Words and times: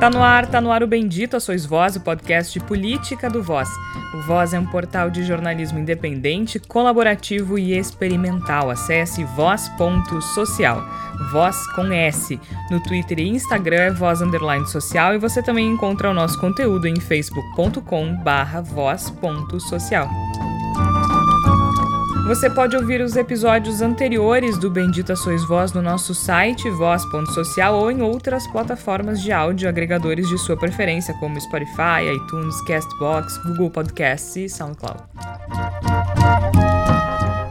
Tá 0.00 0.08
no 0.08 0.22
ar, 0.22 0.46
tá 0.46 0.62
no 0.62 0.72
ar 0.72 0.82
o 0.82 0.86
Bendito 0.86 1.36
a 1.36 1.40
Sois 1.40 1.66
Voz, 1.66 1.94
o 1.94 2.00
podcast 2.00 2.58
de 2.58 2.64
política 2.64 3.28
do 3.28 3.42
Voz. 3.42 3.68
O 4.14 4.22
Voz 4.22 4.54
é 4.54 4.58
um 4.58 4.64
portal 4.64 5.10
de 5.10 5.22
jornalismo 5.22 5.78
independente, 5.78 6.58
colaborativo 6.58 7.58
e 7.58 7.76
experimental. 7.76 8.70
Acesse 8.70 9.22
voz.social. 9.24 10.82
Voz 11.30 11.66
com 11.74 11.92
S. 11.92 12.40
No 12.70 12.82
Twitter 12.82 13.18
e 13.18 13.28
Instagram 13.28 13.76
é 13.76 13.90
voz 13.90 14.22
underline 14.22 14.66
social 14.66 15.14
e 15.14 15.18
você 15.18 15.42
também 15.42 15.68
encontra 15.68 16.10
o 16.10 16.14
nosso 16.14 16.40
conteúdo 16.40 16.88
em 16.88 16.98
facebook.com 16.98 18.16
barra 18.24 18.62
voz.social. 18.62 20.08
Você 22.30 22.48
pode 22.48 22.76
ouvir 22.76 23.00
os 23.00 23.16
episódios 23.16 23.82
anteriores 23.82 24.56
do 24.56 24.70
Bendita 24.70 25.16
Sois 25.16 25.44
Voz 25.48 25.72
no 25.72 25.82
nosso 25.82 26.14
site 26.14 26.70
voz.social 26.70 27.74
ou 27.74 27.90
em 27.90 28.02
outras 28.02 28.46
plataformas 28.46 29.20
de 29.20 29.32
áudio 29.32 29.68
agregadores 29.68 30.28
de 30.28 30.38
sua 30.38 30.56
preferência, 30.56 31.12
como 31.14 31.40
Spotify, 31.40 32.06
iTunes, 32.14 32.54
Castbox, 32.68 33.36
Google 33.38 33.68
Podcasts 33.70 34.36
e 34.36 34.48
SoundCloud. 34.48 35.02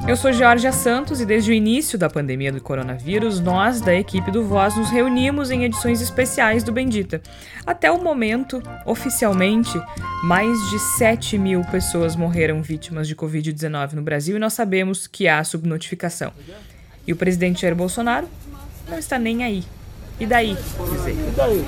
Eu 0.10 0.16
sou 0.16 0.34
Georgia 0.34 0.72
Santos 0.72 1.22
e 1.22 1.26
desde 1.26 1.52
o 1.52 1.54
início 1.54 1.96
da 1.96 2.10
pandemia 2.10 2.52
do 2.52 2.60
coronavírus, 2.60 3.40
nós 3.40 3.80
da 3.80 3.94
equipe 3.94 4.32
do 4.32 4.44
Voz 4.44 4.76
nos 4.76 4.90
reunimos 4.90 5.52
em 5.52 5.66
edições 5.66 6.02
especiais 6.02 6.64
do 6.64 6.72
Bendita. 6.72 7.22
Até 7.64 7.92
o 7.92 8.04
momento, 8.04 8.60
oficialmente, 8.88 9.80
mais 10.24 10.58
de 10.72 10.80
7 10.98 11.38
mil 11.38 11.62
pessoas 11.66 12.16
morreram 12.16 12.60
vítimas 12.64 13.08
de 13.08 13.16
Covid-19 13.16 13.94
no 13.94 14.02
Brasil 14.02 14.36
e 14.36 14.40
nós 14.40 14.54
sabemos 14.54 15.06
que 15.06 15.28
há 15.28 15.44
subnotificação. 15.44 16.34
E 17.06 17.14
o 17.14 17.16
presidente 17.16 17.62
Jair 17.62 17.76
Bolsonaro 17.76 18.28
não 18.90 18.98
está 18.98 19.20
nem 19.20 19.44
aí. 19.44 19.64
E 20.20 20.26
daí? 20.26 20.54
E 20.54 21.32
daí? 21.36 21.64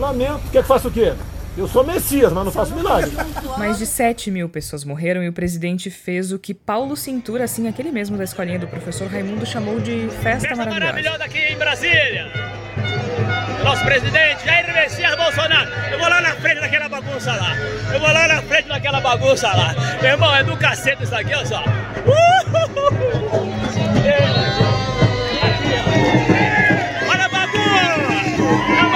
Lamento. 0.00 0.50
Quer 0.50 0.62
que 0.62 0.68
faça 0.68 0.88
o 0.88 0.90
quê? 0.90 1.12
Eu 1.56 1.68
sou 1.68 1.84
Messias, 1.84 2.32
mas 2.32 2.44
não 2.46 2.50
faço 2.52 2.74
milagre. 2.74 3.10
Mais 3.58 3.78
de 3.78 3.86
7 3.86 4.30
mil 4.30 4.48
pessoas 4.48 4.84
morreram 4.84 5.22
e 5.22 5.28
o 5.28 5.32
presidente 5.32 5.90
fez 5.90 6.32
o 6.32 6.38
que 6.38 6.54
Paulo 6.54 6.96
Cintura, 6.96 7.44
assim, 7.44 7.68
aquele 7.68 7.92
mesmo 7.92 8.16
da 8.16 8.24
escolinha 8.24 8.58
do 8.58 8.66
professor 8.66 9.06
Raimundo, 9.06 9.44
chamou 9.44 9.78
de 9.78 10.08
festa, 10.22 10.48
festa 10.48 10.56
maravilhosa. 10.56 10.80
maravilhosa 10.80 11.24
aqui 11.24 11.38
em 11.38 11.56
Brasília. 11.58 12.32
Nosso 13.62 13.84
presidente 13.84 14.44
Jair 14.46 14.72
Messias 14.72 15.14
Bolsonaro. 15.14 15.70
Eu 15.92 15.98
vou 15.98 16.08
lá 16.08 16.20
na 16.22 16.34
frente 16.36 16.60
daquela 16.60 16.88
bagunça 16.88 17.32
lá. 17.32 17.54
Eu 17.92 18.00
vou 18.00 18.12
lá 18.12 18.28
na 18.28 18.42
frente 18.42 18.68
daquela 18.68 19.00
bagunça 19.00 19.48
lá. 19.48 19.74
Meu 20.00 20.10
irmão, 20.10 20.34
é 20.34 20.42
do 20.42 20.56
cacete 20.56 21.04
isso 21.04 21.14
aqui, 21.14 21.34
olha 21.34 21.46
só. 21.46 21.62
Uh! 21.62 22.42
Olha 27.08 27.24
a 27.24 27.28
bagunça! 27.28 28.91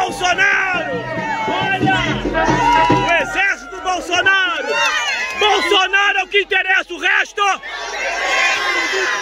Bolsonaro! 0.00 0.96
Olha! 1.46 1.98
O 2.96 3.22
exército 3.22 3.76
do 3.76 3.82
Bolsonaro! 3.82 4.66
Bolsonaro 5.38 6.18
é 6.18 6.22
o 6.24 6.26
que 6.26 6.40
interessa, 6.40 6.94
o 6.94 6.98
resto! 6.98 7.42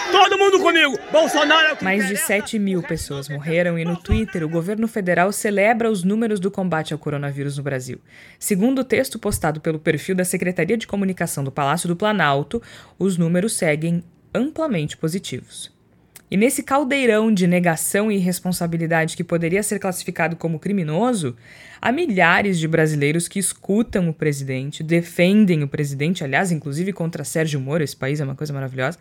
Todo 0.09 0.37
mundo 0.37 0.61
comigo! 0.61 0.97
Bolsonaro 1.11 1.67
é 1.67 1.73
o 1.73 1.77
que 1.77 1.83
Mais 1.83 2.07
de 2.07 2.15
7 2.15 2.57
mil 2.57 2.81
pessoas 2.81 3.27
morreram 3.27 3.77
e 3.77 3.83
no 3.83 3.97
Twitter 3.97 4.41
o 4.41 4.49
governo 4.49 4.87
federal 4.87 5.33
celebra 5.33 5.91
os 5.91 6.05
números 6.05 6.39
do 6.39 6.49
combate 6.49 6.93
ao 6.93 6.99
coronavírus 6.99 7.57
no 7.57 7.63
Brasil. 7.63 7.99
Segundo 8.39 8.79
o 8.79 8.85
texto 8.85 9.19
postado 9.19 9.59
pelo 9.59 9.79
perfil 9.79 10.15
da 10.15 10.23
Secretaria 10.23 10.77
de 10.77 10.87
Comunicação 10.87 11.43
do 11.43 11.51
Palácio 11.51 11.89
do 11.89 11.95
Planalto, 11.95 12.63
os 12.97 13.17
números 13.17 13.53
seguem 13.53 14.01
amplamente 14.33 14.95
positivos. 14.95 15.77
E 16.31 16.37
nesse 16.37 16.61
caldeirão 16.61 17.33
de 17.33 17.47
negação 17.47 18.11
e 18.11 18.17
irresponsabilidade 18.17 19.17
que 19.17 19.23
poderia 19.23 19.63
ser 19.63 19.79
classificado 19.79 20.35
como 20.35 20.59
criminoso, 20.59 21.35
há 21.81 21.91
milhares 21.91 22.59
de 22.59 22.67
brasileiros 22.67 23.27
que 23.27 23.39
escutam 23.39 24.09
o 24.09 24.13
presidente, 24.13 24.83
defendem 24.83 25.63
o 25.63 25.67
presidente, 25.67 26.23
aliás, 26.23 26.51
inclusive 26.51 26.93
contra 26.93 27.23
Sérgio 27.23 27.59
Moro, 27.59 27.83
esse 27.83 27.95
país 27.95 28.19
é 28.19 28.23
uma 28.23 28.35
coisa 28.35 28.53
maravilhosa. 28.53 28.99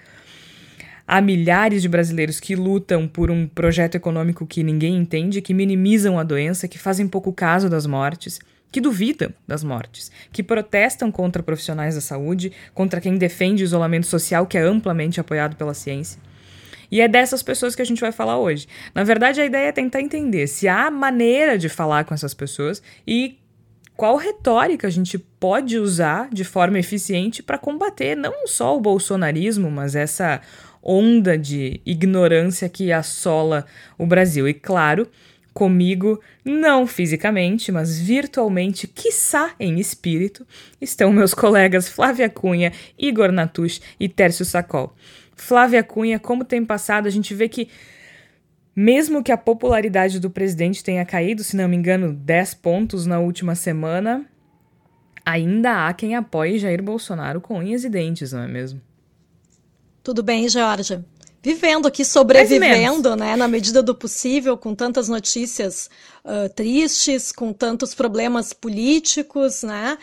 Há 1.07 1.21
milhares 1.21 1.83
de 1.83 1.89
brasileiros 1.89 2.41
que 2.41 2.57
lutam 2.57 3.07
por 3.07 3.31
um 3.31 3.47
projeto 3.47 3.95
econômico 3.95 4.47
que 4.47 4.63
ninguém 4.63 4.97
entende, 4.97 5.43
que 5.43 5.53
minimizam 5.53 6.19
a 6.19 6.23
doença, 6.23 6.69
que 6.69 6.79
fazem 6.79 7.07
pouco 7.07 7.31
caso 7.31 7.69
das 7.69 7.85
mortes, 7.85 8.39
que 8.73 8.81
duvidam 8.81 9.33
das 9.47 9.63
mortes, 9.63 10.11
que 10.33 10.43
protestam 10.43 11.11
contra 11.11 11.43
profissionais 11.43 11.95
da 11.95 12.01
saúde, 12.01 12.53
contra 12.75 13.01
quem 13.01 13.17
defende 13.17 13.63
o 13.63 13.65
isolamento 13.65 14.07
social, 14.07 14.47
que 14.47 14.57
é 14.57 14.63
amplamente 14.63 15.21
apoiado 15.21 15.57
pela 15.57 15.75
ciência. 15.75 16.21
E 16.91 17.01
é 17.01 17.09
dessas 17.09 17.43
pessoas 17.43 17.75
que 17.75 17.83
a 17.83 17.85
gente 17.85 18.01
vai 18.01 18.13
falar 18.13 18.39
hoje. 18.39 18.67
Na 18.95 19.05
verdade, 19.05 19.41
a 19.41 19.45
ideia 19.45 19.69
é 19.69 19.73
tentar 19.73 20.01
entender 20.01 20.47
se 20.47 20.67
há 20.69 20.91
maneira 20.91 21.59
de 21.59 21.69
falar 21.69 22.05
com 22.05 22.15
essas 22.15 22.35
pessoas 22.35 22.83
e 23.07 23.39
qual 23.97 24.17
retórica 24.17 24.87
a 24.87 24.91
gente 24.91 25.19
pode 25.19 25.77
usar 25.77 26.29
de 26.33 26.45
forma 26.45 26.79
eficiente 26.79 27.43
para 27.43 27.59
combater 27.59 28.17
não 28.17 28.47
só 28.47 28.77
o 28.77 28.81
bolsonarismo, 28.81 29.71
mas 29.71 29.97
essa 29.97 30.41
onda 30.83 31.37
de 31.37 31.81
ignorância 31.85 32.69
que 32.69 32.93
assola 32.93 33.67
o 33.99 34.07
Brasil. 34.07 34.49
E 34.49 34.55
claro, 34.55 35.09
comigo, 35.53 36.21
não 36.45 36.87
fisicamente, 36.87 37.73
mas 37.73 37.99
virtualmente, 37.99 38.87
quiçá 38.87 39.51
em 39.59 39.81
espírito, 39.81 40.47
estão 40.81 41.13
meus 41.13 41.35
colegas 41.35 41.89
Flávia 41.89 42.31
Cunha, 42.31 42.73
Igor 42.97 43.33
Natush 43.33 43.81
e 43.99 44.09
Tércio 44.09 44.45
Sacol. 44.45 44.95
Flávia 45.39 45.83
Cunha, 45.83 46.19
como 46.19 46.45
tem 46.45 46.65
passado, 46.65 47.07
a 47.07 47.11
gente 47.11 47.35
vê 47.35 47.49
que, 47.49 47.69
mesmo 48.75 49.23
que 49.23 49.33
a 49.33 49.37
popularidade 49.37 50.21
do 50.21 50.29
presidente 50.29 50.85
tenha 50.85 51.05
caído, 51.05 51.43
se 51.43 51.57
não 51.57 51.69
me 51.69 51.77
engano, 51.77 52.13
10 52.13 52.55
pontos 52.55 53.07
na 53.07 53.19
última 53.19 53.55
semana, 53.55 54.27
ainda 55.25 55.87
há 55.87 55.95
quem 55.95 56.15
apoie 56.15 56.59
Jair 56.59 56.83
Bolsonaro 56.83 57.41
com 57.41 57.59
unhas 57.59 57.85
e 57.85 57.89
dentes, 57.89 58.33
não 58.33 58.43
é 58.43 58.49
mesmo? 58.49 58.81
Tudo 60.03 60.23
bem, 60.23 60.49
Georgia? 60.49 61.05
Vivendo 61.41 61.87
aqui, 61.87 62.05
sobrevivendo, 62.05 63.15
né, 63.15 63.37
na 63.37 63.47
medida 63.47 63.83
do 63.83 63.95
possível, 63.95 64.59
com 64.59 64.75
tantas 64.75 65.09
notícias 65.09 65.89
uh, 66.25 66.53
tristes, 66.53 67.31
com 67.31 67.53
tantos 67.53 67.95
problemas 67.95 68.53
políticos, 68.53 69.63
né? 69.63 69.97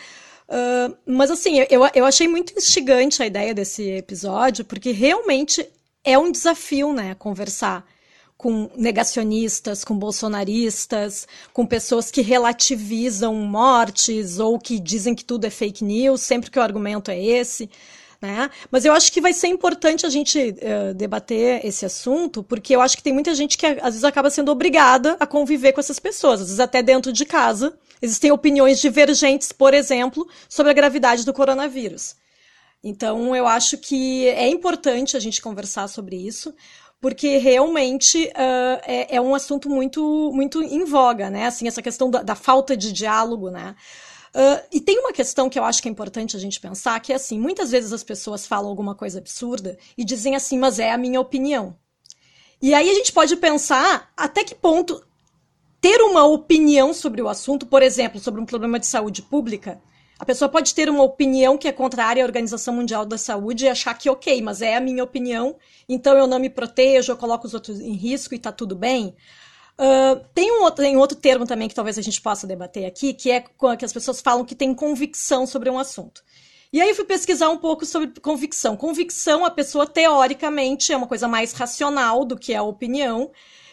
Uh, 0.48 0.96
mas 1.04 1.30
assim, 1.30 1.58
eu, 1.68 1.82
eu 1.94 2.04
achei 2.04 2.28
muito 2.28 2.56
instigante 2.56 3.22
a 3.22 3.26
ideia 3.26 3.52
desse 3.52 3.82
episódio, 3.90 4.64
porque 4.64 4.92
realmente 4.92 5.66
é 6.04 6.16
um 6.16 6.30
desafio, 6.30 6.92
né, 6.92 7.14
conversar 7.18 7.84
com 8.36 8.70
negacionistas, 8.76 9.82
com 9.82 9.98
bolsonaristas, 9.98 11.26
com 11.52 11.66
pessoas 11.66 12.10
que 12.10 12.20
relativizam 12.20 13.34
mortes 13.34 14.38
ou 14.38 14.58
que 14.58 14.78
dizem 14.78 15.14
que 15.14 15.24
tudo 15.24 15.46
é 15.46 15.50
fake 15.50 15.82
news, 15.82 16.20
sempre 16.20 16.50
que 16.50 16.58
o 16.58 16.62
argumento 16.62 17.10
é 17.10 17.20
esse. 17.20 17.68
Né? 18.20 18.50
Mas 18.70 18.84
eu 18.84 18.92
acho 18.92 19.10
que 19.10 19.20
vai 19.20 19.32
ser 19.32 19.48
importante 19.48 20.06
a 20.06 20.08
gente 20.08 20.38
uh, 20.38 20.94
debater 20.94 21.64
esse 21.64 21.84
assunto, 21.84 22.42
porque 22.42 22.74
eu 22.74 22.80
acho 22.80 22.96
que 22.96 23.02
tem 23.02 23.12
muita 23.12 23.34
gente 23.34 23.58
que 23.58 23.66
às 23.66 23.94
vezes 23.94 24.04
acaba 24.04 24.30
sendo 24.30 24.50
obrigada 24.52 25.16
a 25.18 25.26
conviver 25.26 25.72
com 25.72 25.80
essas 25.80 25.98
pessoas, 25.98 26.40
às 26.40 26.46
vezes 26.46 26.60
até 26.60 26.82
dentro 26.82 27.12
de 27.12 27.24
casa. 27.24 27.76
Existem 28.00 28.30
opiniões 28.30 28.80
divergentes, 28.80 29.52
por 29.52 29.74
exemplo, 29.74 30.28
sobre 30.48 30.70
a 30.70 30.74
gravidade 30.74 31.24
do 31.24 31.32
coronavírus. 31.32 32.16
Então, 32.82 33.34
eu 33.34 33.46
acho 33.46 33.78
que 33.78 34.28
é 34.28 34.48
importante 34.48 35.16
a 35.16 35.20
gente 35.20 35.42
conversar 35.42 35.88
sobre 35.88 36.16
isso, 36.16 36.54
porque 37.00 37.38
realmente 37.38 38.24
uh, 38.26 38.80
é, 38.84 39.16
é, 39.16 39.20
um 39.20 39.34
assunto 39.34 39.68
muito, 39.68 40.30
muito 40.34 40.62
em 40.62 40.84
voga, 40.84 41.28
né? 41.30 41.46
Assim, 41.46 41.66
essa 41.66 41.82
questão 41.82 42.10
da, 42.10 42.22
da 42.22 42.34
falta 42.34 42.76
de 42.76 42.92
diálogo, 42.92 43.50
né? 43.50 43.74
Uh, 44.34 44.62
e 44.70 44.80
tem 44.80 44.98
uma 44.98 45.12
questão 45.12 45.48
que 45.48 45.58
eu 45.58 45.64
acho 45.64 45.80
que 45.80 45.88
é 45.88 45.90
importante 45.90 46.36
a 46.36 46.40
gente 46.40 46.60
pensar, 46.60 47.00
que 47.00 47.12
é 47.12 47.16
assim, 47.16 47.38
muitas 47.38 47.70
vezes 47.70 47.92
as 47.92 48.04
pessoas 48.04 48.46
falam 48.46 48.68
alguma 48.68 48.94
coisa 48.94 49.18
absurda 49.18 49.78
e 49.96 50.04
dizem 50.04 50.36
assim, 50.36 50.58
mas 50.58 50.78
é 50.78 50.92
a 50.92 50.98
minha 50.98 51.20
opinião. 51.20 51.74
E 52.60 52.74
aí 52.74 52.90
a 52.90 52.94
gente 52.94 53.12
pode 53.12 53.36
pensar 53.36 54.10
até 54.16 54.44
que 54.44 54.54
ponto 54.54 55.02
ter 55.80 56.00
uma 56.00 56.24
opinião 56.24 56.92
sobre 56.92 57.22
o 57.22 57.28
assunto, 57.28 57.66
por 57.66 57.82
exemplo, 57.82 58.20
sobre 58.20 58.40
um 58.40 58.46
problema 58.46 58.78
de 58.78 58.86
saúde 58.86 59.22
pública, 59.22 59.80
a 60.18 60.24
pessoa 60.24 60.48
pode 60.48 60.74
ter 60.74 60.88
uma 60.88 61.02
opinião 61.02 61.58
que 61.58 61.68
é 61.68 61.72
contrária 61.72 62.22
à 62.22 62.26
Organização 62.26 62.74
Mundial 62.74 63.04
da 63.04 63.18
Saúde 63.18 63.66
e 63.66 63.68
achar 63.68 63.92
que, 63.94 64.08
ok, 64.08 64.40
mas 64.40 64.62
é 64.62 64.76
a 64.76 64.80
minha 64.80 65.04
opinião, 65.04 65.56
então 65.88 66.16
eu 66.16 66.26
não 66.26 66.38
me 66.38 66.48
protejo, 66.48 67.12
eu 67.12 67.16
coloco 67.16 67.46
os 67.46 67.52
outros 67.52 67.80
em 67.80 67.92
risco 67.92 68.34
e 68.34 68.38
tá 68.38 68.50
tudo 68.50 68.74
bem. 68.74 69.14
Uh, 69.78 70.24
tem, 70.32 70.50
um 70.50 70.62
outro, 70.62 70.82
tem 70.82 70.96
outro 70.96 71.18
termo 71.18 71.44
também 71.44 71.68
que 71.68 71.74
talvez 71.74 71.98
a 71.98 72.02
gente 72.02 72.20
possa 72.22 72.46
debater 72.46 72.86
aqui, 72.86 73.12
que 73.12 73.30
é 73.30 73.44
que 73.78 73.84
as 73.84 73.92
pessoas 73.92 74.22
falam 74.22 74.42
que 74.42 74.54
tem 74.54 74.74
convicção 74.74 75.46
sobre 75.46 75.68
um 75.68 75.78
assunto. 75.78 76.22
E 76.72 76.80
aí 76.80 76.88
eu 76.88 76.94
fui 76.94 77.04
pesquisar 77.04 77.50
um 77.50 77.58
pouco 77.58 77.84
sobre 77.84 78.10
convicção. 78.20 78.74
Convicção, 78.74 79.44
a 79.44 79.50
pessoa 79.50 79.86
teoricamente 79.86 80.92
é 80.92 80.96
uma 80.96 81.06
coisa 81.06 81.28
mais 81.28 81.52
racional 81.52 82.24
do 82.24 82.38
que 82.38 82.54
a 82.54 82.62
opinião, 82.62 83.30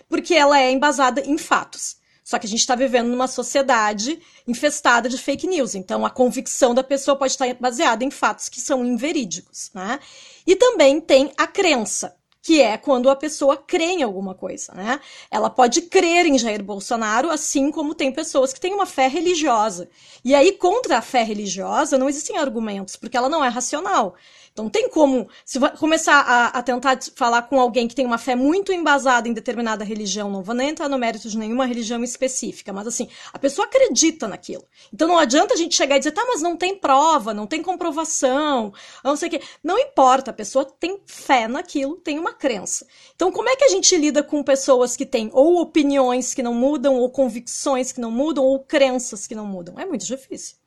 porque 0.09 0.33
ela 0.33 0.59
é 0.59 0.71
embasada 0.71 1.21
em 1.21 1.37
fatos. 1.37 1.97
Só 2.23 2.39
que 2.39 2.45
a 2.45 2.49
gente 2.49 2.61
está 2.61 2.75
vivendo 2.75 3.09
numa 3.09 3.27
sociedade 3.27 4.19
infestada 4.47 5.09
de 5.09 5.17
fake 5.17 5.45
news. 5.45 5.75
Então, 5.75 6.05
a 6.05 6.09
convicção 6.09 6.73
da 6.73 6.83
pessoa 6.83 7.17
pode 7.17 7.33
estar 7.33 7.53
baseada 7.55 8.03
em 8.03 8.11
fatos 8.11 8.47
que 8.47 8.61
são 8.61 8.85
inverídicos. 8.85 9.69
Né? 9.73 9.99
E 10.47 10.55
também 10.55 11.01
tem 11.01 11.33
a 11.37 11.45
crença 11.45 12.15
que 12.43 12.61
é 12.61 12.77
quando 12.77 13.09
a 13.09 13.15
pessoa 13.15 13.55
crê 13.55 13.85
em 13.85 14.03
alguma 14.03 14.35
coisa, 14.35 14.73
né? 14.73 14.99
Ela 15.31 15.49
pode 15.49 15.83
crer 15.83 16.25
em 16.25 16.37
Jair 16.37 16.61
Bolsonaro, 16.61 17.29
assim 17.29 17.71
como 17.71 17.95
tem 17.95 18.11
pessoas 18.11 18.51
que 18.51 18.59
têm 18.59 18.73
uma 18.73 18.85
fé 18.85 19.07
religiosa. 19.07 19.89
E 20.25 20.35
aí, 20.35 20.51
contra 20.51 20.97
a 20.97 21.01
fé 21.01 21.23
religiosa, 21.23 21.97
não 21.97 22.09
existem 22.09 22.37
argumentos, 22.37 22.97
porque 22.97 23.15
ela 23.15 23.29
não 23.29 23.45
é 23.45 23.47
racional. 23.47 24.15
Então, 24.53 24.69
tem 24.69 24.87
como, 24.87 25.27
se 25.43 25.59
começar 25.79 26.19
a, 26.21 26.45
a, 26.49 26.61
tentar 26.61 26.99
falar 27.15 27.41
com 27.41 27.59
alguém 27.59 27.87
que 27.87 27.95
tem 27.95 28.05
uma 28.05 28.19
fé 28.19 28.35
muito 28.35 28.71
embasada 28.71 29.27
em 29.27 29.33
determinada 29.33 29.83
religião, 29.83 30.29
não 30.29 30.43
vou 30.43 30.53
nem 30.53 30.69
entrar 30.69 30.87
no 30.87 30.97
mérito 30.99 31.27
de 31.27 31.35
nenhuma 31.35 31.65
religião 31.65 32.03
específica, 32.03 32.71
mas 32.71 32.85
assim, 32.85 33.09
a 33.33 33.39
pessoa 33.39 33.65
acredita 33.65 34.27
naquilo. 34.27 34.63
Então, 34.93 35.07
não 35.07 35.17
adianta 35.17 35.55
a 35.55 35.57
gente 35.57 35.75
chegar 35.75 35.95
e 35.95 35.99
dizer, 35.99 36.11
tá, 36.11 36.23
mas 36.27 36.39
não 36.39 36.55
tem 36.55 36.77
prova, 36.77 37.33
não 37.33 37.47
tem 37.47 37.63
comprovação, 37.63 38.71
não 39.03 39.15
sei 39.15 39.27
o 39.27 39.31
quê. 39.31 39.41
Não 39.63 39.79
importa, 39.79 40.29
a 40.29 40.33
pessoa 40.35 40.65
tem 40.65 41.01
fé 41.07 41.47
naquilo, 41.47 41.95
tem 41.95 42.19
uma 42.19 42.31
crença. 42.31 42.85
Então, 43.15 43.31
como 43.31 43.49
é 43.49 43.55
que 43.55 43.63
a 43.63 43.69
gente 43.69 43.97
lida 43.97 44.21
com 44.21 44.43
pessoas 44.43 44.95
que 44.95 45.05
têm 45.05 45.31
ou 45.33 45.59
opiniões 45.61 46.35
que 46.35 46.43
não 46.43 46.53
mudam, 46.53 46.99
ou 46.99 47.09
convicções 47.09 47.91
que 47.91 47.99
não 47.99 48.11
mudam, 48.11 48.45
ou 48.45 48.59
crenças 48.59 49.25
que 49.25 49.33
não 49.33 49.47
mudam? 49.47 49.79
É 49.79 49.85
muito 49.85 50.05
difícil. 50.05 50.62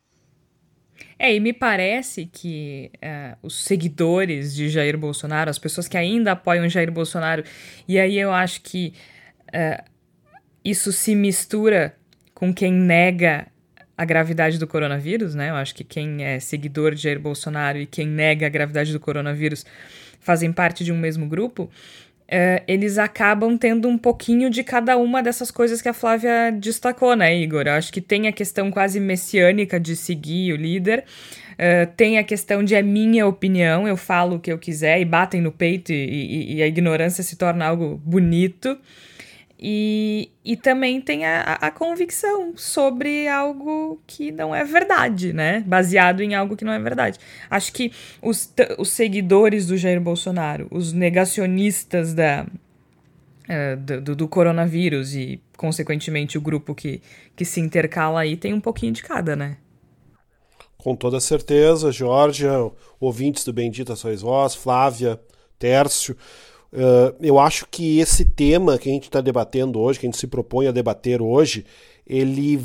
É, 1.18 1.34
e 1.34 1.40
me 1.40 1.52
parece 1.52 2.26
que 2.30 2.90
uh, 2.96 3.36
os 3.42 3.64
seguidores 3.64 4.54
de 4.54 4.68
Jair 4.68 4.98
Bolsonaro, 4.98 5.48
as 5.48 5.58
pessoas 5.58 5.88
que 5.88 5.96
ainda 5.96 6.32
apoiam 6.32 6.68
Jair 6.68 6.92
Bolsonaro, 6.92 7.42
e 7.88 7.98
aí 7.98 8.18
eu 8.18 8.32
acho 8.32 8.60
que 8.60 8.92
uh, 9.48 9.82
isso 10.62 10.92
se 10.92 11.14
mistura 11.14 11.96
com 12.34 12.52
quem 12.52 12.70
nega 12.70 13.46
a 13.96 14.04
gravidade 14.04 14.58
do 14.58 14.66
coronavírus, 14.66 15.34
né? 15.34 15.48
Eu 15.48 15.54
acho 15.54 15.74
que 15.74 15.82
quem 15.82 16.22
é 16.22 16.38
seguidor 16.38 16.94
de 16.94 17.02
Jair 17.02 17.18
Bolsonaro 17.18 17.78
e 17.78 17.86
quem 17.86 18.06
nega 18.06 18.46
a 18.46 18.50
gravidade 18.50 18.92
do 18.92 19.00
coronavírus 19.00 19.64
fazem 20.20 20.52
parte 20.52 20.84
de 20.84 20.92
um 20.92 20.98
mesmo 20.98 21.26
grupo. 21.26 21.70
Uh, 22.26 22.58
eles 22.66 22.98
acabam 22.98 23.56
tendo 23.56 23.86
um 23.86 23.96
pouquinho 23.96 24.50
de 24.50 24.64
cada 24.64 24.96
uma 24.96 25.22
dessas 25.22 25.48
coisas 25.48 25.80
que 25.80 25.88
a 25.88 25.92
Flávia 25.92 26.50
destacou, 26.50 27.14
né, 27.14 27.36
Igor? 27.36 27.62
Eu 27.66 27.74
acho 27.74 27.92
que 27.92 28.00
tem 28.00 28.26
a 28.26 28.32
questão 28.32 28.68
quase 28.68 28.98
messiânica 28.98 29.78
de 29.78 29.94
seguir 29.94 30.52
o 30.52 30.56
líder, 30.56 31.04
uh, 31.52 31.88
tem 31.96 32.18
a 32.18 32.24
questão 32.24 32.64
de 32.64 32.74
é 32.74 32.82
minha 32.82 33.28
opinião, 33.28 33.86
eu 33.86 33.96
falo 33.96 34.36
o 34.36 34.40
que 34.40 34.50
eu 34.50 34.58
quiser 34.58 35.00
e 35.00 35.04
batem 35.04 35.40
no 35.40 35.52
peito 35.52 35.92
e, 35.92 35.94
e, 35.94 36.54
e 36.56 36.62
a 36.62 36.66
ignorância 36.66 37.22
se 37.22 37.36
torna 37.36 37.64
algo 37.64 38.00
bonito. 38.04 38.76
E, 39.58 40.30
e 40.44 40.54
também 40.54 41.00
tem 41.00 41.24
a, 41.24 41.54
a 41.54 41.70
convicção 41.70 42.52
sobre 42.56 43.26
algo 43.26 43.98
que 44.06 44.30
não 44.30 44.54
é 44.54 44.62
verdade, 44.64 45.32
né? 45.32 45.64
Baseado 45.66 46.20
em 46.20 46.34
algo 46.34 46.56
que 46.56 46.64
não 46.64 46.72
é 46.72 46.78
verdade. 46.78 47.18
Acho 47.48 47.72
que 47.72 47.90
os, 48.20 48.52
os 48.78 48.90
seguidores 48.90 49.66
do 49.66 49.76
Jair 49.76 50.00
Bolsonaro, 50.00 50.66
os 50.70 50.92
negacionistas 50.92 52.12
da, 52.12 52.46
uh, 53.48 54.00
do, 54.02 54.14
do, 54.14 54.28
coronavírus 54.28 55.14
e, 55.14 55.40
consequentemente, 55.56 56.36
o 56.36 56.40
grupo 56.40 56.74
que, 56.74 57.00
que 57.34 57.44
se 57.44 57.58
intercala 57.58 58.20
aí 58.20 58.36
tem 58.36 58.52
um 58.52 58.60
pouquinho 58.60 58.92
de 58.92 59.02
cada, 59.02 59.34
né? 59.34 59.56
Com 60.76 60.94
toda 60.94 61.18
certeza, 61.18 61.90
Georgia, 61.90 62.70
ouvintes 63.00 63.42
do 63.42 63.54
Bendita 63.54 63.96
Sois 63.96 64.20
Vós, 64.20 64.54
Flávia, 64.54 65.18
Tércio. 65.58 66.14
Uh, 66.76 67.16
eu 67.22 67.38
acho 67.38 67.66
que 67.70 68.00
esse 68.00 68.22
tema 68.22 68.76
que 68.76 68.90
a 68.90 68.92
gente 68.92 69.04
está 69.04 69.22
debatendo 69.22 69.80
hoje, 69.80 69.98
que 69.98 70.04
a 70.06 70.10
gente 70.10 70.18
se 70.18 70.26
propõe 70.26 70.66
a 70.66 70.72
debater 70.72 71.22
hoje, 71.22 71.64
ele, 72.06 72.62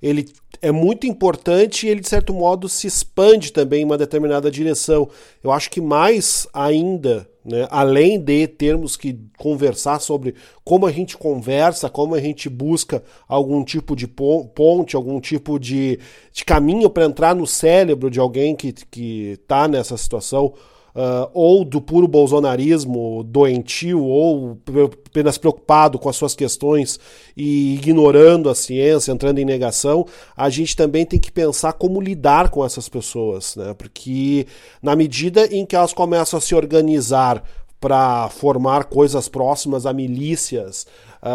ele 0.00 0.26
é 0.62 0.72
muito 0.72 1.06
importante 1.06 1.86
e 1.86 1.90
ele, 1.90 2.00
de 2.00 2.08
certo 2.08 2.32
modo, 2.32 2.66
se 2.66 2.86
expande 2.86 3.52
também 3.52 3.82
em 3.82 3.84
uma 3.84 3.98
determinada 3.98 4.50
direção. 4.50 5.06
Eu 5.44 5.52
acho 5.52 5.70
que 5.70 5.82
mais 5.82 6.46
ainda, 6.50 7.28
né, 7.44 7.68
além 7.70 8.18
de 8.18 8.46
termos 8.46 8.96
que 8.96 9.18
conversar 9.36 10.00
sobre 10.00 10.34
como 10.64 10.86
a 10.86 10.90
gente 10.90 11.18
conversa, 11.18 11.90
como 11.90 12.14
a 12.14 12.20
gente 12.22 12.48
busca 12.48 13.02
algum 13.28 13.62
tipo 13.62 13.94
de 13.94 14.08
ponte, 14.08 14.96
algum 14.96 15.20
tipo 15.20 15.58
de, 15.58 15.98
de 16.32 16.42
caminho 16.42 16.88
para 16.88 17.04
entrar 17.04 17.34
no 17.34 17.46
cérebro 17.46 18.10
de 18.10 18.18
alguém 18.18 18.56
que 18.56 18.74
está 18.90 19.68
nessa 19.68 19.98
situação 19.98 20.54
uh, 20.94 21.30
ou 21.32 21.64
do 21.64 21.80
puro 21.80 22.06
bolsonarismo 22.06 23.22
doentio, 23.24 24.02
ou 24.02 24.58
apenas 24.84 25.38
preocupado 25.38 25.98
com 25.98 26.08
as 26.08 26.16
suas 26.16 26.34
questões 26.34 26.98
e 27.36 27.74
ignorando 27.74 28.48
a 28.48 28.54
ciência, 28.54 29.12
entrando 29.12 29.38
em 29.38 29.44
negação, 29.44 30.06
a 30.36 30.48
gente 30.48 30.76
também 30.76 31.04
tem 31.04 31.18
que 31.18 31.32
pensar 31.32 31.74
como 31.74 32.00
lidar 32.00 32.50
com 32.50 32.64
essas 32.64 32.88
pessoas, 32.88 33.56
né? 33.56 33.74
Porque 33.74 34.46
na 34.82 34.96
medida 34.96 35.46
em 35.46 35.64
que 35.66 35.76
elas 35.76 35.92
começam 35.92 36.38
a 36.38 36.40
se 36.40 36.54
organizar 36.54 37.42
para 37.80 38.28
formar 38.28 38.84
coisas 38.84 39.28
próximas 39.28 39.86
a 39.86 39.92
milícias, 39.92 40.86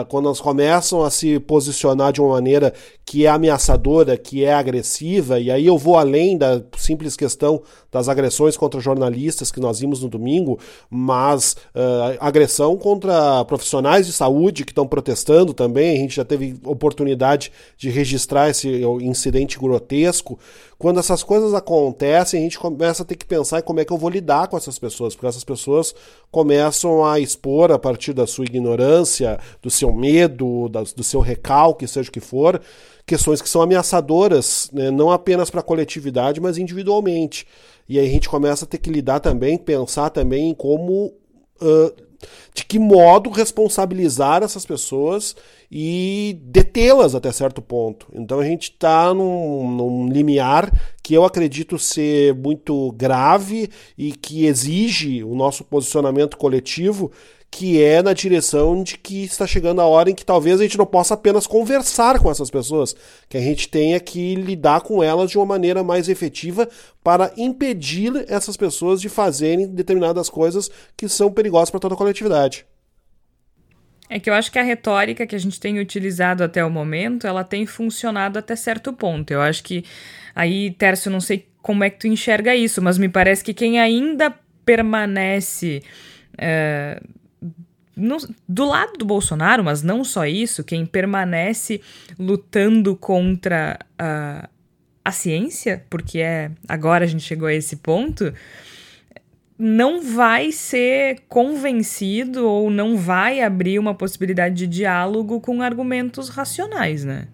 quando 0.10 0.26
elas 0.26 0.42
começam 0.42 1.04
a 1.04 1.10
se 1.10 1.40
posicionar 1.40 2.12
de 2.12 2.22
uma 2.22 2.32
maneira 2.34 2.74
que 3.06 3.26
é 3.26 3.30
ameaçadora, 3.30 4.18
que 4.18 4.44
é 4.44 4.54
agressiva, 4.54 5.40
e 5.40 5.50
aí 5.50 5.66
eu 5.66 5.78
vou 5.78 5.98
além 5.98 6.38
da 6.38 6.62
simples 6.78 7.16
questão 7.16 7.62
das 7.90 8.10
agressões 8.10 8.58
contra 8.58 8.82
jornalistas 8.82 9.50
que 9.50 9.60
nós 9.62 9.80
vimos 9.80 10.02
no 10.04 10.10
domingo, 10.10 10.60
mas 10.90 11.56
uh, 11.74 12.18
agressão 12.20 12.76
contra 12.78 13.46
profissionais 13.46 14.06
de 14.06 14.14
saúde 14.14 14.66
que 14.66 14.72
estão 14.72 14.86
protestando 14.86 15.54
também. 15.54 15.98
A 15.98 16.02
gente 16.02 16.16
já 16.18 16.26
teve 16.26 16.60
oportunidade 16.64 17.52
de 17.78 17.90
registrar 17.90 18.50
esse 18.50 18.70
incidente 19.02 19.58
grotesco. 19.58 20.38
Quando 20.78 21.00
essas 21.00 21.24
coisas 21.24 21.54
acontecem, 21.56 22.40
a 22.40 22.44
gente 22.44 22.60
começa 22.60 23.02
a 23.02 23.06
ter 23.06 23.16
que 23.16 23.26
pensar 23.26 23.60
em 23.60 23.64
como 23.64 23.80
é 23.80 23.86
que 23.86 23.92
eu 23.92 23.98
vou 23.98 24.10
lidar 24.10 24.48
com 24.48 24.56
essas 24.56 24.78
pessoas, 24.78 25.16
porque 25.16 25.28
essas 25.28 25.44
pessoas 25.44 25.96
começam 26.30 27.04
a 27.04 27.20
expor 27.20 27.72
a 27.72 27.80
partir 27.80 28.14
da 28.14 28.28
sua 28.28 28.46
ignorância, 28.46 29.40
do 29.62 29.72
seu 29.78 29.94
medo, 29.94 30.70
do 30.70 31.04
seu 31.04 31.20
recalque, 31.20 31.88
seja 31.88 32.10
o 32.10 32.12
que 32.12 32.20
for, 32.20 32.62
questões 33.06 33.42
que 33.42 33.50
são 33.50 33.62
ameaçadoras, 33.62 34.70
né, 34.74 34.92
não 34.92 35.10
apenas 35.12 35.50
para 35.50 35.62
a 35.62 35.64
coletividade, 35.64 36.42
mas 36.42 36.58
individualmente. 36.58 37.48
E 37.88 37.98
aí 37.98 38.08
a 38.08 38.12
gente 38.12 38.28
começa 38.28 38.66
a 38.66 38.68
ter 38.68 38.80
que 38.80 38.90
lidar 38.90 39.20
também, 39.20 39.58
pensar 39.58 40.10
também 40.10 40.50
em 40.50 40.54
como. 40.54 41.14
Uh, 41.62 42.08
de 42.54 42.66
que 42.66 42.80
modo 42.80 43.30
responsabilizar 43.30 44.42
essas 44.42 44.66
pessoas 44.66 45.36
e 45.72 46.40
detê-las 46.42 47.14
até 47.14 47.32
certo 47.32 47.62
ponto. 47.62 48.08
Então 48.14 48.40
a 48.40 48.44
gente 48.44 48.72
está 48.72 49.14
num, 49.14 49.70
num 49.70 50.10
limiar 50.10 50.72
que 51.04 51.14
eu 51.14 51.24
acredito 51.24 51.78
ser 51.78 52.34
muito 52.34 52.92
grave 52.94 53.70
e 53.98 54.12
que 54.12 54.46
exige 54.46 55.24
o 55.24 55.36
nosso 55.36 55.64
posicionamento 55.64 56.38
coletivo 56.38 57.12
que 57.50 57.82
é 57.82 58.02
na 58.02 58.14
direção 58.14 58.84
de 58.84 58.98
que 58.98 59.24
está 59.24 59.48
chegando 59.48 59.82
a 59.82 59.86
hora 59.86 60.10
em 60.10 60.16
que 60.16 60.26
talvez 60.26 60.60
a 60.60 60.64
gente 60.64 60.78
não 60.78 60.86
possa 60.86 61.14
apenas 61.14 61.48
conversar 61.48 62.20
com 62.20 62.30
essas 62.30 62.50
pessoas, 62.50 62.96
que 63.28 63.38
a 63.38 63.42
gente 63.42 63.70
tenha 63.70 64.00
que 64.00 64.36
lidar 64.36 64.82
com 64.82 65.02
elas 65.02 65.32
de 65.32 65.38
uma 65.38 65.46
maneira 65.46 65.84
mais 65.84 66.10
efetiva 66.10 66.68
para 67.04 67.32
impedir 67.38 68.26
essas 68.28 68.58
pessoas 68.58 69.02
de 69.02 69.10
fazerem 69.10 69.68
determinadas 69.68 70.30
coisas 70.30 70.70
que 70.96 71.08
são 71.08 71.32
perigosas 71.32 71.70
para 71.70 71.80
toda 71.80 71.96
a 71.96 71.98
coletividade. 71.98 72.66
É 74.10 74.20
que 74.20 74.30
eu 74.30 74.34
acho 74.34 74.52
que 74.52 74.60
a 74.60 74.64
retórica 74.64 75.28
que 75.28 75.36
a 75.36 75.40
gente 75.40 75.60
tem 75.60 75.80
utilizado 75.80 76.44
até 76.44 76.64
o 76.64 76.70
momento, 76.70 77.28
ela 77.28 77.44
tem 77.44 77.66
funcionado 77.66 78.40
até 78.40 78.56
certo 78.56 78.94
ponto. 78.94 79.32
Eu 79.32 79.42
acho 79.42 79.64
que 79.64 79.84
aí, 80.34 80.72
Tércio, 80.72 81.12
não 81.12 81.20
sei 81.20 81.48
como 81.62 81.84
é 81.84 81.90
que 81.90 82.00
tu 82.00 82.08
enxerga 82.08 82.56
isso, 82.56 82.82
mas 82.82 82.98
me 82.98 83.10
parece 83.10 83.44
que 83.44 83.54
quem 83.54 83.80
ainda 83.80 84.34
permanece 84.64 85.84
é, 86.38 87.02
no, 87.98 88.18
do 88.48 88.66
lado 88.66 88.94
do 88.98 89.06
Bolsonaro, 89.06 89.64
mas 89.64 89.82
não 89.82 90.04
só 90.04 90.26
isso, 90.26 90.64
quem 90.64 90.86
permanece 90.86 91.82
lutando 92.18 92.96
contra 92.96 93.80
a, 93.98 94.48
a 95.04 95.12
ciência, 95.12 95.84
porque 95.90 96.20
é 96.20 96.52
agora 96.68 97.06
a 97.06 97.08
gente 97.08 97.24
chegou 97.24 97.48
a 97.48 97.54
esse 97.54 97.78
ponto, 97.78 98.32
não 99.58 100.02
vai 100.02 100.52
ser 100.52 101.24
convencido 101.28 102.48
ou 102.48 102.70
não 102.70 102.96
vai 102.96 103.42
abrir 103.42 103.80
uma 103.80 103.96
possibilidade 103.96 104.56
de 104.56 104.68
diálogo 104.68 105.42
com 105.42 105.62
argumentos 105.62 106.30
racionais, 106.30 107.04
né? 107.04 107.28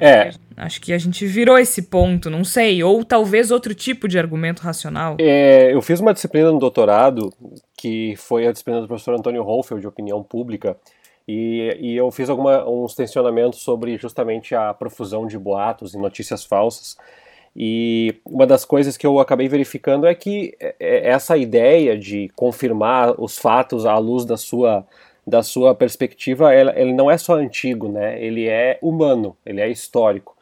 É. 0.00 0.30
Acho 0.56 0.80
que 0.80 0.92
a 0.92 0.98
gente 0.98 1.26
virou 1.26 1.58
esse 1.58 1.82
ponto, 1.82 2.30
não 2.30 2.44
sei. 2.44 2.82
Ou 2.82 3.04
talvez 3.04 3.50
outro 3.50 3.74
tipo 3.74 4.08
de 4.08 4.18
argumento 4.18 4.60
racional. 4.60 5.16
É, 5.18 5.72
eu 5.72 5.82
fiz 5.82 6.00
uma 6.00 6.14
disciplina 6.14 6.50
no 6.50 6.58
doutorado, 6.58 7.32
que 7.80 8.14
foi 8.14 8.46
a 8.46 8.52
disciplina 8.52 8.82
do 8.82 8.86
professor 8.86 9.14
Antônio 9.14 9.42
Hohlfeld, 9.42 9.80
de 9.80 9.88
opinião 9.88 10.22
pública, 10.22 10.76
e, 11.26 11.74
e 11.80 11.96
eu 11.96 12.10
fiz 12.10 12.28
alguma, 12.28 12.68
uns 12.68 12.94
tensionamentos 12.94 13.60
sobre 13.60 13.96
justamente 13.96 14.54
a 14.54 14.74
profusão 14.74 15.26
de 15.26 15.38
boatos 15.38 15.94
e 15.94 15.98
notícias 15.98 16.44
falsas. 16.44 16.98
E 17.56 18.20
uma 18.26 18.46
das 18.46 18.66
coisas 18.66 18.98
que 18.98 19.06
eu 19.06 19.18
acabei 19.18 19.48
verificando 19.48 20.06
é 20.06 20.14
que 20.14 20.54
é, 20.60 20.76
é, 20.78 21.08
essa 21.08 21.38
ideia 21.38 21.96
de 21.96 22.28
confirmar 22.36 23.18
os 23.18 23.38
fatos 23.38 23.86
à 23.86 23.96
luz 23.96 24.26
da 24.26 24.36
sua 24.36 24.86
da 25.26 25.42
sua 25.42 25.74
perspectiva, 25.74 26.52
ele 26.54 26.92
não 26.92 27.10
é 27.10 27.16
só 27.16 27.34
antigo, 27.34 27.88
né? 27.88 28.20
Ele 28.20 28.48
é 28.48 28.78
humano, 28.82 29.36
ele 29.46 29.60
é 29.60 29.68
histórico. 29.68 30.36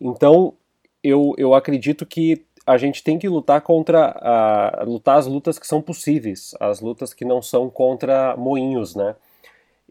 Então, 0.00 0.54
eu, 1.02 1.34
eu 1.36 1.54
acredito 1.54 2.06
que 2.06 2.44
a 2.70 2.76
gente 2.76 3.02
tem 3.02 3.18
que 3.18 3.28
lutar 3.28 3.60
contra 3.62 4.16
a, 4.20 4.84
lutar 4.84 5.18
as 5.18 5.26
lutas 5.26 5.58
que 5.58 5.66
são 5.66 5.82
possíveis, 5.82 6.54
as 6.60 6.80
lutas 6.80 7.12
que 7.12 7.24
não 7.24 7.42
são 7.42 7.68
contra 7.68 8.36
moinhos, 8.36 8.94
né? 8.94 9.16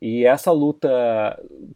E 0.01 0.25
essa 0.25 0.50
luta 0.53 0.89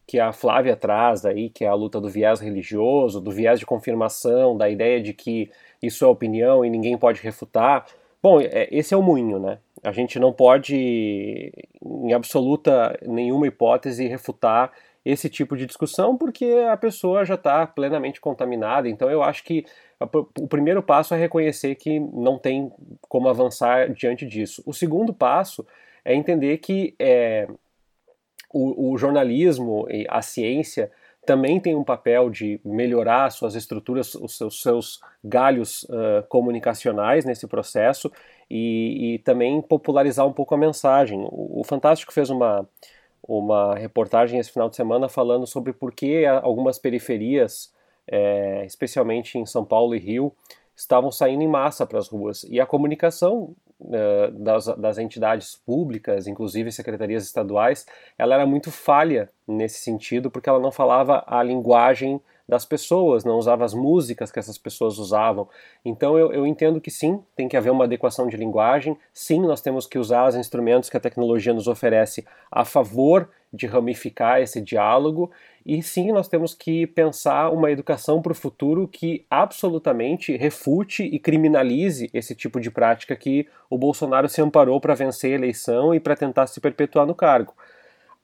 que 0.07 0.17
a 0.17 0.31
Flávia 0.31 0.77
traz 0.77 1.25
aí, 1.25 1.49
que 1.49 1.65
é 1.65 1.67
a 1.67 1.73
luta 1.73 1.99
do 1.99 2.09
viés 2.09 2.39
religioso, 2.39 3.19
do 3.19 3.31
viés 3.31 3.59
de 3.59 3.65
confirmação, 3.65 4.55
da 4.55 4.69
ideia 4.69 5.01
de 5.01 5.13
que 5.13 5.51
isso 5.81 6.05
é 6.05 6.07
opinião 6.07 6.63
e 6.63 6.69
ninguém 6.69 6.97
pode 6.97 7.21
refutar. 7.21 7.85
Bom, 8.21 8.39
é, 8.39 8.69
esse 8.71 8.93
é 8.93 8.97
o 8.97 9.01
moinho, 9.01 9.39
né? 9.39 9.57
A 9.83 9.91
gente 9.91 10.17
não 10.17 10.31
pode, 10.31 11.51
em 11.85 12.13
absoluta 12.13 12.97
nenhuma 13.05 13.45
hipótese, 13.45 14.07
refutar 14.07 14.71
esse 15.03 15.29
tipo 15.29 15.57
de 15.57 15.65
discussão 15.65 16.17
porque 16.17 16.45
a 16.71 16.77
pessoa 16.77 17.25
já 17.25 17.35
está 17.35 17.67
plenamente 17.67 18.21
contaminada. 18.21 18.87
Então 18.87 19.09
eu 19.09 19.21
acho 19.21 19.43
que 19.43 19.65
o 20.39 20.47
primeiro 20.47 20.81
passo 20.81 21.13
é 21.13 21.17
reconhecer 21.17 21.75
que 21.75 21.99
não 21.99 22.37
tem 22.37 22.71
como 23.01 23.29
avançar 23.29 23.91
diante 23.93 24.25
disso. 24.25 24.63
O 24.65 24.73
segundo 24.73 25.13
passo 25.13 25.65
é 26.03 26.13
entender 26.13 26.57
que 26.57 26.95
é, 26.99 27.47
o, 28.53 28.91
o 28.91 28.97
jornalismo 28.97 29.87
e 29.89 30.05
a 30.09 30.21
ciência 30.21 30.91
também 31.25 31.59
tem 31.59 31.75
um 31.75 31.83
papel 31.83 32.29
de 32.29 32.59
melhorar 32.63 33.29
suas 33.31 33.55
estruturas, 33.55 34.13
os 34.15 34.37
seus, 34.37 34.61
seus 34.61 34.99
galhos 35.23 35.83
uh, 35.83 36.23
comunicacionais 36.27 37.23
nesse 37.23 37.47
processo 37.47 38.11
e, 38.49 39.15
e, 39.15 39.19
também 39.19 39.61
popularizar 39.61 40.27
um 40.27 40.33
pouco 40.33 40.53
a 40.53 40.57
mensagem. 40.57 41.19
O, 41.31 41.61
o, 41.61 41.63
Fantástico 41.63 42.13
fez 42.13 42.29
uma, 42.29 42.67
uma 43.25 43.75
reportagem 43.75 44.39
esse 44.39 44.51
final 44.51 44.69
de 44.69 44.75
semana 44.75 45.07
falando 45.07 45.47
sobre 45.47 45.71
por 45.71 45.93
que 45.93 46.25
algumas 46.25 46.77
periferias, 46.77 47.73
é, 48.07 48.65
especialmente 48.65 49.37
em 49.37 49.45
São 49.45 49.63
Paulo 49.63 49.95
e 49.95 49.99
Rio, 49.99 50.33
estavam 50.75 51.11
saindo 51.11 51.43
em 51.43 51.47
massa 51.47 51.85
para 51.85 51.99
as 51.99 52.07
ruas. 52.07 52.43
E 52.45 52.59
a 52.59 52.65
comunicação 52.65 53.55
uh, 53.79 54.31
das, 54.31 54.65
das 54.77 54.97
entidades 54.97 55.55
públicas, 55.55 56.27
inclusive 56.27 56.71
secretarias 56.71 57.23
estaduais, 57.23 57.85
ela 58.17 58.35
era 58.35 58.45
muito 58.45 58.71
falha 58.71 59.29
nesse 59.47 59.79
sentido, 59.79 60.31
porque 60.31 60.49
ela 60.49 60.59
não 60.59 60.71
falava 60.71 61.23
a 61.27 61.43
linguagem 61.43 62.19
das 62.47 62.65
pessoas, 62.65 63.23
não 63.23 63.37
usava 63.37 63.63
as 63.63 63.73
músicas 63.73 64.31
que 64.31 64.39
essas 64.39 64.57
pessoas 64.57 64.97
usavam. 64.97 65.47
Então 65.83 66.17
eu, 66.17 66.31
eu, 66.33 66.45
entendo 66.45 66.81
que 66.81 66.91
sim, 66.91 67.21
tem 67.35 67.47
que 67.47 67.55
haver 67.55 67.71
uma 67.71 67.85
adequação 67.85 68.27
de 68.27 68.37
linguagem, 68.37 68.97
sim, 69.13 69.41
nós 69.41 69.61
temos 69.61 69.87
que 69.87 69.97
usar 69.97 70.27
os 70.27 70.35
instrumentos 70.35 70.89
que 70.89 70.97
a 70.97 70.99
tecnologia 70.99 71.53
nos 71.53 71.67
oferece 71.67 72.25
a 72.51 72.65
favor 72.65 73.29
de 73.51 73.67
ramificar 73.67 74.41
esse 74.41 74.59
diálogo, 74.59 75.31
e 75.65 75.81
sim, 75.81 76.11
nós 76.11 76.27
temos 76.27 76.53
que 76.53 76.87
pensar 76.87 77.49
uma 77.49 77.71
educação 77.71 78.21
para 78.21 78.31
o 78.31 78.35
futuro 78.35 78.87
que 78.87 79.25
absolutamente 79.29 80.35
refute 80.35 81.03
e 81.03 81.19
criminalize 81.19 82.09
esse 82.13 82.35
tipo 82.35 82.59
de 82.59 82.69
prática 82.69 83.15
que 83.15 83.47
o 83.69 83.77
Bolsonaro 83.77 84.27
se 84.27 84.41
amparou 84.41 84.81
para 84.81 84.95
vencer 84.95 85.31
a 85.31 85.35
eleição 85.35 85.93
e 85.93 85.99
para 85.99 86.15
tentar 86.15 86.47
se 86.47 86.59
perpetuar 86.59 87.05
no 87.05 87.15
cargo. 87.15 87.53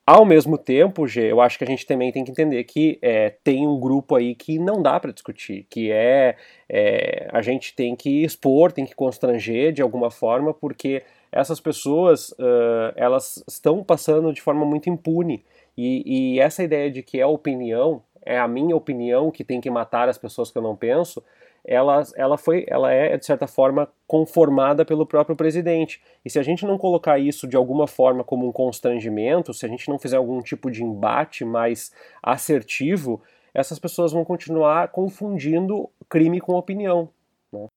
Ao 0.05 0.25
mesmo 0.25 0.57
tempo, 0.57 1.07
G, 1.07 1.31
eu 1.31 1.39
acho 1.39 1.57
que 1.57 1.63
a 1.63 1.67
gente 1.67 1.85
também 1.85 2.11
tem 2.11 2.23
que 2.23 2.31
entender 2.31 2.63
que 2.63 2.97
é, 2.99 3.29
tem 3.43 3.67
um 3.67 3.79
grupo 3.79 4.15
aí 4.15 4.33
que 4.33 4.57
não 4.57 4.81
dá 4.81 4.99
para 4.99 5.11
discutir, 5.11 5.67
que 5.69 5.91
é, 5.91 6.35
é, 6.67 7.29
a 7.31 7.43
gente 7.43 7.75
tem 7.75 7.95
que 7.95 8.23
expor, 8.23 8.71
tem 8.71 8.85
que 8.85 8.95
constranger 8.95 9.71
de 9.71 9.83
alguma 9.83 10.09
forma, 10.09 10.51
porque 10.51 11.03
essas 11.31 11.59
pessoas 11.59 12.29
uh, 12.31 12.91
elas 12.95 13.43
estão 13.47 13.83
passando 13.83 14.33
de 14.33 14.41
forma 14.41 14.65
muito 14.65 14.89
impune. 14.89 15.45
E, 15.77 16.35
e 16.35 16.39
essa 16.39 16.63
ideia 16.63 16.89
de 16.89 17.03
que 17.03 17.19
é 17.19 17.25
opinião 17.25 18.01
é 18.25 18.37
a 18.37 18.47
minha 18.47 18.75
opinião 18.75 19.31
que 19.31 19.43
tem 19.43 19.61
que 19.61 19.69
matar 19.69 20.09
as 20.09 20.17
pessoas 20.17 20.51
que 20.51 20.57
eu 20.57 20.61
não 20.61 20.75
penso 20.75 21.23
ela, 21.65 22.03
ela 22.15 22.37
foi, 22.37 22.65
ela 22.67 22.91
é 22.91 23.17
de 23.17 23.25
certa 23.25 23.47
forma 23.47 23.89
conformada 24.07 24.83
pelo 24.85 25.05
próprio 25.05 25.35
presidente. 25.35 26.01
E 26.23 26.29
se 26.29 26.39
a 26.39 26.43
gente 26.43 26.65
não 26.65 26.77
colocar 26.77 27.19
isso 27.19 27.47
de 27.47 27.55
alguma 27.55 27.87
forma 27.87 28.23
como 28.23 28.47
um 28.47 28.51
constrangimento, 28.51 29.53
se 29.53 29.65
a 29.65 29.69
gente 29.69 29.87
não 29.89 29.99
fizer 29.99 30.17
algum 30.17 30.41
tipo 30.41 30.71
de 30.71 30.83
embate 30.83 31.45
mais 31.45 31.91
assertivo, 32.21 33.21
essas 33.53 33.79
pessoas 33.79 34.11
vão 34.11 34.25
continuar 34.25 34.89
confundindo 34.89 35.89
crime 36.07 36.39
com 36.39 36.53
opinião. 36.53 37.09
Né? 37.51 37.67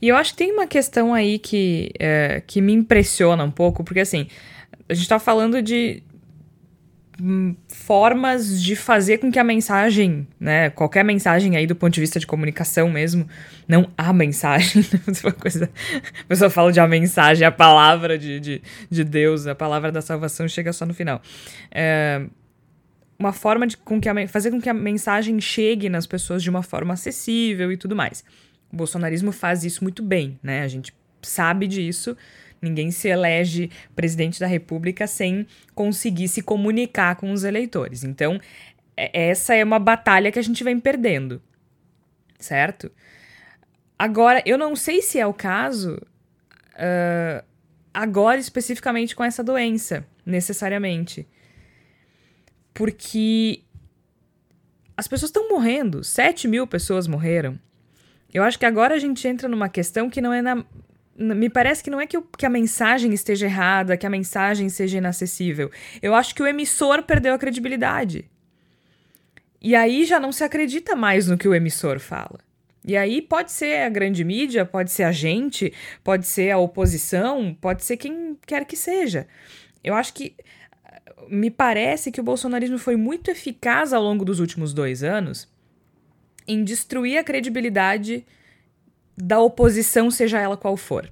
E 0.00 0.08
eu 0.08 0.16
acho 0.16 0.32
que 0.32 0.38
tem 0.38 0.52
uma 0.52 0.66
questão 0.66 1.14
aí 1.14 1.38
que, 1.38 1.92
é, 1.98 2.40
que 2.40 2.60
me 2.60 2.72
impressiona 2.72 3.42
um 3.44 3.50
pouco, 3.50 3.82
porque 3.82 4.00
assim, 4.00 4.28
a 4.88 4.94
gente 4.94 5.02
está 5.02 5.18
falando 5.18 5.62
de 5.62 6.02
formas 7.68 8.60
de 8.60 8.74
fazer 8.74 9.18
com 9.18 9.30
que 9.30 9.38
a 9.38 9.44
mensagem, 9.44 10.26
né, 10.38 10.70
qualquer 10.70 11.04
mensagem 11.04 11.56
aí 11.56 11.66
do 11.66 11.74
ponto 11.76 11.92
de 11.94 12.00
vista 12.00 12.18
de 12.18 12.26
comunicação 12.26 12.90
mesmo, 12.90 13.28
não 13.68 13.88
a 13.96 14.12
mensagem, 14.12 14.84
uma 15.22 15.32
coisa, 15.32 15.70
a 16.20 16.24
pessoa 16.24 16.50
fala 16.50 16.72
de 16.72 16.80
a 16.80 16.88
mensagem, 16.88 17.46
a 17.46 17.52
palavra 17.52 18.18
de, 18.18 18.40
de, 18.40 18.62
de 18.90 19.04
Deus, 19.04 19.46
a 19.46 19.54
palavra 19.54 19.92
da 19.92 20.00
salvação 20.00 20.48
chega 20.48 20.72
só 20.72 20.84
no 20.84 20.94
final. 20.94 21.22
É, 21.70 22.24
uma 23.18 23.32
forma 23.32 23.66
de 23.66 23.76
com 23.76 24.00
que 24.00 24.08
a, 24.08 24.28
fazer 24.28 24.50
com 24.50 24.60
que 24.60 24.68
a 24.68 24.74
mensagem 24.74 25.40
chegue 25.40 25.88
nas 25.88 26.06
pessoas 26.06 26.42
de 26.42 26.50
uma 26.50 26.62
forma 26.62 26.94
acessível 26.94 27.70
e 27.70 27.76
tudo 27.76 27.94
mais. 27.94 28.24
O 28.72 28.76
bolsonarismo 28.76 29.30
faz 29.30 29.64
isso 29.64 29.84
muito 29.84 30.02
bem, 30.02 30.38
né? 30.42 30.62
A 30.62 30.68
gente 30.68 30.92
sabe 31.22 31.66
disso. 31.66 32.16
Ninguém 32.64 32.90
se 32.90 33.08
elege 33.08 33.70
presidente 33.94 34.40
da 34.40 34.46
República 34.46 35.06
sem 35.06 35.46
conseguir 35.74 36.28
se 36.28 36.42
comunicar 36.42 37.16
com 37.16 37.30
os 37.30 37.44
eleitores. 37.44 38.02
Então, 38.02 38.40
é, 38.96 39.28
essa 39.28 39.54
é 39.54 39.62
uma 39.62 39.78
batalha 39.78 40.32
que 40.32 40.38
a 40.38 40.42
gente 40.42 40.64
vem 40.64 40.80
perdendo, 40.80 41.42
certo? 42.38 42.90
Agora, 43.98 44.42
eu 44.44 44.58
não 44.58 44.74
sei 44.74 45.02
se 45.02 45.18
é 45.18 45.26
o 45.26 45.34
caso 45.34 46.00
uh, 46.74 47.44
agora 47.92 48.38
especificamente 48.38 49.14
com 49.14 49.22
essa 49.22 49.42
doença, 49.42 50.04
necessariamente. 50.26 51.26
Porque 52.72 53.62
as 54.96 55.06
pessoas 55.06 55.28
estão 55.28 55.48
morrendo, 55.48 56.02
7 56.02 56.48
mil 56.48 56.66
pessoas 56.66 57.06
morreram. 57.06 57.58
Eu 58.32 58.42
acho 58.42 58.58
que 58.58 58.66
agora 58.66 58.96
a 58.96 58.98
gente 58.98 59.26
entra 59.28 59.48
numa 59.48 59.68
questão 59.68 60.10
que 60.10 60.20
não 60.20 60.32
é 60.32 60.42
na, 60.42 60.64
me 61.16 61.48
parece 61.48 61.82
que 61.82 61.90
não 61.90 62.00
é 62.00 62.06
que, 62.06 62.18
o, 62.18 62.22
que, 62.22 62.44
a 62.44 62.50
mensagem 62.50 63.12
esteja 63.12 63.46
errada, 63.46 63.96
que 63.96 64.06
a 64.06 64.10
mensagem 64.10 64.68
seja 64.68 64.98
inacessível. 64.98 65.70
Eu 66.02 66.14
acho 66.14 66.34
que 66.34 66.42
o 66.42 66.46
emissor 66.46 67.02
perdeu 67.02 67.34
a 67.34 67.38
credibilidade. 67.38 68.28
E 69.60 69.74
aí 69.74 70.04
já 70.04 70.18
não 70.18 70.32
se 70.32 70.44
acredita 70.44 70.94
mais 70.96 71.26
no 71.28 71.38
que 71.38 71.48
o 71.48 71.54
emissor 71.54 71.98
fala. 71.98 72.40
E 72.84 72.96
aí 72.96 73.22
pode 73.22 73.50
ser 73.50 73.82
a 73.82 73.88
grande 73.88 74.22
mídia, 74.24 74.64
pode 74.64 74.90
ser 74.90 75.04
a 75.04 75.12
gente, 75.12 75.72
pode 76.02 76.26
ser 76.26 76.50
a 76.50 76.58
oposição, 76.58 77.56
pode 77.58 77.82
ser 77.82 77.96
quem 77.96 78.36
quer 78.46 78.64
que 78.66 78.76
seja. 78.76 79.26
Eu 79.82 79.94
acho 79.94 80.12
que. 80.12 80.34
Me 81.26 81.50
parece 81.50 82.12
que 82.12 82.20
o 82.20 82.24
bolsonarismo 82.24 82.76
foi 82.76 82.96
muito 82.96 83.30
eficaz 83.30 83.94
ao 83.94 84.02
longo 84.02 84.26
dos 84.26 84.40
últimos 84.40 84.74
dois 84.74 85.02
anos 85.02 85.48
em 86.46 86.62
destruir 86.62 87.16
a 87.16 87.24
credibilidade 87.24 88.26
da 89.16 89.40
oposição, 89.40 90.10
seja 90.10 90.40
ela 90.40 90.56
qual 90.56 90.76
for. 90.76 91.10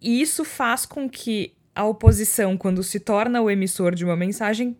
E 0.00 0.20
isso 0.20 0.44
faz 0.44 0.86
com 0.86 1.08
que 1.08 1.54
a 1.74 1.84
oposição, 1.84 2.56
quando 2.56 2.82
se 2.82 3.00
torna 3.00 3.40
o 3.40 3.50
emissor 3.50 3.94
de 3.94 4.04
uma 4.04 4.16
mensagem, 4.16 4.76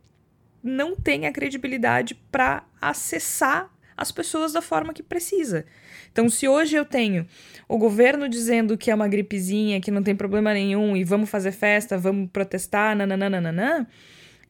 não 0.63 0.97
tenha 0.97 1.33
credibilidade 1.33 2.15
para 2.31 2.65
acessar 2.81 3.71
as 3.97 4.13
pessoas 4.13 4.53
da 4.53 4.63
forma 4.63 4.95
que 4.95 5.03
precisa. 5.03 5.65
Então, 6.13 6.29
se 6.29 6.47
hoje 6.47 6.77
eu 6.77 6.85
tenho 6.85 7.27
o 7.69 7.77
governo 7.77 8.29
dizendo 8.29 8.79
que 8.79 8.91
é 8.91 8.95
uma 8.95 9.09
gripezinha, 9.09 9.81
que 9.81 9.91
não 9.91 10.03
tem 10.03 10.15
problema 10.15 10.55
nenhum 10.55 10.97
e 10.97 11.03
vamos 11.03 11.29
fazer 11.29 11.53
festa, 11.53 11.99
vamos 11.99 12.31
protestar, 12.31 12.97
nananana, 12.97 13.89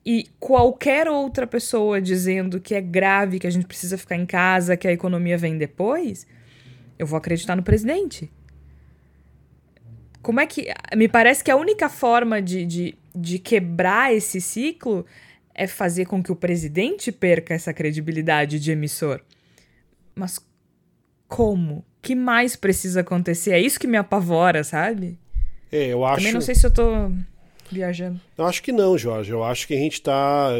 e 0.05 0.27
qualquer 0.39 1.09
outra 1.09 1.47
pessoa 1.47 2.01
dizendo 2.01 2.61
que 2.61 2.75
é 2.75 2.81
grave, 2.81 3.39
que 3.39 3.47
a 3.47 3.51
gente 3.51 3.67
precisa 3.67 3.99
ficar 3.99 4.17
em 4.17 4.27
casa, 4.27 4.77
que 4.77 4.87
a 4.87 4.93
economia 4.93 5.37
vem 5.37 5.59
depois, 5.59 6.27
eu 6.99 7.07
vou 7.07 7.17
acreditar 7.17 7.55
no 7.55 7.63
presidente. 7.63 8.31
Como 10.21 10.41
é 10.41 10.47
que. 10.47 10.67
Me 10.97 11.09
parece 11.09 11.43
que 11.45 11.51
a 11.51 11.57
única 11.57 11.89
forma 11.89 12.43
de, 12.43 12.67
de, 12.67 12.99
de 13.15 13.39
quebrar 13.39 14.13
esse 14.13 14.41
ciclo 14.41 15.07
é 15.55 15.67
fazer 15.67 16.07
com 16.07 16.23
que 16.23 16.33
o 16.33 16.37
presidente 16.37 17.11
perca 17.11 17.55
essa 17.55 17.73
credibilidade 17.73 18.61
de 18.61 18.71
emissor. 18.71 19.21
Mas 20.15 20.41
como? 21.27 21.79
O 21.79 21.85
que 22.03 22.15
mais 22.15 22.57
precisa 22.57 23.01
acontecer? 23.01 23.53
É 23.53 23.61
isso 23.61 23.79
que 23.79 23.87
me 23.87 23.97
apavora, 23.97 24.65
sabe? 24.65 25.19
É, 25.71 25.87
eu 25.89 26.05
acho. 26.05 26.19
Também 26.19 26.33
não 26.33 26.41
sei 26.41 26.55
se 26.55 26.67
eu 26.67 26.73
tô 26.73 27.13
viajando. 27.71 28.21
Eu 28.37 28.47
acho 28.47 28.63
que 28.63 28.73
não, 28.73 28.97
Jorge. 28.97 29.31
Eu 29.31 29.45
acho 29.45 29.67
que 29.67 29.75
a 29.75 29.79
gente 29.79 29.95
está 29.95 30.51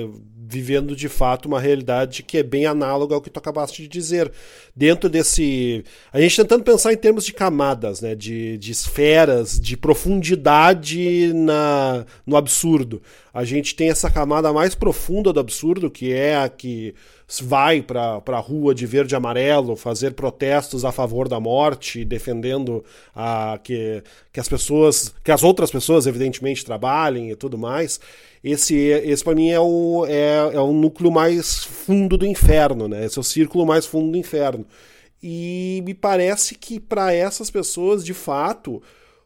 vivendo 0.49 0.97
de 0.97 1.09
fato 1.11 1.47
uma 1.47 1.61
realidade 1.61 2.23
que 2.23 2.39
é 2.39 2.43
bem 2.43 2.65
análoga 2.65 3.15
ao 3.15 3.21
que 3.21 3.29
tu 3.29 3.39
acabaste 3.39 3.83
de 3.83 3.89
dizer. 3.89 4.33
Dentro 4.75 5.11
desse. 5.11 5.85
A 6.11 6.21
gente 6.21 6.37
tentando 6.37 6.65
pensar 6.65 6.93
em 6.93 6.97
termos 6.97 7.25
de 7.25 7.35
camadas, 7.35 8.01
né? 8.01 8.15
de, 8.15 8.57
de 8.57 8.73
esferas, 8.73 9.61
de 9.61 9.77
profundidade 9.77 11.33
na, 11.35 12.07
no 12.27 12.37
absurdo. 12.37 13.03
A 13.35 13.45
gente 13.45 13.75
tem 13.75 13.91
essa 13.91 14.11
camada 14.11 14.53
mais 14.53 14.75
profunda 14.75 15.33
do 15.33 15.41
absurdo, 15.41 15.91
que 15.91 16.13
é 16.13 16.37
a 16.37 16.49
que 16.49 16.95
vai 17.43 17.83
para 17.83 18.23
a 18.27 18.41
rua 18.41 18.75
de 18.75 18.87
verde 18.87 19.15
e 19.15 19.17
amarelo 19.17 19.77
fazer 19.77 20.15
protestos 20.15 20.83
a 20.83 20.91
favor 20.91 21.29
da 21.29 21.39
morte, 21.39 22.05
defendendo 22.05 22.83
a, 23.15 23.61
que, 23.63 24.03
que 24.33 24.41
as 24.41 24.49
pessoas, 24.49 25.15
que 25.23 25.31
as 25.31 25.43
outras 25.43 25.71
pessoas, 25.71 26.07
evidentemente, 26.07 26.65
trabalhem 26.65 27.31
e 27.31 27.37
tudo 27.37 27.59
mais. 27.59 28.01
Esse, 28.43 28.77
esse 28.77 29.25
para 29.25 29.35
mim 29.35 29.51
é 29.51 29.61
o, 29.61 30.07
é, 30.07 30.55
é 30.55 30.61
o 30.61 30.73
núcleo 30.73 31.11
mais 31.11 31.65
fundo 31.65 32.17
do 32.17 32.27
inferno, 32.27 32.89
né? 32.89 33.05
Esse 33.05 33.19
é 33.19 33.21
o 33.21 33.25
círculo 33.25 33.67
mais 33.67 33.87
fundo 33.87 34.13
do 34.13 34.17
inferno. 34.17 34.65
E 35.23 35.83
me 35.85 35.95
parece 35.95 36.55
que 36.55 36.79
para 36.79 37.13
essas 37.13 37.51
pessoas, 37.51 38.05
de 38.05 38.15
fato, 38.15 38.83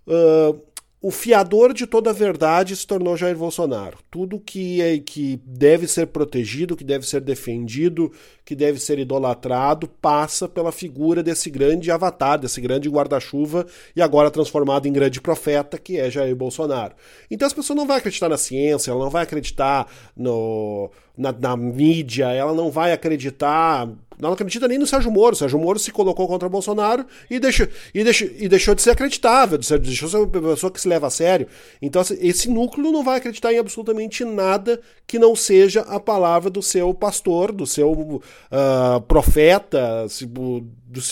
uh, 0.06 0.58
o 1.02 1.10
fiador 1.10 1.74
de 1.74 1.84
toda 1.84 2.10
a 2.10 2.14
verdade 2.14 2.76
se 2.76 2.86
tornou 2.86 3.16
Jair 3.16 3.36
Bolsonaro. 3.36 3.98
Tudo 4.08 4.38
que, 4.38 4.80
é, 4.80 4.98
que 4.98 5.40
deve 5.44 5.88
ser 5.88 6.06
protegido, 6.06 6.76
que 6.76 6.84
deve 6.84 7.06
ser 7.06 7.20
defendido, 7.20 8.12
que 8.44 8.54
deve 8.54 8.78
ser 8.78 8.98
idolatrado, 8.98 9.88
passa 9.88 10.48
pela 10.48 10.72
figura 10.72 11.22
desse 11.22 11.50
grande 11.50 11.90
avatar, 11.90 12.38
desse 12.38 12.60
grande 12.60 12.88
guarda-chuva 12.88 13.66
e 13.94 14.02
agora 14.02 14.30
transformado 14.30 14.86
em 14.86 14.92
grande 14.92 15.20
profeta, 15.20 15.78
que 15.78 15.98
é 15.98 16.10
Jair 16.10 16.34
Bolsonaro. 16.34 16.94
Então 17.30 17.46
as 17.46 17.52
pessoas 17.52 17.76
não 17.76 17.86
vão 17.86 17.96
acreditar 17.96 18.28
na 18.28 18.36
ciência, 18.36 18.90
ela 18.90 19.04
não 19.04 19.10
vai 19.10 19.22
acreditar 19.22 19.86
no, 20.16 20.90
na, 21.16 21.32
na 21.32 21.56
mídia, 21.56 22.32
ela 22.32 22.52
não 22.52 22.70
vai 22.70 22.92
acreditar 22.92 23.88
não 24.22 24.32
acredita 24.32 24.68
nem 24.68 24.78
no 24.78 24.86
Sérgio 24.86 25.10
Moro. 25.10 25.34
O 25.34 25.36
Sérgio 25.36 25.58
Moro 25.58 25.80
se 25.80 25.90
colocou 25.90 26.28
contra 26.28 26.48
Bolsonaro 26.48 27.04
e 27.28 27.40
deixou, 27.40 27.66
e 27.92 28.04
deixou, 28.04 28.28
e 28.38 28.48
deixou 28.48 28.72
de 28.72 28.80
ser 28.80 28.90
acreditável, 28.90 29.58
deixou 29.58 29.78
de 29.78 29.96
ser 29.96 30.16
uma 30.16 30.28
pessoa 30.28 30.70
que 30.70 30.80
se 30.80 30.86
leva 30.86 31.08
a 31.08 31.10
sério. 31.10 31.48
Então, 31.80 32.00
assim, 32.00 32.16
esse 32.20 32.48
núcleo 32.48 32.92
não 32.92 33.02
vai 33.02 33.18
acreditar 33.18 33.52
em 33.52 33.58
absolutamente 33.58 34.24
nada 34.24 34.80
que 35.08 35.18
não 35.18 35.34
seja 35.34 35.80
a 35.82 35.98
palavra 35.98 36.48
do 36.50 36.62
seu 36.62 36.94
pastor, 36.94 37.50
do 37.50 37.66
seu 37.66 38.22
uh, 38.50 39.00
profeta, 39.02 40.06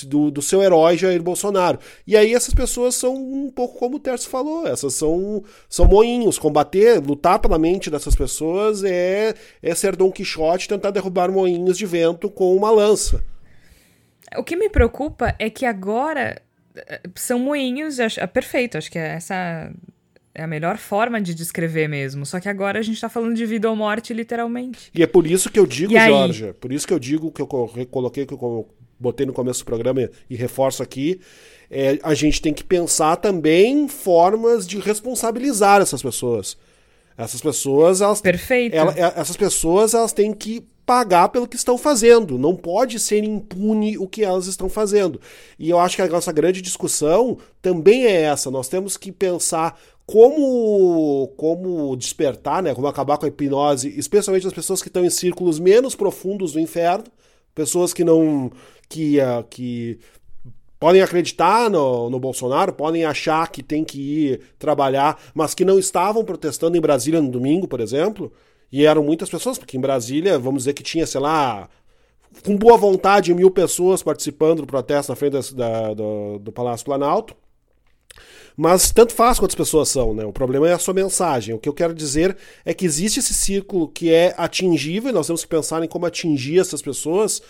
do, 0.06 0.30
do, 0.30 0.42
seu 0.42 0.62
herói 0.62 0.96
Jair 0.96 1.22
Bolsonaro. 1.22 1.78
E 2.06 2.16
aí 2.16 2.34
essas 2.34 2.54
pessoas 2.54 2.94
são 2.94 3.14
um 3.14 3.50
pouco 3.50 3.78
como 3.78 3.96
o 3.96 4.00
Terço 4.00 4.28
falou, 4.28 4.66
essas 4.66 4.94
são, 4.94 5.42
são 5.68 5.86
moinhos. 5.86 6.38
Combater, 6.38 7.00
lutar 7.00 7.38
pela 7.38 7.58
mente 7.58 7.90
dessas 7.90 8.14
pessoas 8.14 8.84
é, 8.84 9.34
é 9.62 9.74
ser 9.74 9.96
Dom 9.96 10.10
Quixote 10.10 10.68
tentar 10.68 10.90
derrubar 10.90 11.30
moinhos 11.30 11.76
de 11.78 11.86
vento 11.86 12.30
com 12.30 12.54
uma 12.54 12.70
lança. 12.70 13.22
O 14.36 14.44
que 14.44 14.56
me 14.56 14.68
preocupa 14.68 15.34
é 15.38 15.50
que 15.50 15.66
agora 15.66 16.40
eh, 16.76 17.00
são 17.16 17.38
moinhos, 17.38 17.98
acho, 17.98 18.20
é 18.20 18.26
perfeito, 18.26 18.78
acho 18.78 18.90
que 18.90 18.98
é 18.98 19.14
essa 19.14 19.72
é 20.34 20.42
a 20.42 20.46
melhor 20.46 20.78
forma 20.78 21.20
de 21.20 21.34
descrever 21.34 21.88
mesmo. 21.88 22.24
Só 22.24 22.38
que 22.38 22.48
agora 22.48 22.78
a 22.78 22.82
gente 22.82 22.94
está 22.94 23.08
falando 23.08 23.34
de 23.34 23.44
vida 23.46 23.68
ou 23.68 23.76
morte, 23.76 24.14
literalmente. 24.14 24.90
E 24.94 25.02
é 25.02 25.06
por 25.06 25.26
isso 25.26 25.50
que 25.50 25.58
eu 25.58 25.66
digo, 25.66 25.92
Jorge, 25.92 26.52
por 26.54 26.72
isso 26.72 26.86
que 26.86 26.92
eu 26.92 26.98
digo 26.98 27.30
que 27.32 27.42
eu 27.42 27.46
coloquei, 27.46 28.26
que 28.26 28.34
eu 28.34 28.68
botei 28.98 29.26
no 29.26 29.32
começo 29.32 29.60
do 29.60 29.66
programa 29.66 30.08
e 30.28 30.36
reforço 30.36 30.82
aqui, 30.82 31.20
é, 31.70 31.98
a 32.02 32.14
gente 32.14 32.42
tem 32.42 32.52
que 32.52 32.62
pensar 32.62 33.16
também 33.16 33.88
formas 33.88 34.66
de 34.66 34.78
responsabilizar 34.78 35.80
essas 35.80 36.02
pessoas. 36.02 36.56
Essas 37.16 37.40
pessoas, 37.40 38.00
elas, 38.00 38.20
Perfeito. 38.20 38.74
Ela, 38.74 38.94
é, 38.96 39.12
essas 39.16 39.36
pessoas, 39.36 39.94
elas 39.94 40.12
têm 40.12 40.32
que 40.32 40.64
pagar 40.86 41.28
pelo 41.28 41.46
que 41.46 41.56
estão 41.56 41.78
fazendo. 41.78 42.38
Não 42.38 42.56
pode 42.56 42.98
ser 42.98 43.22
impune 43.22 43.96
o 43.96 44.08
que 44.08 44.24
elas 44.24 44.46
estão 44.46 44.68
fazendo. 44.68 45.20
E 45.58 45.70
eu 45.70 45.78
acho 45.78 45.96
que 45.96 46.02
a 46.02 46.08
nossa 46.08 46.32
grande 46.32 46.60
discussão 46.60 47.38
também 47.62 48.06
é 48.06 48.22
essa. 48.22 48.50
Nós 48.50 48.68
temos 48.68 48.96
que 48.96 49.12
pensar 49.12 49.78
como 50.10 51.28
como 51.36 51.96
despertar, 51.96 52.64
né, 52.64 52.74
como 52.74 52.88
acabar 52.88 53.16
com 53.16 53.26
a 53.26 53.28
hipnose, 53.28 53.96
especialmente 53.96 54.44
as 54.44 54.52
pessoas 54.52 54.82
que 54.82 54.88
estão 54.88 55.04
em 55.04 55.10
círculos 55.10 55.60
menos 55.60 55.94
profundos 55.94 56.52
do 56.52 56.58
inferno, 56.58 57.04
pessoas 57.54 57.94
que 57.94 58.02
não 58.02 58.50
que, 58.88 59.20
uh, 59.20 59.44
que 59.48 60.00
podem 60.80 61.00
acreditar 61.00 61.70
no, 61.70 62.10
no 62.10 62.18
Bolsonaro, 62.18 62.72
podem 62.72 63.04
achar 63.04 63.48
que 63.52 63.62
tem 63.62 63.84
que 63.84 64.00
ir 64.00 64.40
trabalhar, 64.58 65.16
mas 65.32 65.54
que 65.54 65.64
não 65.64 65.78
estavam 65.78 66.24
protestando 66.24 66.76
em 66.76 66.80
Brasília 66.80 67.22
no 67.22 67.30
domingo, 67.30 67.68
por 67.68 67.78
exemplo, 67.80 68.32
e 68.72 68.84
eram 68.84 69.04
muitas 69.04 69.30
pessoas, 69.30 69.58
porque 69.58 69.76
em 69.76 69.80
Brasília, 69.80 70.40
vamos 70.40 70.62
dizer 70.62 70.72
que 70.72 70.82
tinha, 70.82 71.06
sei 71.06 71.20
lá, 71.20 71.68
com 72.44 72.56
boa 72.56 72.76
vontade, 72.76 73.32
mil 73.32 73.50
pessoas 73.50 74.02
participando 74.02 74.62
do 74.62 74.66
protesto 74.66 75.12
na 75.12 75.16
frente 75.16 75.54
da, 75.54 75.94
do, 75.94 76.40
do 76.40 76.50
Palácio 76.50 76.84
Planalto. 76.84 77.36
Mas 78.62 78.90
tanto 78.90 79.14
faz 79.14 79.38
quantas 79.38 79.54
pessoas 79.54 79.88
são, 79.88 80.12
né? 80.12 80.22
O 80.22 80.34
problema 80.34 80.68
é 80.68 80.74
a 80.74 80.78
sua 80.78 80.92
mensagem. 80.92 81.54
O 81.54 81.58
que 81.58 81.66
eu 81.66 81.72
quero 81.72 81.94
dizer 81.94 82.36
é 82.62 82.74
que 82.74 82.84
existe 82.84 83.18
esse 83.18 83.32
círculo 83.32 83.88
que 83.88 84.12
é 84.12 84.34
atingível, 84.36 85.08
e 85.08 85.14
nós 85.14 85.26
temos 85.26 85.42
que 85.42 85.48
pensar 85.48 85.82
em 85.82 85.88
como 85.88 86.04
atingir 86.04 86.58
essas 86.58 86.82
pessoas, 86.82 87.40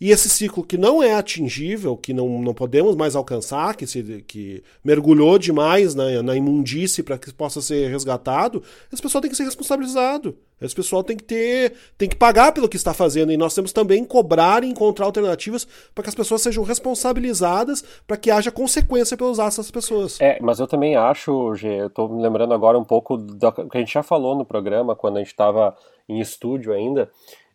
e 0.00 0.10
esse 0.10 0.28
ciclo 0.28 0.64
que 0.64 0.76
não 0.76 1.02
é 1.02 1.14
atingível, 1.14 1.96
que 1.96 2.12
não, 2.12 2.40
não 2.40 2.54
podemos 2.54 2.96
mais 2.96 3.14
alcançar, 3.16 3.76
que, 3.76 3.86
se, 3.86 4.24
que 4.26 4.62
mergulhou 4.84 5.38
demais 5.38 5.94
na, 5.94 6.22
na 6.22 6.36
imundície 6.36 7.02
para 7.02 7.18
que 7.18 7.32
possa 7.32 7.60
ser 7.60 7.90
resgatado, 7.90 8.62
esse 8.92 9.02
pessoal 9.02 9.22
tem 9.22 9.30
que 9.30 9.36
ser 9.36 9.44
responsabilizado. 9.44 10.36
Esse 10.60 10.74
pessoal 10.74 11.02
tem 11.02 11.16
que 11.16 11.24
ter, 11.24 11.74
tem 11.98 12.08
que 12.08 12.16
pagar 12.16 12.52
pelo 12.52 12.68
que 12.68 12.76
está 12.76 12.94
fazendo 12.94 13.32
e 13.32 13.36
nós 13.36 13.54
temos 13.54 13.72
também 13.72 14.04
cobrar 14.04 14.64
e 14.64 14.68
encontrar 14.68 15.04
alternativas 15.04 15.66
para 15.94 16.04
que 16.04 16.08
as 16.08 16.14
pessoas 16.14 16.42
sejam 16.42 16.64
responsabilizadas, 16.64 17.82
para 18.06 18.16
que 18.16 18.30
haja 18.30 18.50
consequência 18.50 19.16
pelos 19.16 19.38
atos 19.38 19.56
dessas 19.56 19.70
pessoas. 19.70 20.20
É, 20.20 20.38
mas 20.40 20.60
eu 20.60 20.66
também 20.66 20.96
acho, 20.96 21.54
Gê, 21.54 21.82
eu 21.82 21.88
estou 21.88 22.08
me 22.08 22.22
lembrando 22.22 22.54
agora 22.54 22.78
um 22.78 22.84
pouco 22.84 23.16
do 23.16 23.52
que 23.52 23.76
a 23.76 23.80
gente 23.80 23.92
já 23.92 24.02
falou 24.02 24.34
no 24.36 24.44
programa 24.44 24.96
quando 24.96 25.16
a 25.16 25.20
gente 25.20 25.28
estava 25.28 25.76
em 26.08 26.20
estúdio 26.20 26.72
ainda, 26.72 27.10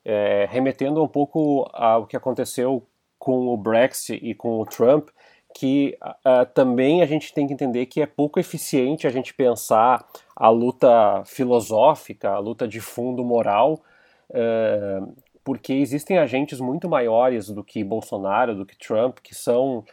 é, 0.09 0.47
remetendo 0.49 1.03
um 1.03 1.07
pouco 1.07 1.69
ao 1.71 2.07
que 2.07 2.17
aconteceu 2.17 2.83
com 3.19 3.47
o 3.47 3.55
Brexit 3.55 4.19
e 4.23 4.33
com 4.33 4.59
o 4.59 4.65
Trump, 4.65 5.09
que 5.53 5.95
uh, 6.01 6.45
também 6.51 7.03
a 7.03 7.05
gente 7.05 7.31
tem 7.31 7.45
que 7.45 7.53
entender 7.53 7.85
que 7.85 8.01
é 8.01 8.07
pouco 8.07 8.39
eficiente 8.39 9.05
a 9.05 9.09
gente 9.11 9.35
pensar 9.35 10.03
a 10.35 10.49
luta 10.49 11.23
filosófica, 11.25 12.31
a 12.31 12.39
luta 12.39 12.67
de 12.67 12.79
fundo 12.79 13.23
moral, 13.23 13.81
uh, 14.31 15.13
porque 15.43 15.73
existem 15.73 16.17
agentes 16.17 16.59
muito 16.59 16.89
maiores 16.89 17.49
do 17.49 17.63
que 17.63 17.83
Bolsonaro, 17.83 18.55
do 18.55 18.65
que 18.65 18.77
Trump, 18.77 19.19
que 19.21 19.35
são 19.35 19.79
uh, 19.79 19.85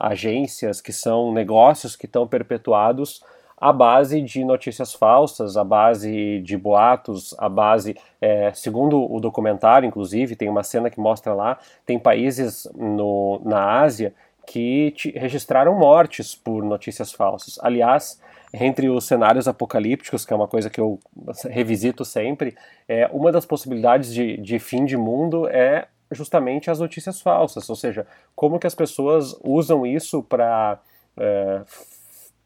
agências, 0.00 0.80
que 0.80 0.92
são 0.92 1.32
negócios 1.32 1.96
que 1.96 2.06
estão 2.06 2.26
perpetuados 2.26 3.22
à 3.64 3.72
base 3.72 4.20
de 4.20 4.44
notícias 4.44 4.92
falsas, 4.92 5.56
à 5.56 5.64
base 5.64 6.38
de 6.40 6.54
boatos, 6.54 7.34
à 7.38 7.48
base, 7.48 7.96
é, 8.20 8.52
segundo 8.52 9.10
o 9.10 9.18
documentário, 9.18 9.86
inclusive, 9.86 10.36
tem 10.36 10.50
uma 10.50 10.62
cena 10.62 10.90
que 10.90 11.00
mostra 11.00 11.32
lá, 11.32 11.58
tem 11.86 11.98
países 11.98 12.68
no, 12.76 13.40
na 13.42 13.80
Ásia 13.80 14.12
que 14.46 14.92
registraram 15.16 15.78
mortes 15.78 16.34
por 16.34 16.62
notícias 16.62 17.10
falsas. 17.10 17.58
Aliás, 17.62 18.20
entre 18.52 18.90
os 18.90 19.06
cenários 19.06 19.48
apocalípticos, 19.48 20.26
que 20.26 20.34
é 20.34 20.36
uma 20.36 20.46
coisa 20.46 20.68
que 20.68 20.78
eu 20.78 21.00
revisito 21.48 22.04
sempre, 22.04 22.54
é, 22.86 23.08
uma 23.14 23.32
das 23.32 23.46
possibilidades 23.46 24.12
de, 24.12 24.36
de 24.36 24.58
fim 24.58 24.84
de 24.84 24.98
mundo 24.98 25.48
é 25.48 25.88
justamente 26.12 26.70
as 26.70 26.80
notícias 26.80 27.22
falsas, 27.22 27.66
ou 27.70 27.76
seja, 27.76 28.06
como 28.36 28.58
que 28.58 28.66
as 28.66 28.74
pessoas 28.74 29.34
usam 29.42 29.86
isso 29.86 30.22
para 30.22 30.78
é, 31.16 31.62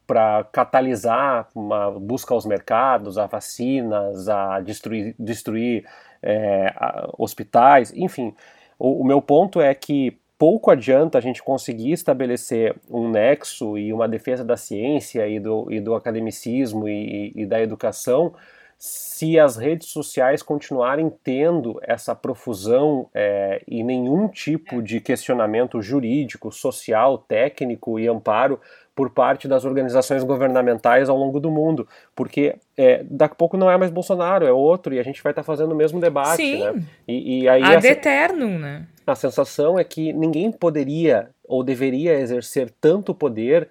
para 0.09 0.43
catalisar 0.45 1.47
uma 1.53 1.91
busca 1.91 2.33
aos 2.33 2.43
mercados, 2.43 3.19
a 3.19 3.27
vacinas, 3.27 4.27
a 4.27 4.59
destruir, 4.59 5.13
destruir 5.19 5.85
é, 6.19 6.73
a, 6.75 7.07
hospitais, 7.15 7.93
enfim. 7.93 8.33
O, 8.79 9.03
o, 9.03 9.05
meu 9.05 9.21
ponto 9.21 9.61
é 9.61 9.71
que 9.75 10.17
pouco 10.35 10.71
adianta 10.71 11.19
a 11.19 11.21
gente 11.21 11.43
conseguir 11.43 11.91
estabelecer 11.91 12.75
um 12.89 13.07
nexo 13.07 13.77
e 13.77 13.93
uma 13.93 14.09
defesa 14.09 14.43
da 14.43 14.57
ciência 14.57 15.27
e 15.27 15.39
do, 15.39 15.71
e 15.71 15.79
do 15.79 15.93
academicismo 15.93 16.89
e, 16.89 17.31
e 17.35 17.45
da 17.45 17.61
educação 17.61 18.33
se 18.79 19.37
as 19.37 19.57
redes 19.57 19.89
sociais 19.89 20.41
continuarem 20.41 21.11
tendo 21.21 21.77
essa 21.83 22.15
profusão 22.15 23.09
é, 23.13 23.61
e 23.67 23.83
nenhum 23.83 24.29
tipo 24.29 24.81
de 24.81 25.01
questionamento 25.01 25.81
jurídico, 25.81 26.49
social, 26.49 27.17
técnico 27.17 27.99
e 27.99 28.07
amparo 28.07 28.57
por 28.99 29.09
parte 29.09 29.47
das 29.47 29.63
organizações 29.63 30.25
governamentais 30.25 31.07
ao 31.07 31.15
longo 31.15 31.39
do 31.39 31.49
mundo, 31.49 31.87
porque 32.13 32.57
é, 32.75 33.01
daqui 33.09 33.31
a 33.31 33.35
pouco 33.35 33.55
não 33.55 33.71
é 33.71 33.77
mais 33.77 33.89
Bolsonaro, 33.89 34.45
é 34.45 34.51
outro, 34.51 34.93
e 34.93 34.99
a 34.99 35.03
gente 35.03 35.23
vai 35.23 35.31
estar 35.31 35.41
tá 35.41 35.45
fazendo 35.45 35.71
o 35.71 35.75
mesmo 35.75 36.01
debate, 36.01 36.35
Sim. 36.35 36.65
né? 36.65 36.83
E, 37.07 37.43
e 37.43 37.47
aí 37.47 37.63
Ad 37.63 37.87
eterno, 37.87 38.59
né? 38.59 38.85
A 39.07 39.15
sensação 39.15 39.79
é 39.79 39.85
que 39.85 40.11
ninguém 40.11 40.51
poderia 40.51 41.29
ou 41.47 41.63
deveria 41.63 42.19
exercer 42.19 42.73
tanto 42.81 43.15
poder 43.15 43.69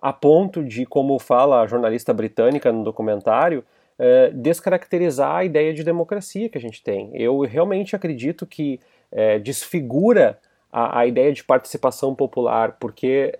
a 0.00 0.12
ponto 0.12 0.62
de, 0.62 0.86
como 0.86 1.18
fala 1.18 1.60
a 1.60 1.66
jornalista 1.66 2.14
britânica 2.14 2.70
no 2.70 2.84
documentário, 2.84 3.64
uh, 3.98 4.32
descaracterizar 4.32 5.38
a 5.38 5.44
ideia 5.44 5.74
de 5.74 5.82
democracia 5.82 6.48
que 6.48 6.56
a 6.56 6.60
gente 6.60 6.84
tem. 6.84 7.10
Eu 7.14 7.40
realmente 7.40 7.96
acredito 7.96 8.46
que 8.46 8.78
uh, 9.10 9.40
desfigura 9.40 10.38
a, 10.72 11.00
a 11.00 11.06
ideia 11.08 11.32
de 11.32 11.42
participação 11.42 12.14
popular, 12.14 12.76
porque 12.78 13.36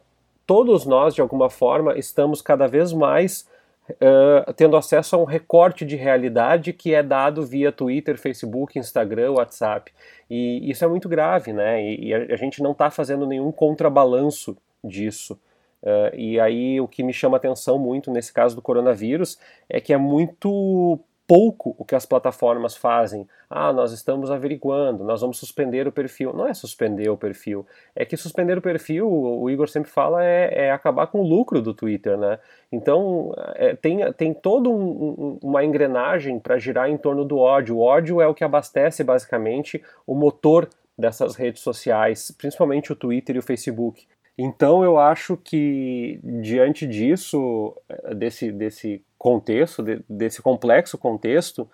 todos 0.49 0.87
nós, 0.87 1.15
de 1.15 1.21
alguma 1.21 1.51
forma, 1.51 1.99
estamos 1.99 2.41
cada 2.41 2.67
vez 2.67 2.91
mais 2.91 3.47
uh, 3.91 4.51
tendo 4.55 4.79
acesso 4.79 5.15
a 5.15 5.19
um 5.19 5.25
recorte 5.25 5.85
de 5.85 5.95
realidade 5.95 6.73
que 6.73 6.95
é 6.95 7.03
dado 7.03 7.45
via 7.45 7.71
Twitter, 7.71 8.17
Facebook, 8.17 8.79
Instagram, 8.79 9.33
WhatsApp. 9.33 9.93
E 10.31 10.71
isso 10.71 10.83
é 10.83 10.89
muito 10.89 11.07
grave, 11.07 11.53
né? 11.53 11.85
E, 11.85 12.07
e 12.07 12.15
a, 12.15 12.19
a 12.33 12.37
gente 12.37 12.63
não 12.63 12.73
está 12.73 12.91
fazendo 12.91 13.27
nenhum 13.27 13.53
contrabalanço 13.53 14.57
disso. 14.83 15.39
Uh, 15.83 16.17
e 16.17 16.41
aí 16.41 16.81
o 16.81 16.89
que 16.89 17.03
me 17.03 17.13
chama 17.13 17.37
atenção 17.37 17.79
muito 17.79 18.11
nesse 18.11 18.33
caso 18.33 18.57
do 18.57 18.63
coronavírus 18.63 19.39
é 19.69 19.83
que 19.83 19.93
é 19.93 19.99
muito 19.99 20.99
pouco 21.29 21.77
o 21.79 21.85
que 21.85 21.95
as 21.95 22.07
plataformas 22.07 22.75
fazem. 22.75 23.29
Ah, 23.51 23.71
nós 23.71 23.93
estamos 23.93 24.31
averiguando, 24.31 25.05
nós 25.05 25.21
vamos 25.21 25.39
suspender 25.39 25.87
o 25.87 25.93
perfil. 25.93 26.33
Não 26.33 26.49
é 26.49 26.55
suspender 26.55 27.11
o 27.11 27.19
perfil, 27.19 27.67
é 27.95 28.07
que 28.07 28.17
suspender 28.17 28.57
o 28.57 28.63
perfil, 28.63 29.07
o 29.07 29.51
Igor 29.51 29.69
sempre 29.69 29.91
fala, 29.91 30.25
é, 30.25 30.69
é 30.69 30.73
acabar 30.73 31.07
com 31.09 31.21
o 31.21 31.29
lucro 31.29 31.61
do 31.61 31.75
Twitter, 31.75 32.17
né? 32.17 32.39
Então 32.73 33.35
é, 33.57 33.77
tem, 33.77 34.11
tem 34.15 34.33
toda 34.33 34.71
um, 34.71 35.39
uma 35.43 35.63
engrenagem 35.63 36.39
para 36.39 36.59
girar 36.59 36.89
em 36.89 36.97
torno 36.97 37.27
do 37.27 37.37
ódio. 37.37 37.77
O 37.77 37.81
ódio 37.81 38.23
é 38.23 38.27
o 38.27 38.35
que 38.35 38.43
abastece 38.43 39.05
basicamente 39.05 39.83
o 40.07 40.15
motor 40.15 40.67
dessas 40.97 41.37
redes 41.37 41.61
sociais, 41.61 42.31
principalmente 42.31 42.91
o 42.91 42.97
Twitter 42.97 43.37
e 43.37 43.39
o 43.39 43.43
Facebook. 43.43 44.09
Então 44.39 44.85
eu 44.85 44.99
acho 44.99 45.37
que 45.37 46.21
diante 46.23 46.87
disso, 46.87 47.75
desse, 48.15 48.53
desse 48.53 49.05
contexto, 49.19 49.83
de, 49.83 50.01
desse 50.09 50.41
complexo 50.41 50.97
contexto, 50.97 51.69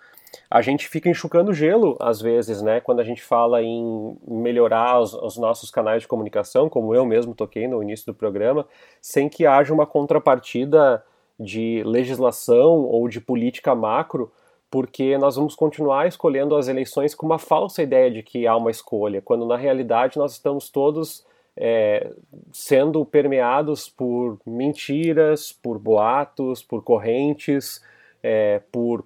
a 0.49 0.63
gente 0.63 0.87
fica 0.87 1.07
enxucando 1.07 1.53
gelo 1.53 1.95
às 2.01 2.19
vezes, 2.19 2.63
né? 2.63 2.81
Quando 2.81 3.01
a 3.01 3.03
gente 3.03 3.21
fala 3.21 3.61
em 3.61 4.17
melhorar 4.27 4.99
os, 4.99 5.13
os, 5.13 5.37
nossos 5.37 5.69
canais 5.69 6.01
de 6.01 6.07
comunicação, 6.07 6.67
como 6.67 6.95
eu 6.95 7.05
mesmo 7.05 7.35
toquei 7.35 7.67
no 7.67 7.83
início 7.83 8.07
do 8.07 8.15
programa, 8.15 8.67
sem 8.99 9.29
que 9.29 9.45
haja 9.45 9.71
uma 9.71 9.85
contrapartida 9.85 11.03
de 11.39 11.83
legislação 11.85 12.81
ou 12.81 13.07
de 13.07 13.21
política 13.21 13.75
macro, 13.75 14.31
porque 14.71 15.17
nós 15.19 15.35
vamos 15.35 15.53
continuar 15.53 16.07
escolhendo 16.07 16.55
as 16.55 16.67
eleições 16.67 17.13
com 17.13 17.27
uma 17.27 17.37
falsa 17.37 17.83
ideia 17.83 18.09
de 18.09 18.23
que 18.23 18.47
há 18.47 18.57
uma 18.57 18.71
escolha, 18.71 19.21
quando 19.21 19.45
na 19.45 19.55
realidade 19.55 20.17
nós 20.17 20.33
estamos 20.33 20.69
todos 20.69 21.23
é, 21.57 22.11
sendo 22.51 23.05
permeados 23.05 23.89
por 23.89 24.39
mentiras, 24.45 25.51
por 25.51 25.79
boatos, 25.79 26.61
por 26.61 26.83
correntes, 26.83 27.81
é, 28.21 28.61
por 28.71 29.05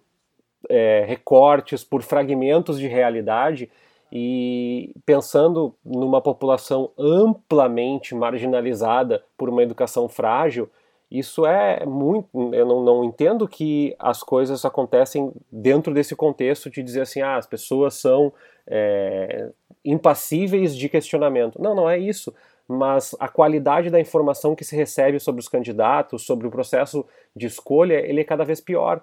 é, 0.70 1.06
recortes, 1.08 1.84
por 1.84 2.02
fragmentos 2.02 2.80
de 2.80 2.88
realidade 2.88 3.70
e 4.12 4.92
pensando 5.06 5.76
numa 5.86 6.22
população 6.22 6.92
amplamente 6.98 8.16
marginalizada 8.16 9.24
por 9.38 9.50
uma 9.50 9.62
educação 9.62 10.10
frágil, 10.10 10.70
isso 11.12 11.46
é 11.46 11.86
muito. 11.86 12.30
Eu 12.54 12.66
não, 12.66 12.84
não 12.84 13.04
entendo 13.04 13.48
que 13.48 13.96
as 13.98 14.22
coisas 14.22 14.64
acontecem 14.64 15.32
dentro 15.52 15.94
desse 15.94 16.16
contexto 16.16 16.70
de 16.70 16.84
dizer 16.84 17.02
assim, 17.02 17.22
ah, 17.22 17.36
as 17.36 17.48
pessoas 17.48 17.96
são 17.96 18.32
é, 18.68 19.50
impassíveis 19.84 20.76
de 20.76 20.88
questionamento. 20.88 21.60
Não, 21.60 21.74
não 21.74 21.90
é 21.90 21.98
isso. 21.98 22.34
Mas 22.68 23.16
a 23.20 23.28
qualidade 23.28 23.90
da 23.90 24.00
informação 24.00 24.56
que 24.56 24.64
se 24.64 24.76
recebe 24.76 25.20
sobre 25.20 25.42
os 25.42 25.48
candidatos, 25.48 26.24
sobre 26.24 26.46
o 26.46 26.52
processo 26.52 27.04
de 27.36 27.48
escolha, 27.48 27.96
ele 27.96 28.22
é 28.22 28.24
cada 28.24 28.46
vez 28.46 28.62
pior. 28.62 29.02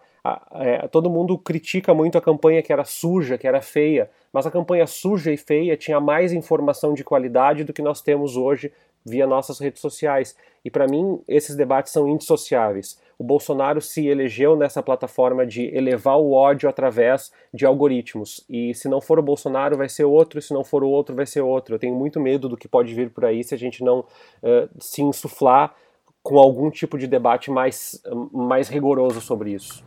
É, 0.54 0.86
todo 0.86 1.10
mundo 1.10 1.36
critica 1.36 1.92
muito 1.92 2.16
a 2.16 2.20
campanha 2.20 2.62
que 2.62 2.72
era 2.72 2.84
suja, 2.84 3.36
que 3.36 3.46
era 3.46 3.60
feia, 3.60 4.08
mas 4.32 4.46
a 4.46 4.50
campanha 4.52 4.86
suja 4.86 5.32
e 5.32 5.36
feia 5.36 5.76
tinha 5.76 5.98
mais 5.98 6.32
informação 6.32 6.94
de 6.94 7.02
qualidade 7.02 7.64
do 7.64 7.72
que 7.72 7.82
nós 7.82 8.00
temos 8.00 8.36
hoje 8.36 8.72
via 9.06 9.26
nossas 9.26 9.58
redes 9.58 9.80
sociais. 9.80 10.36
E 10.64 10.70
para 10.70 10.86
mim, 10.86 11.22
esses 11.28 11.54
debates 11.54 11.92
são 11.92 12.08
indissociáveis. 12.08 13.00
O 13.18 13.24
Bolsonaro 13.24 13.80
se 13.80 14.06
elegeu 14.06 14.56
nessa 14.56 14.82
plataforma 14.82 15.46
de 15.46 15.74
elevar 15.74 16.18
o 16.18 16.32
ódio 16.32 16.68
através 16.68 17.32
de 17.54 17.64
algoritmos. 17.64 18.44
E 18.50 18.74
se 18.74 18.88
não 18.88 19.00
for 19.00 19.18
o 19.18 19.22
Bolsonaro, 19.22 19.76
vai 19.76 19.88
ser 19.88 20.04
outro, 20.04 20.42
se 20.42 20.52
não 20.52 20.64
for 20.64 20.82
o 20.82 20.88
outro, 20.88 21.14
vai 21.14 21.24
ser 21.24 21.40
outro. 21.40 21.76
Eu 21.76 21.78
tenho 21.78 21.94
muito 21.94 22.20
medo 22.20 22.48
do 22.48 22.56
que 22.56 22.68
pode 22.68 22.92
vir 22.92 23.10
por 23.10 23.24
aí 23.24 23.42
se 23.42 23.54
a 23.54 23.58
gente 23.58 23.82
não 23.82 24.00
uh, 24.00 24.68
se 24.78 25.00
insuflar 25.02 25.74
com 26.22 26.38
algum 26.38 26.70
tipo 26.70 26.98
de 26.98 27.06
debate 27.06 27.50
mais, 27.50 28.02
mais 28.32 28.68
rigoroso 28.68 29.20
sobre 29.20 29.52
isso. 29.52 29.84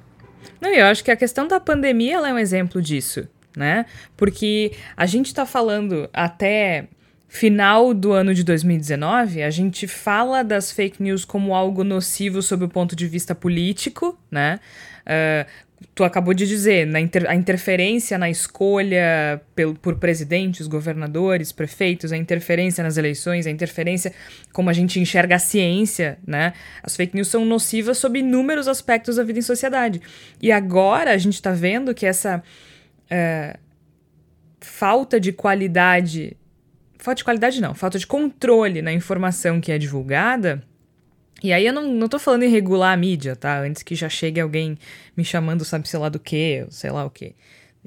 Não, 0.61 0.69
eu 0.69 0.85
acho 0.85 1.03
que 1.03 1.11
a 1.11 1.17
questão 1.17 1.45
da 1.45 1.59
pandemia 1.59 2.15
é 2.15 2.33
um 2.33 2.39
exemplo 2.39 2.81
disso, 2.81 3.27
né? 3.55 3.85
Porque 4.15 4.71
a 4.95 5.05
gente 5.05 5.27
está 5.27 5.45
falando 5.45 6.09
até 6.13 6.87
final 7.29 7.93
do 7.93 8.11
ano 8.11 8.33
de 8.33 8.43
2019, 8.43 9.43
a 9.43 9.51
gente 9.51 9.87
fala 9.87 10.43
das 10.43 10.71
fake 10.71 11.01
news 11.01 11.23
como 11.23 11.53
algo 11.53 11.83
nocivo 11.83 12.41
sob 12.41 12.65
o 12.65 12.67
ponto 12.67 12.95
de 12.95 13.07
vista 13.07 13.35
político, 13.35 14.17
né? 14.31 14.59
Uh, 15.01 15.47
tu 15.93 16.03
acabou 16.03 16.33
de 16.33 16.47
dizer, 16.47 16.87
na 16.87 16.99
inter 16.99 17.29
a 17.29 17.35
interferência 17.35 18.17
na 18.17 18.31
escolha 18.31 19.39
pel 19.55 19.75
por 19.75 19.97
presidentes, 19.97 20.65
governadores, 20.65 21.51
prefeitos, 21.51 22.11
a 22.11 22.17
interferência 22.17 22.83
nas 22.83 22.97
eleições, 22.97 23.45
a 23.45 23.51
interferência 23.51 24.11
como 24.51 24.71
a 24.71 24.73
gente 24.73 24.99
enxerga 24.99 25.35
a 25.35 25.39
ciência, 25.39 26.17
né? 26.25 26.53
As 26.81 26.95
fake 26.95 27.15
news 27.15 27.27
são 27.27 27.45
nocivas 27.45 27.99
sob 27.99 28.17
inúmeros 28.17 28.67
aspectos 28.67 29.17
da 29.17 29.23
vida 29.23 29.37
em 29.37 29.43
sociedade. 29.43 30.01
E 30.41 30.51
agora 30.51 31.11
a 31.11 31.17
gente 31.17 31.35
está 31.35 31.51
vendo 31.51 31.93
que 31.93 32.07
essa 32.07 32.41
uh, 32.41 33.59
falta 34.59 35.19
de 35.19 35.31
qualidade 35.31 36.35
falta 36.99 37.17
de 37.17 37.23
qualidade 37.23 37.61
não, 37.61 37.73
falta 37.73 37.97
de 37.97 38.05
controle 38.05 38.81
na 38.81 38.93
informação 38.93 39.59
que 39.59 39.71
é 39.71 39.77
divulgada. 39.77 40.61
E 41.41 41.53
aí 41.53 41.65
eu 41.65 41.73
não, 41.73 41.89
não 41.89 42.09
tô 42.09 42.19
falando 42.19 42.43
em 42.43 42.49
regular 42.49 42.93
a 42.93 42.97
mídia, 42.97 43.35
tá? 43.35 43.61
Antes 43.61 43.81
que 43.81 43.95
já 43.95 44.09
chegue 44.09 44.41
alguém 44.41 44.77
me 45.15 45.23
chamando, 45.23 45.63
sabe, 45.63 45.87
sei 45.87 45.99
lá 45.99 46.09
do 46.09 46.19
que, 46.19 46.67
sei 46.69 46.91
lá 46.91 47.05
o 47.05 47.09
que. 47.09 47.33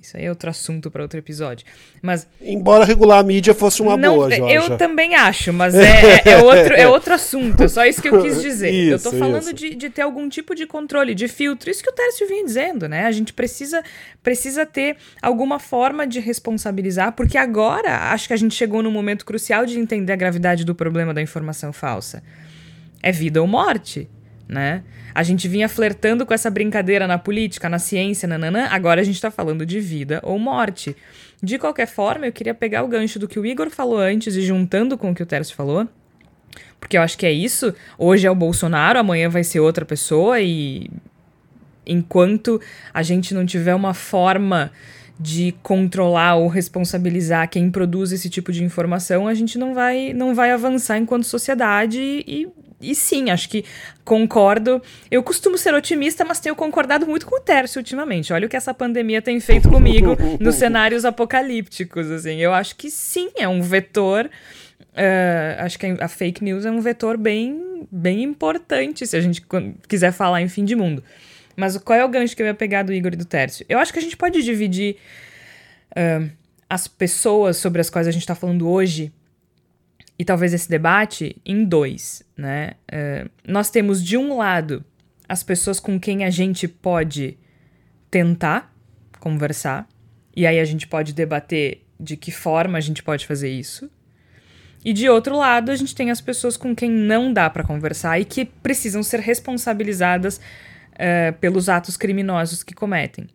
Isso 0.00 0.16
aí 0.16 0.24
é 0.24 0.30
outro 0.30 0.50
assunto 0.50 0.90
para 0.90 1.02
outro 1.02 1.18
episódio. 1.18 1.66
Mas. 2.00 2.26
Embora 2.40 2.84
regular 2.84 3.20
a 3.20 3.22
mídia 3.22 3.54
fosse 3.54 3.82
uma 3.82 3.96
não, 3.96 4.16
boa, 4.16 4.30
Jorge. 4.30 4.54
Eu 4.54 4.76
também 4.76 5.14
acho, 5.14 5.52
mas 5.52 5.74
é, 5.76 6.22
é, 6.24 6.32
é, 6.32 6.36
outro, 6.38 6.74
é 6.74 6.88
outro 6.88 7.14
assunto. 7.14 7.62
É 7.62 7.68
só 7.68 7.84
isso 7.84 8.00
que 8.00 8.08
eu 8.08 8.22
quis 8.22 8.40
dizer. 8.40 8.70
Isso, 8.72 9.08
eu 9.08 9.12
tô 9.12 9.18
falando 9.18 9.52
de, 9.52 9.74
de 9.74 9.90
ter 9.90 10.02
algum 10.02 10.28
tipo 10.28 10.54
de 10.54 10.66
controle, 10.66 11.14
de 11.14 11.28
filtro. 11.28 11.70
Isso 11.70 11.82
que 11.82 11.90
o 11.90 11.92
Tércio 11.92 12.26
vinha 12.26 12.44
dizendo, 12.44 12.88
né? 12.88 13.04
A 13.04 13.12
gente 13.12 13.32
precisa, 13.32 13.82
precisa 14.22 14.64
ter 14.64 14.96
alguma 15.20 15.58
forma 15.58 16.06
de 16.06 16.20
responsabilizar, 16.20 17.12
porque 17.12 17.36
agora 17.36 18.12
acho 18.12 18.26
que 18.26 18.34
a 18.34 18.38
gente 18.38 18.54
chegou 18.54 18.82
num 18.82 18.90
momento 18.90 19.24
crucial 19.24 19.66
de 19.66 19.78
entender 19.78 20.12
a 20.12 20.16
gravidade 20.16 20.64
do 20.64 20.74
problema 20.74 21.12
da 21.12 21.22
informação 21.22 21.72
falsa. 21.72 22.22
É 23.02 23.12
vida 23.12 23.40
ou 23.40 23.46
morte 23.46 24.08
né? 24.52 24.82
A 25.14 25.22
gente 25.22 25.48
vinha 25.48 25.68
flertando 25.68 26.24
com 26.24 26.32
essa 26.32 26.50
brincadeira 26.50 27.06
na 27.06 27.18
política, 27.18 27.68
na 27.68 27.78
ciência, 27.78 28.28
nananã, 28.28 28.68
agora 28.70 29.00
a 29.00 29.04
gente 29.04 29.20
tá 29.20 29.30
falando 29.30 29.66
de 29.66 29.80
vida 29.80 30.20
ou 30.22 30.38
morte. 30.38 30.96
De 31.42 31.58
qualquer 31.58 31.86
forma, 31.86 32.26
eu 32.26 32.32
queria 32.32 32.54
pegar 32.54 32.84
o 32.84 32.88
gancho 32.88 33.18
do 33.18 33.26
que 33.26 33.38
o 33.38 33.44
Igor 33.44 33.68
falou 33.70 33.98
antes 33.98 34.36
e 34.36 34.42
juntando 34.42 34.96
com 34.96 35.10
o 35.10 35.14
que 35.14 35.22
o 35.22 35.26
Tércio 35.26 35.56
falou, 35.56 35.88
porque 36.78 36.96
eu 36.96 37.02
acho 37.02 37.18
que 37.18 37.26
é 37.26 37.32
isso. 37.32 37.74
Hoje 37.98 38.26
é 38.26 38.30
o 38.30 38.34
Bolsonaro, 38.34 38.98
amanhã 38.98 39.28
vai 39.28 39.42
ser 39.42 39.60
outra 39.60 39.84
pessoa 39.84 40.40
e 40.40 40.88
enquanto 41.86 42.60
a 42.94 43.02
gente 43.02 43.34
não 43.34 43.44
tiver 43.44 43.74
uma 43.74 43.92
forma 43.92 44.70
de 45.18 45.54
controlar 45.62 46.36
ou 46.36 46.48
responsabilizar 46.48 47.48
quem 47.48 47.70
produz 47.70 48.12
esse 48.12 48.28
tipo 48.28 48.52
de 48.52 48.64
informação, 48.64 49.28
a 49.28 49.34
gente 49.34 49.58
não 49.58 49.74
vai 49.74 50.12
não 50.12 50.34
vai 50.34 50.50
avançar 50.50 50.98
enquanto 50.98 51.24
sociedade 51.24 52.00
e 52.00 52.48
e 52.82 52.94
sim, 52.94 53.30
acho 53.30 53.48
que 53.48 53.64
concordo. 54.04 54.82
Eu 55.10 55.22
costumo 55.22 55.56
ser 55.56 55.72
otimista, 55.74 56.24
mas 56.24 56.40
tenho 56.40 56.56
concordado 56.56 57.06
muito 57.06 57.26
com 57.26 57.36
o 57.36 57.40
Tércio 57.40 57.78
ultimamente. 57.78 58.32
Olha 58.32 58.46
o 58.46 58.48
que 58.48 58.56
essa 58.56 58.74
pandemia 58.74 59.22
tem 59.22 59.38
feito 59.40 59.68
comigo 59.68 60.16
nos 60.40 60.56
cenários 60.56 61.04
apocalípticos, 61.04 62.10
assim. 62.10 62.36
Eu 62.36 62.52
acho 62.52 62.76
que 62.76 62.90
sim, 62.90 63.30
é 63.36 63.46
um 63.46 63.62
vetor. 63.62 64.28
Uh, 64.80 65.60
acho 65.60 65.78
que 65.78 65.86
a 65.86 66.08
fake 66.08 66.44
news 66.44 66.66
é 66.66 66.70
um 66.70 66.80
vetor 66.80 67.16
bem, 67.16 67.86
bem 67.90 68.22
importante 68.22 69.06
se 69.06 69.16
a 69.16 69.20
gente 69.20 69.42
quiser 69.88 70.12
falar 70.12 70.42
em 70.42 70.48
fim 70.48 70.64
de 70.64 70.74
mundo. 70.74 71.02
Mas 71.56 71.76
qual 71.78 71.98
é 71.98 72.04
o 72.04 72.08
gancho 72.08 72.34
que 72.34 72.42
eu 72.42 72.46
ia 72.46 72.54
pegar 72.54 72.82
do 72.82 72.92
Igor 72.92 73.12
e 73.12 73.16
do 73.16 73.24
Tércio? 73.24 73.64
Eu 73.68 73.78
acho 73.78 73.92
que 73.92 73.98
a 73.98 74.02
gente 74.02 74.16
pode 74.16 74.42
dividir 74.42 74.96
uh, 75.92 76.30
as 76.68 76.88
pessoas 76.88 77.56
sobre 77.56 77.80
as 77.80 77.88
quais 77.88 78.08
a 78.08 78.10
gente 78.10 78.22
está 78.22 78.34
falando 78.34 78.68
hoje 78.68 79.12
e 80.22 80.24
talvez 80.24 80.54
esse 80.54 80.70
debate 80.70 81.34
em 81.44 81.64
dois, 81.64 82.22
né? 82.36 82.74
Uh, 82.88 83.28
nós 83.44 83.70
temos 83.70 84.00
de 84.00 84.16
um 84.16 84.36
lado 84.36 84.84
as 85.28 85.42
pessoas 85.42 85.80
com 85.80 85.98
quem 85.98 86.24
a 86.24 86.30
gente 86.30 86.68
pode 86.68 87.36
tentar 88.08 88.72
conversar, 89.18 89.84
e 90.36 90.46
aí 90.46 90.60
a 90.60 90.64
gente 90.64 90.86
pode 90.86 91.12
debater 91.12 91.84
de 91.98 92.16
que 92.16 92.30
forma 92.30 92.78
a 92.78 92.80
gente 92.80 93.02
pode 93.02 93.26
fazer 93.26 93.50
isso. 93.50 93.90
E 94.84 94.92
de 94.92 95.08
outro 95.08 95.36
lado, 95.36 95.72
a 95.72 95.74
gente 95.74 95.92
tem 95.92 96.08
as 96.12 96.20
pessoas 96.20 96.56
com 96.56 96.72
quem 96.72 96.88
não 96.88 97.32
dá 97.32 97.50
para 97.50 97.64
conversar 97.64 98.20
e 98.20 98.24
que 98.24 98.44
precisam 98.44 99.02
ser 99.02 99.18
responsabilizadas 99.18 100.36
uh, 100.36 101.32
pelos 101.40 101.68
atos 101.68 101.96
criminosos 101.96 102.62
que 102.62 102.74
cometem. 102.74 103.26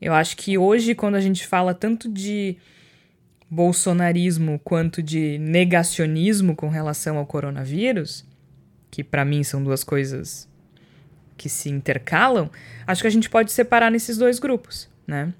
Eu 0.00 0.14
acho 0.14 0.38
que 0.38 0.56
hoje, 0.56 0.94
quando 0.94 1.16
a 1.16 1.20
gente 1.20 1.46
fala 1.46 1.74
tanto 1.74 2.10
de 2.10 2.56
bolsonarismo 3.54 4.60
quanto 4.64 5.00
de 5.00 5.38
negacionismo 5.38 6.56
com 6.56 6.68
relação 6.68 7.16
ao 7.16 7.24
coronavírus, 7.24 8.24
que 8.90 9.04
para 9.04 9.24
mim 9.24 9.44
são 9.44 9.62
duas 9.62 9.84
coisas 9.84 10.48
que 11.36 11.48
se 11.48 11.70
intercalam, 11.70 12.50
acho 12.86 13.02
que 13.02 13.06
a 13.06 13.10
gente 13.10 13.30
pode 13.30 13.52
separar 13.52 13.90
nesses 13.90 14.18
dois 14.18 14.38
grupos, 14.38 14.88
né? 15.06 15.32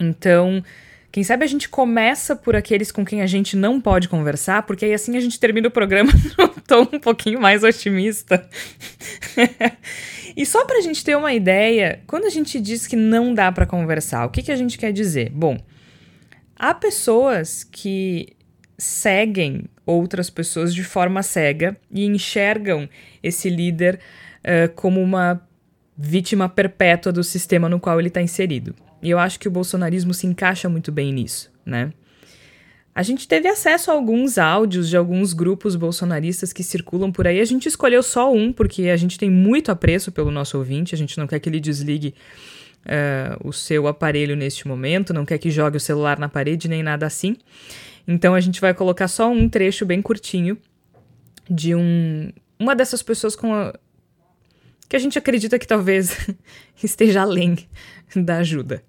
Então, 0.00 0.62
quem 1.10 1.22
sabe 1.24 1.44
a 1.44 1.48
gente 1.48 1.68
começa 1.68 2.34
por 2.36 2.56
aqueles 2.56 2.90
com 2.90 3.04
quem 3.04 3.22
a 3.22 3.26
gente 3.26 3.56
não 3.56 3.80
pode 3.80 4.08
conversar, 4.08 4.62
porque 4.64 4.84
aí 4.84 4.94
assim 4.94 5.16
a 5.16 5.20
gente 5.20 5.38
termina 5.38 5.68
o 5.68 5.72
programa 5.72 6.12
num 6.36 6.48
tom 6.66 6.88
um 6.92 7.00
pouquinho 7.00 7.40
mais 7.40 7.62
otimista. 7.62 8.48
e 10.36 10.44
só 10.44 10.64
pra 10.64 10.80
gente 10.80 11.04
ter 11.04 11.16
uma 11.16 11.32
ideia, 11.32 12.00
quando 12.06 12.26
a 12.26 12.30
gente 12.30 12.60
diz 12.60 12.86
que 12.86 12.96
não 12.96 13.32
dá 13.32 13.50
para 13.50 13.66
conversar, 13.66 14.26
o 14.26 14.30
que, 14.30 14.42
que 14.42 14.52
a 14.52 14.56
gente 14.56 14.76
quer 14.76 14.92
dizer? 14.92 15.30
Bom, 15.30 15.56
há 16.58 16.74
pessoas 16.74 17.64
que 17.64 18.36
seguem 18.76 19.64
outras 19.86 20.28
pessoas 20.28 20.74
de 20.74 20.84
forma 20.84 21.22
cega 21.22 21.76
e 21.90 22.04
enxergam 22.04 22.88
esse 23.22 23.48
líder 23.48 23.98
uh, 24.40 24.72
como 24.74 25.00
uma 25.00 25.40
vítima 25.96 26.48
perpétua 26.48 27.10
do 27.10 27.24
sistema 27.24 27.68
no 27.68 27.80
qual 27.80 27.98
ele 27.98 28.08
está 28.08 28.22
inserido. 28.22 28.74
E 29.02 29.10
eu 29.10 29.18
acho 29.18 29.38
que 29.38 29.48
o 29.48 29.50
bolsonarismo 29.50 30.12
se 30.12 30.26
encaixa 30.26 30.68
muito 30.68 30.92
bem 30.92 31.12
nisso, 31.12 31.50
né? 31.64 31.92
A 32.94 33.02
gente 33.04 33.28
teve 33.28 33.46
acesso 33.46 33.92
a 33.92 33.94
alguns 33.94 34.38
áudios 34.38 34.88
de 34.88 34.96
alguns 34.96 35.32
grupos 35.32 35.76
bolsonaristas 35.76 36.52
que 36.52 36.64
circulam 36.64 37.12
por 37.12 37.28
aí. 37.28 37.40
A 37.40 37.44
gente 37.44 37.66
escolheu 37.66 38.02
só 38.02 38.32
um, 38.32 38.52
porque 38.52 38.88
a 38.88 38.96
gente 38.96 39.16
tem 39.16 39.30
muito 39.30 39.70
apreço 39.70 40.10
pelo 40.10 40.32
nosso 40.32 40.58
ouvinte, 40.58 40.96
a 40.96 40.98
gente 40.98 41.16
não 41.16 41.26
quer 41.26 41.38
que 41.38 41.48
ele 41.48 41.60
desligue 41.60 42.12
uh, 42.86 43.48
o 43.48 43.52
seu 43.52 43.86
aparelho 43.86 44.36
neste 44.36 44.66
momento, 44.66 45.12
não 45.12 45.24
quer 45.24 45.38
que 45.38 45.50
jogue 45.50 45.76
o 45.76 45.80
celular 45.80 46.18
na 46.18 46.28
parede 46.28 46.68
nem 46.68 46.82
nada 46.82 47.06
assim. 47.06 47.36
Então 48.06 48.34
a 48.34 48.40
gente 48.40 48.60
vai 48.60 48.72
colocar 48.72 49.08
só 49.08 49.30
um 49.30 49.48
trecho 49.48 49.84
bem 49.84 50.00
curtinho 50.00 50.56
de 51.48 51.74
um, 51.74 52.30
uma 52.58 52.74
dessas 52.74 53.02
pessoas 53.02 53.36
com 53.36 53.54
a, 53.54 53.74
que 54.88 54.96
a 54.96 54.98
gente 54.98 55.18
acredita 55.18 55.58
que 55.58 55.66
talvez 55.66 56.28
esteja 56.82 57.22
além 57.22 57.58
da 58.16 58.38
ajuda. 58.38 58.82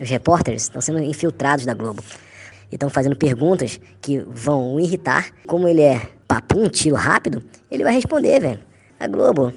Os 0.00 0.08
repórteres 0.08 0.62
estão 0.62 0.80
sendo 0.80 1.00
infiltrados 1.00 1.66
da 1.66 1.74
Globo 1.74 2.02
e 2.70 2.76
estão 2.76 2.88
fazendo 2.88 3.16
perguntas 3.16 3.80
que 4.00 4.20
vão 4.20 4.74
o 4.74 4.80
irritar. 4.80 5.32
Como 5.46 5.66
ele 5.66 5.82
é 5.82 6.00
papum, 6.28 6.68
tiro 6.68 6.94
rápido, 6.94 7.42
ele 7.70 7.82
vai 7.82 7.94
responder, 7.94 8.38
velho. 8.38 8.60
A 9.00 9.08
Globo, 9.08 9.52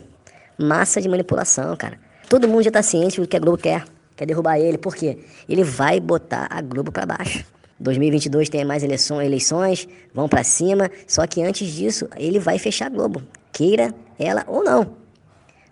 massa 0.57 0.99
de 0.99 1.07
manipulação, 1.07 1.75
cara. 1.75 1.99
Todo 2.31 2.47
mundo 2.47 2.63
já 2.63 2.71
tá 2.71 2.81
ciente 2.81 3.19
do 3.19 3.27
que 3.27 3.35
a 3.35 3.39
Globo 3.41 3.57
quer. 3.57 3.83
Quer 4.15 4.25
derrubar 4.25 4.57
ele, 4.57 4.77
por 4.77 4.95
quê? 4.95 5.17
Ele 5.49 5.65
vai 5.65 5.99
botar 5.99 6.47
a 6.49 6.61
Globo 6.61 6.89
para 6.89 7.05
baixo. 7.05 7.43
2022 7.77 8.47
tem 8.47 8.63
mais 8.63 8.83
eleições, 8.83 9.85
vão 10.13 10.29
para 10.29 10.41
cima, 10.41 10.89
só 11.05 11.27
que 11.27 11.43
antes 11.43 11.67
disso 11.73 12.07
ele 12.15 12.39
vai 12.39 12.57
fechar 12.57 12.85
a 12.85 12.89
Globo, 12.89 13.21
queira 13.51 13.93
ela 14.17 14.45
ou 14.47 14.63
não. 14.63 14.95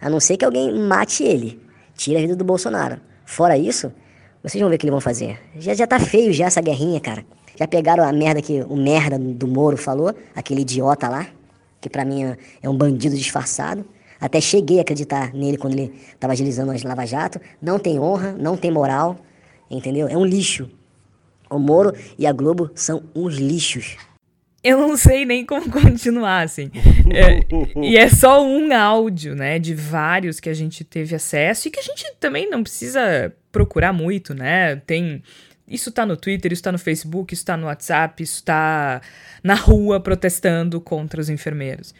A 0.01 0.09
não 0.09 0.19
ser 0.19 0.35
que 0.35 0.43
alguém 0.43 0.77
mate 0.77 1.23
ele, 1.23 1.61
tire 1.95 2.17
a 2.17 2.19
vida 2.19 2.35
do 2.35 2.43
Bolsonaro. 2.43 2.99
Fora 3.25 3.57
isso, 3.57 3.89
vocês 4.43 4.59
vão 4.59 4.69
ver 4.69 4.75
o 4.75 4.79
que 4.79 4.85
eles 4.85 4.91
vão 4.91 4.99
fazer. 4.99 5.39
Já, 5.57 5.73
já 5.73 5.87
tá 5.87 5.97
feio 5.97 6.33
já 6.33 6.47
essa 6.47 6.59
guerrinha, 6.59 6.99
cara. 6.99 7.25
Já 7.55 7.69
pegaram 7.69 8.03
a 8.03 8.11
merda 8.11 8.41
que 8.41 8.65
o 8.67 8.75
merda 8.75 9.17
do 9.17 9.47
Moro 9.47 9.77
falou, 9.77 10.13
aquele 10.35 10.63
idiota 10.63 11.07
lá, 11.07 11.25
que 11.79 11.89
para 11.89 12.03
mim 12.03 12.35
é 12.61 12.69
um 12.69 12.75
bandido 12.75 13.15
disfarçado. 13.15 13.85
Até 14.19 14.41
cheguei 14.41 14.79
a 14.79 14.81
acreditar 14.81 15.33
nele 15.33 15.57
quando 15.57 15.73
ele 15.73 15.93
tava 16.19 16.33
agilizando 16.33 16.71
as 16.71 16.83
Lava 16.83 17.05
Jato. 17.05 17.39
Não 17.61 17.79
tem 17.79 17.99
honra, 17.99 18.33
não 18.33 18.57
tem 18.57 18.69
moral, 18.69 19.17
entendeu? 19.69 20.07
É 20.07 20.17
um 20.17 20.25
lixo. 20.25 20.69
O 21.49 21.57
Moro 21.57 21.93
e 22.17 22.27
a 22.27 22.31
Globo 22.31 22.69
são 22.75 23.03
uns 23.15 23.35
lixos. 23.37 23.97
Eu 24.63 24.77
não 24.77 24.97
sei 24.97 25.25
nem 25.25 25.45
como 25.45 25.69
continuar, 25.71 26.41
assim. 26.41 26.69
É, 27.11 27.39
e 27.81 27.97
é 27.97 28.09
só 28.09 28.45
um 28.45 28.73
áudio, 28.73 29.35
né, 29.35 29.57
de 29.57 29.73
vários 29.73 30.39
que 30.39 30.49
a 30.49 30.53
gente 30.53 30.83
teve 30.83 31.15
acesso 31.15 31.67
e 31.67 31.71
que 31.71 31.79
a 31.79 31.83
gente 31.83 32.05
também 32.19 32.49
não 32.49 32.61
precisa 32.61 33.33
procurar 33.51 33.93
muito, 33.93 34.33
né? 34.33 34.75
Tem. 34.75 35.23
Isso 35.67 35.91
tá 35.91 36.05
no 36.05 36.17
Twitter, 36.17 36.51
isso 36.51 36.63
tá 36.63 36.71
no 36.71 36.79
Facebook, 36.79 37.33
isso 37.33 37.45
tá 37.45 37.55
no 37.55 37.67
WhatsApp, 37.67 38.23
isso 38.23 38.43
tá 38.43 39.01
na 39.43 39.53
rua 39.53 39.99
protestando 39.99 40.81
contra 40.81 41.21
os 41.21 41.29
enfermeiros. 41.29 41.93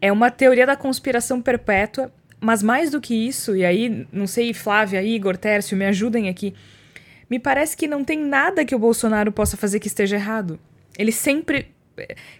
É 0.00 0.12
uma 0.12 0.30
teoria 0.30 0.66
da 0.66 0.76
conspiração 0.76 1.40
perpétua, 1.42 2.12
mas 2.40 2.62
mais 2.62 2.90
do 2.90 3.00
que 3.00 3.14
isso, 3.14 3.56
e 3.56 3.64
aí, 3.64 4.06
não 4.12 4.26
sei, 4.26 4.54
Flávia, 4.54 5.02
Igor, 5.02 5.36
Tércio, 5.36 5.76
me 5.76 5.84
ajudem 5.84 6.28
aqui 6.28 6.54
me 7.28 7.38
parece 7.38 7.76
que 7.76 7.86
não 7.86 8.02
tem 8.02 8.18
nada 8.18 8.64
que 8.64 8.74
o 8.74 8.78
Bolsonaro 8.78 9.30
possa 9.30 9.56
fazer 9.56 9.80
que 9.80 9.88
esteja 9.88 10.16
errado. 10.16 10.58
Ele 10.96 11.12
sempre. 11.12 11.74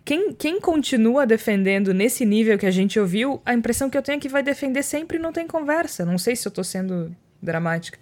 Quem, 0.04 0.32
quem 0.32 0.60
continua 0.60 1.26
defendendo 1.26 1.92
nesse 1.92 2.24
nível 2.24 2.56
que 2.56 2.64
a 2.64 2.70
gente 2.70 2.98
ouviu, 2.98 3.42
a 3.44 3.52
impressão 3.52 3.90
que 3.90 3.98
eu 3.98 4.02
tenho 4.02 4.16
é 4.16 4.20
que 4.20 4.28
vai 4.28 4.42
defender 4.42 4.84
sempre 4.84 5.18
e 5.18 5.20
não 5.20 5.32
tem 5.32 5.48
conversa. 5.48 6.06
Não 6.06 6.16
sei 6.16 6.36
se 6.36 6.46
eu 6.46 6.52
tô 6.52 6.62
sendo 6.62 7.14
dramática. 7.42 7.98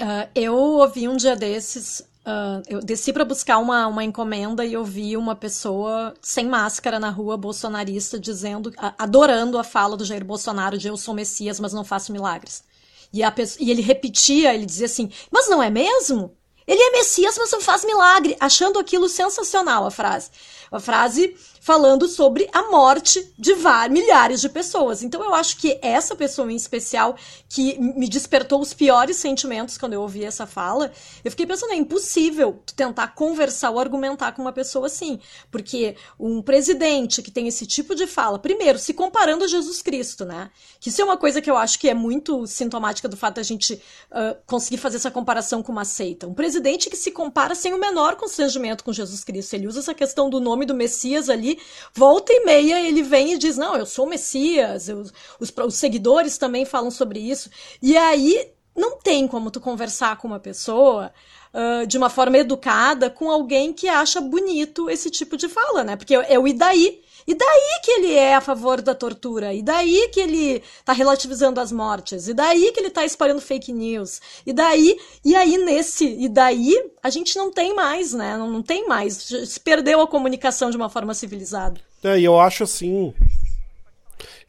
Uh, 0.00 0.28
eu 0.34 0.54
ouvi 0.54 1.08
um 1.08 1.16
dia 1.16 1.36
desses. 1.36 2.08
Uh, 2.26 2.62
eu 2.66 2.80
desci 2.80 3.12
para 3.12 3.24
buscar 3.24 3.58
uma, 3.58 3.86
uma 3.86 4.02
encomenda 4.02 4.64
e 4.64 4.74
ouvi 4.74 5.14
uma 5.14 5.36
pessoa 5.36 6.14
sem 6.22 6.46
máscara 6.46 6.98
na 6.98 7.10
rua 7.10 7.36
bolsonarista 7.36 8.18
dizendo, 8.18 8.72
adorando 8.98 9.58
a 9.58 9.64
fala 9.64 9.94
do 9.94 10.06
Jair 10.06 10.24
Bolsonaro 10.24 10.78
de 10.78 10.88
eu 10.88 10.96
sou 10.96 11.12
Messias, 11.12 11.60
mas 11.60 11.74
não 11.74 11.84
faço 11.84 12.12
milagres. 12.12 12.64
E, 13.12 13.22
a 13.22 13.32
e 13.60 13.70
ele 13.70 13.82
repetia, 13.82 14.54
ele 14.54 14.64
dizia 14.64 14.86
assim: 14.86 15.10
Mas 15.30 15.48
não 15.48 15.62
é 15.62 15.68
mesmo? 15.68 16.34
Ele 16.66 16.80
é 16.80 16.92
Messias, 16.92 17.36
mas 17.36 17.52
não 17.52 17.60
faz 17.60 17.84
milagre, 17.84 18.36
achando 18.40 18.78
aquilo 18.78 19.06
sensacional 19.06 19.86
a 19.86 19.90
frase. 19.90 20.30
A 20.72 20.80
frase 20.80 21.36
falando 21.64 22.06
sobre 22.06 22.46
a 22.52 22.70
morte 22.70 23.32
de 23.38 23.54
vários, 23.54 23.98
milhares 23.98 24.38
de 24.42 24.50
pessoas. 24.50 25.02
Então 25.02 25.24
eu 25.24 25.34
acho 25.34 25.56
que 25.56 25.78
essa 25.80 26.14
pessoa 26.14 26.52
em 26.52 26.56
especial 26.56 27.16
que 27.48 27.78
me 27.78 28.06
despertou 28.06 28.60
os 28.60 28.74
piores 28.74 29.16
sentimentos 29.16 29.78
quando 29.78 29.94
eu 29.94 30.02
ouvi 30.02 30.22
essa 30.24 30.46
fala, 30.46 30.92
eu 31.24 31.30
fiquei 31.30 31.46
pensando, 31.46 31.72
é 31.72 31.76
impossível 31.76 32.60
tentar 32.76 33.14
conversar 33.14 33.70
ou 33.70 33.80
argumentar 33.80 34.32
com 34.32 34.42
uma 34.42 34.52
pessoa 34.52 34.88
assim, 34.88 35.18
porque 35.50 35.96
um 36.20 36.42
presidente 36.42 37.22
que 37.22 37.30
tem 37.30 37.48
esse 37.48 37.64
tipo 37.66 37.94
de 37.94 38.06
fala, 38.06 38.38
primeiro, 38.38 38.78
se 38.78 38.92
comparando 38.92 39.44
a 39.44 39.48
Jesus 39.48 39.80
Cristo, 39.80 40.26
né? 40.26 40.50
Que 40.78 40.90
isso 40.90 41.00
é 41.00 41.04
uma 41.04 41.16
coisa 41.16 41.40
que 41.40 41.50
eu 41.50 41.56
acho 41.56 41.78
que 41.78 41.88
é 41.88 41.94
muito 41.94 42.46
sintomática 42.46 43.08
do 43.08 43.16
fato 43.16 43.36
da 43.36 43.42
gente 43.42 43.72
uh, 44.10 44.36
conseguir 44.46 44.76
fazer 44.76 44.96
essa 44.96 45.10
comparação 45.10 45.62
com 45.62 45.72
uma 45.72 45.86
seita. 45.86 46.26
Um 46.26 46.34
presidente 46.34 46.90
que 46.90 46.96
se 46.96 47.10
compara 47.10 47.54
sem 47.54 47.72
o 47.72 47.80
menor 47.80 48.16
constrangimento 48.16 48.84
com 48.84 48.92
Jesus 48.92 49.24
Cristo. 49.24 49.54
Ele 49.54 49.66
usa 49.66 49.80
essa 49.80 49.94
questão 49.94 50.28
do 50.28 50.40
nome 50.40 50.66
do 50.66 50.74
Messias 50.74 51.30
ali 51.30 51.53
volta 51.92 52.32
e 52.32 52.44
meia 52.44 52.80
ele 52.80 53.02
vem 53.02 53.32
e 53.32 53.38
diz: 53.38 53.56
Não, 53.56 53.76
eu 53.76 53.86
sou 53.86 54.06
Messias, 54.06 54.88
eu, 54.88 55.04
os, 55.40 55.52
os 55.56 55.74
seguidores 55.74 56.38
também 56.38 56.64
falam 56.64 56.90
sobre 56.90 57.18
isso. 57.18 57.50
E 57.82 57.96
aí 57.96 58.50
não 58.76 58.98
tem 58.98 59.28
como 59.28 59.50
tu 59.50 59.60
conversar 59.60 60.16
com 60.18 60.28
uma 60.28 60.40
pessoa. 60.40 61.12
Uh, 61.52 61.86
de 61.86 61.96
uma 61.96 62.10
forma 62.10 62.36
educada 62.36 63.08
com 63.08 63.30
alguém 63.30 63.72
que 63.72 63.86
acha 63.86 64.20
bonito 64.20 64.90
esse 64.90 65.08
tipo 65.08 65.36
de 65.36 65.48
fala, 65.48 65.84
né? 65.84 65.94
Porque 65.94 66.16
é, 66.16 66.34
é 66.34 66.38
o 66.38 66.48
e 66.48 66.52
daí. 66.52 67.03
E 67.26 67.34
daí 67.34 67.80
que 67.82 67.90
ele 67.90 68.12
é 68.12 68.34
a 68.34 68.40
favor 68.40 68.82
da 68.82 68.94
tortura? 68.94 69.54
E 69.54 69.62
daí 69.62 70.08
que 70.12 70.20
ele 70.20 70.62
tá 70.84 70.92
relativizando 70.92 71.60
as 71.60 71.72
mortes? 71.72 72.28
E 72.28 72.34
daí 72.34 72.70
que 72.72 72.80
ele 72.80 72.90
tá 72.90 73.04
espalhando 73.04 73.40
fake 73.40 73.72
news? 73.72 74.20
E 74.46 74.52
daí, 74.52 74.98
e 75.24 75.34
aí 75.34 75.56
nesse, 75.58 76.06
e 76.06 76.28
daí 76.28 76.74
a 77.02 77.10
gente 77.10 77.36
não 77.36 77.50
tem 77.50 77.74
mais, 77.74 78.12
né? 78.12 78.36
Não, 78.36 78.50
não 78.50 78.62
tem 78.62 78.86
mais. 78.86 79.14
Se 79.14 79.58
perdeu 79.60 80.00
a 80.00 80.06
comunicação 80.06 80.70
de 80.70 80.76
uma 80.76 80.90
forma 80.90 81.14
civilizada. 81.14 81.80
É, 82.02 82.18
e 82.18 82.24
eu 82.24 82.38
acho 82.38 82.64
assim, 82.64 83.14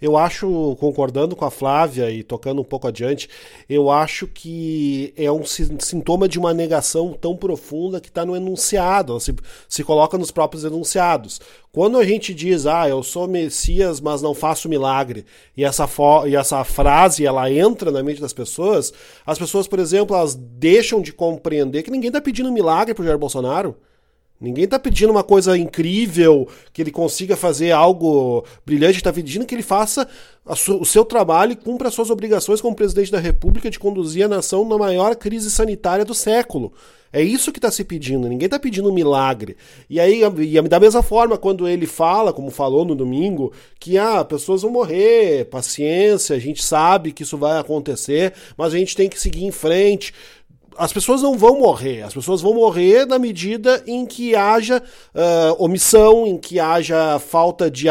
eu 0.02 0.18
acho, 0.18 0.76
concordando 0.80 1.36
com 1.36 1.46
a 1.46 1.52
Flávia 1.52 2.10
e 2.12 2.24
tocando 2.24 2.62
um 2.62 2.66
pouco 2.66 2.88
adiante, 2.88 3.30
eu 3.70 3.90
acho 3.90 4.28
que 4.28 5.14
é 5.16 5.32
um 5.32 5.44
sintoma 5.46 6.28
de 6.28 6.38
uma 6.38 6.54
negação 6.54 7.14
tão 7.14 7.36
profunda 7.36 8.00
que 8.00 8.10
está 8.10 8.26
no 8.26 8.36
enunciado, 8.36 9.20
se, 9.20 9.34
se 9.68 9.84
coloca 9.84 10.18
nos 10.18 10.32
próprios 10.32 10.64
enunciados. 10.64 11.40
Quando 11.72 11.98
a 11.98 12.06
gente 12.06 12.34
diz, 12.34 12.66
ah, 12.66 12.88
eu 12.88 13.04
sou 13.04 13.28
Messias, 13.28 14.00
mas 14.00 14.22
não 14.22 14.34
faço 14.34 14.70
milagre, 14.70 15.26
e 15.58 15.64
essa, 15.64 15.88
e 16.28 16.36
essa 16.36 16.64
frase 16.64 17.26
ela 17.26 17.52
entra 17.52 17.92
na 17.92 18.02
mente 18.02 18.22
das 18.22 18.34
pessoas, 18.34 18.94
as 19.26 19.38
pessoas, 19.38 19.68
por 19.68 19.80
exemplo, 19.80 20.16
elas 20.16 20.36
deixam 20.36 21.02
de 21.02 21.12
compreender 21.12 21.84
que 21.84 21.92
ninguém 21.92 22.08
está 22.08 22.22
pedindo 22.22 22.52
milagre 22.52 22.94
para 22.94 23.02
o 23.02 23.06
Jair 23.06 23.18
Bolsonaro. 23.18 23.76
Ninguém 24.40 24.66
está 24.66 24.78
pedindo 24.78 25.12
uma 25.12 25.24
coisa 25.24 25.58
incrível, 25.58 26.48
que 26.74 26.82
ele 26.82 26.92
consiga 26.92 27.38
fazer 27.38 27.72
algo 27.72 28.46
brilhante, 28.66 28.98
está 28.98 29.12
pedindo 29.12 29.46
que 29.46 29.56
ele 29.56 29.64
faça 29.64 30.08
o 30.46 30.86
seu 30.86 31.06
trabalho 31.06 31.54
e 31.54 31.56
cumpra 31.56 31.88
as 31.88 31.94
suas 31.94 32.10
obrigações 32.10 32.60
como 32.60 32.76
presidente 32.76 33.12
da 33.12 33.20
República 33.20 33.70
de 33.72 33.80
conduzir 33.80 34.26
a 34.26 34.28
nação 34.28 34.68
na 34.68 34.78
maior 34.78 35.16
crise 35.16 35.50
sanitária 35.50 36.04
do 36.04 36.14
século. 36.14 36.74
É 37.14 37.22
isso 37.22 37.50
que 37.50 37.60
está 37.60 37.72
se 37.72 37.86
pedindo, 37.86 38.28
ninguém 38.28 38.48
está 38.48 38.60
pedindo 38.60 38.90
um 38.90 38.94
milagre. 38.94 39.56
E 39.90 40.02
aí, 40.02 40.22
e 40.22 40.62
da 40.64 40.82
mesma 40.82 41.02
forma, 41.02 41.38
quando 41.38 41.66
ele 41.66 41.88
fala, 41.88 42.34
como 42.34 42.52
falou 42.52 42.84
no 42.84 42.94
domingo, 42.94 43.54
que 43.80 43.98
ah, 43.98 44.26
pessoas 44.26 44.64
vão 44.64 44.72
morrer, 44.72 45.46
paciência, 45.46 46.36
a 46.36 46.40
gente 46.40 46.62
sabe 46.62 47.14
que 47.14 47.24
isso 47.24 47.38
vai 47.38 47.58
acontecer, 47.58 48.34
mas 48.58 48.74
a 48.74 48.78
gente 48.78 48.98
tem 48.98 49.08
que 49.08 49.18
seguir 49.18 49.46
em 49.46 49.52
frente 49.52 50.14
as 50.78 50.92
pessoas 50.92 51.22
não 51.22 51.38
vão 51.38 51.60
morrer, 51.60 52.02
as 52.02 52.14
pessoas 52.14 52.42
vão 52.42 52.54
morrer 52.54 53.06
na 53.06 53.18
medida 53.18 53.84
em 53.88 54.06
que 54.06 54.36
haja 54.36 54.82
uh, 54.82 55.64
omissão, 55.64 56.28
em 56.28 56.38
que 56.38 56.60
haja 56.60 57.20
falta 57.20 57.70
de, 57.70 57.86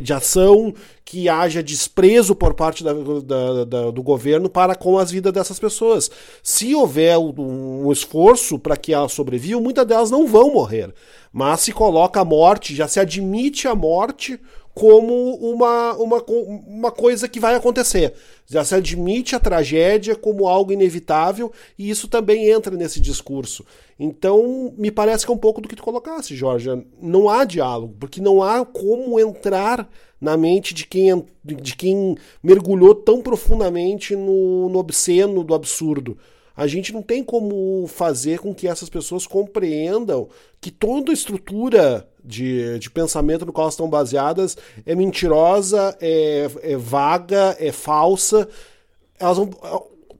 de 0.00 0.12
ação, 0.12 0.72
que 1.04 1.28
haja 1.28 1.62
desprezo 1.62 2.34
por 2.34 2.54
parte 2.54 2.84
da, 2.84 2.92
da, 2.92 3.64
da, 3.64 3.90
do 3.90 4.02
governo 4.02 4.48
para 4.48 4.74
com 4.74 4.98
as 4.98 5.10
vidas 5.10 5.32
dessas 5.32 5.58
pessoas. 5.58 6.10
Se 6.42 6.74
houver 6.74 7.16
um, 7.18 7.86
um 7.86 7.92
esforço 7.92 8.58
para 8.58 8.76
que 8.76 8.92
elas 8.92 9.12
sobrevivam, 9.12 9.60
muitas 9.60 9.86
delas 9.86 10.10
não 10.10 10.26
vão 10.26 10.52
morrer, 10.52 10.92
mas 11.32 11.60
se 11.60 11.72
coloca 11.72 12.20
a 12.20 12.24
morte, 12.24 12.74
já 12.74 12.86
se 12.86 13.00
admite 13.00 13.66
a 13.66 13.74
morte 13.74 14.38
como 14.78 15.34
uma, 15.34 15.94
uma, 15.94 16.24
uma 16.24 16.92
coisa 16.92 17.26
que 17.26 17.40
vai 17.40 17.56
acontecer. 17.56 18.14
Já 18.46 18.64
se 18.64 18.76
admite 18.76 19.34
a 19.34 19.40
tragédia 19.40 20.14
como 20.14 20.46
algo 20.46 20.72
inevitável 20.72 21.50
e 21.76 21.90
isso 21.90 22.06
também 22.06 22.48
entra 22.48 22.76
nesse 22.76 23.00
discurso. 23.00 23.66
Então, 23.98 24.72
me 24.78 24.92
parece 24.92 25.26
que 25.26 25.32
é 25.32 25.34
um 25.34 25.38
pouco 25.38 25.60
do 25.60 25.66
que 25.66 25.74
tu 25.74 25.82
colocasse, 25.82 26.36
Jorge. 26.36 26.70
Não 27.02 27.28
há 27.28 27.44
diálogo, 27.44 27.96
porque 27.98 28.20
não 28.20 28.40
há 28.40 28.64
como 28.64 29.18
entrar 29.18 29.90
na 30.20 30.36
mente 30.36 30.72
de 30.72 30.86
quem, 30.86 31.26
de 31.42 31.74
quem 31.74 32.16
mergulhou 32.40 32.94
tão 32.94 33.20
profundamente 33.20 34.14
no, 34.14 34.68
no 34.68 34.78
obsceno, 34.78 35.42
do 35.42 35.54
absurdo 35.54 36.16
a 36.56 36.66
gente 36.66 36.92
não 36.92 37.02
tem 37.02 37.22
como 37.22 37.86
fazer 37.86 38.40
com 38.40 38.52
que 38.52 38.66
essas 38.66 38.88
pessoas 38.88 39.28
compreendam 39.28 40.28
que 40.60 40.72
toda 40.72 41.12
estrutura 41.12 42.07
de, 42.28 42.78
de 42.78 42.90
pensamento 42.90 43.46
no 43.46 43.52
qual 43.52 43.64
elas 43.64 43.74
estão 43.74 43.88
baseadas 43.88 44.56
é 44.84 44.94
mentirosa, 44.94 45.96
é, 46.00 46.48
é 46.62 46.76
vaga, 46.76 47.56
é 47.58 47.72
falsa. 47.72 48.46
Elas 49.18 49.38
vão, 49.38 49.50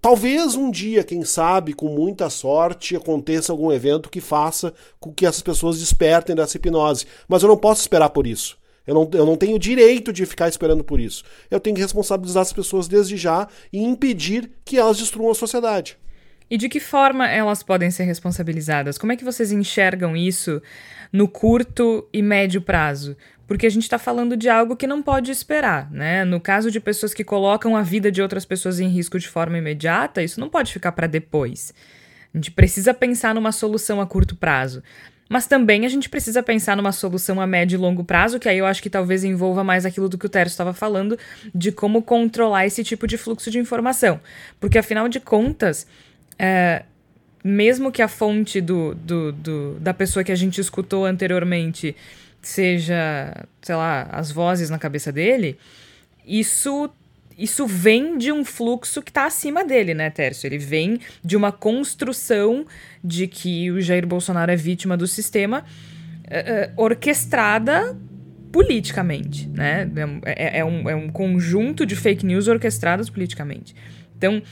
talvez 0.00 0.54
um 0.54 0.70
dia, 0.70 1.04
quem 1.04 1.22
sabe, 1.22 1.74
com 1.74 1.88
muita 1.88 2.30
sorte, 2.30 2.96
aconteça 2.96 3.52
algum 3.52 3.70
evento 3.70 4.08
que 4.08 4.22
faça 4.22 4.72
com 4.98 5.12
que 5.12 5.26
essas 5.26 5.42
pessoas 5.42 5.78
despertem 5.78 6.34
dessa 6.34 6.56
hipnose. 6.56 7.06
Mas 7.28 7.42
eu 7.42 7.48
não 7.48 7.58
posso 7.58 7.82
esperar 7.82 8.08
por 8.08 8.26
isso. 8.26 8.56
Eu 8.86 8.94
não, 8.94 9.10
eu 9.12 9.26
não 9.26 9.36
tenho 9.36 9.58
direito 9.58 10.10
de 10.14 10.24
ficar 10.24 10.48
esperando 10.48 10.82
por 10.82 10.98
isso. 10.98 11.22
Eu 11.50 11.60
tenho 11.60 11.76
que 11.76 11.82
responsabilizar 11.82 12.40
as 12.40 12.54
pessoas 12.54 12.88
desde 12.88 13.18
já 13.18 13.46
e 13.70 13.82
impedir 13.82 14.50
que 14.64 14.78
elas 14.78 14.96
destruam 14.96 15.30
a 15.30 15.34
sociedade. 15.34 15.98
E 16.50 16.56
de 16.56 16.68
que 16.68 16.80
forma 16.80 17.28
elas 17.28 17.62
podem 17.62 17.90
ser 17.90 18.04
responsabilizadas? 18.04 18.96
Como 18.96 19.12
é 19.12 19.16
que 19.16 19.24
vocês 19.24 19.52
enxergam 19.52 20.16
isso 20.16 20.62
no 21.12 21.28
curto 21.28 22.08
e 22.12 22.22
médio 22.22 22.60
prazo? 22.60 23.16
Porque 23.46 23.66
a 23.66 23.70
gente 23.70 23.84
está 23.84 23.98
falando 23.98 24.36
de 24.36 24.48
algo 24.48 24.76
que 24.76 24.86
não 24.86 25.02
pode 25.02 25.30
esperar, 25.30 25.90
né? 25.90 26.24
No 26.24 26.38
caso 26.38 26.70
de 26.70 26.78
pessoas 26.78 27.14
que 27.14 27.24
colocam 27.24 27.76
a 27.76 27.82
vida 27.82 28.12
de 28.12 28.20
outras 28.20 28.44
pessoas 28.44 28.78
em 28.78 28.88
risco 28.88 29.18
de 29.18 29.26
forma 29.26 29.56
imediata, 29.56 30.22
isso 30.22 30.38
não 30.38 30.50
pode 30.50 30.72
ficar 30.72 30.92
para 30.92 31.06
depois. 31.06 31.72
A 32.34 32.36
gente 32.36 32.50
precisa 32.50 32.92
pensar 32.92 33.34
numa 33.34 33.52
solução 33.52 34.00
a 34.00 34.06
curto 34.06 34.36
prazo. 34.36 34.82
Mas 35.28 35.46
também 35.46 35.84
a 35.84 35.88
gente 35.88 36.08
precisa 36.08 36.42
pensar 36.42 36.76
numa 36.76 36.92
solução 36.92 37.40
a 37.40 37.46
médio 37.46 37.76
e 37.76 37.80
longo 37.80 38.02
prazo, 38.02 38.38
que 38.38 38.48
aí 38.48 38.58
eu 38.58 38.66
acho 38.66 38.82
que 38.82 38.88
talvez 38.88 39.24
envolva 39.24 39.62
mais 39.62 39.84
aquilo 39.84 40.08
do 40.08 40.16
que 40.16 40.24
o 40.24 40.28
Tero 40.28 40.48
estava 40.48 40.72
falando, 40.72 41.18
de 41.54 41.70
como 41.70 42.02
controlar 42.02 42.66
esse 42.66 42.82
tipo 42.82 43.06
de 43.06 43.18
fluxo 43.18 43.50
de 43.50 43.58
informação. 43.58 44.20
Porque 44.58 44.78
afinal 44.78 45.08
de 45.08 45.20
contas, 45.20 45.86
é, 46.38 46.84
mesmo 47.42 47.92
que 47.92 48.02
a 48.02 48.08
fonte 48.08 48.60
do, 48.60 48.94
do, 48.94 49.32
do, 49.32 49.74
da 49.80 49.94
pessoa 49.94 50.24
que 50.24 50.32
a 50.32 50.36
gente 50.36 50.60
escutou 50.60 51.04
anteriormente 51.04 51.94
seja, 52.40 53.46
sei 53.62 53.74
lá, 53.74 54.08
as 54.10 54.30
vozes 54.30 54.70
na 54.70 54.78
cabeça 54.78 55.12
dele, 55.12 55.58
isso 56.26 56.90
isso 57.36 57.68
vem 57.68 58.18
de 58.18 58.32
um 58.32 58.44
fluxo 58.44 59.00
que 59.00 59.12
está 59.12 59.24
acima 59.24 59.64
dele, 59.64 59.94
né, 59.94 60.10
Tércio? 60.10 60.48
Ele 60.48 60.58
vem 60.58 60.98
de 61.24 61.36
uma 61.36 61.52
construção 61.52 62.66
de 63.02 63.28
que 63.28 63.70
o 63.70 63.80
Jair 63.80 64.04
Bolsonaro 64.04 64.50
é 64.50 64.56
vítima 64.56 64.96
do 64.96 65.06
sistema 65.06 65.64
uh, 66.24 66.72
orquestrada 66.82 67.96
politicamente, 68.50 69.48
né? 69.48 69.88
É, 70.24 70.32
é, 70.32 70.58
é, 70.58 70.64
um, 70.64 70.90
é 70.90 70.96
um 70.96 71.08
conjunto 71.10 71.86
de 71.86 71.94
fake 71.94 72.26
news 72.26 72.48
orquestradas 72.48 73.08
politicamente. 73.08 73.72
Então, 74.16 74.42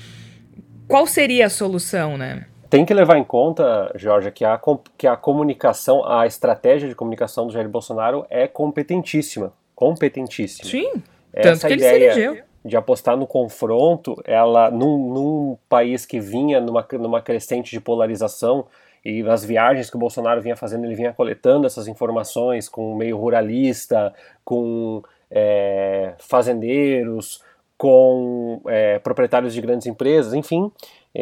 qual 0.87 1.09
seria 1.09 1.47
a 1.47 1.51
solução, 1.51 2.17
né? 2.17 2.47
Tem 2.69 2.85
que 2.85 2.93
levar 2.93 3.19
em 3.19 3.25
conta, 3.25 3.93
Jorge, 3.95 4.31
que 4.31 4.45
a, 4.45 4.61
que 4.97 5.07
a 5.07 5.17
comunicação, 5.17 6.05
a 6.07 6.27
estratégia 6.27 6.89
de 6.89 6.95
comunicação 6.95 7.47
do 7.47 7.53
Jair 7.53 7.69
Bolsonaro 7.69 8.27
é 8.29 8.47
competentíssima. 8.47 9.53
Competentíssima. 9.75 10.69
Sim, 10.69 11.03
Essa 11.33 11.51
tanto 11.51 11.67
que 11.67 11.73
ele 11.75 11.83
se 11.83 11.95
elegeu. 11.95 12.39
De 12.65 12.77
apostar 12.77 13.17
no 13.17 13.29
confronto, 13.29 14.21
ela, 14.25 14.73
num, 14.73 15.13
num 15.13 15.59
país 15.69 16.05
que 16.05 16.19
vinha 16.19 16.61
numa, 16.61 16.85
numa 16.95 17.23
crescente 17.23 17.71
de 17.71 17.81
polarização, 17.81 18.67
e 19.07 19.23
nas 19.23 19.45
viagens 19.45 19.89
que 19.89 19.95
o 19.95 20.01
Bolsonaro 20.01 20.43
vinha 20.43 20.57
fazendo, 20.57 20.85
ele 20.85 20.97
vinha 20.97 21.13
coletando 21.13 21.65
essas 21.65 21.87
informações 21.87 22.69
com 22.69 22.93
o 22.93 22.97
meio 22.97 23.17
ruralista, 23.17 24.13
com 24.45 25.01
é, 25.31 26.15
fazendeiros, 26.19 27.41
com 27.79 28.61
é, 28.67 28.99
proprietários 28.99 29.55
de 29.55 29.61
grandes 29.61 29.87
empresas, 29.87 30.35
enfim, 30.35 30.73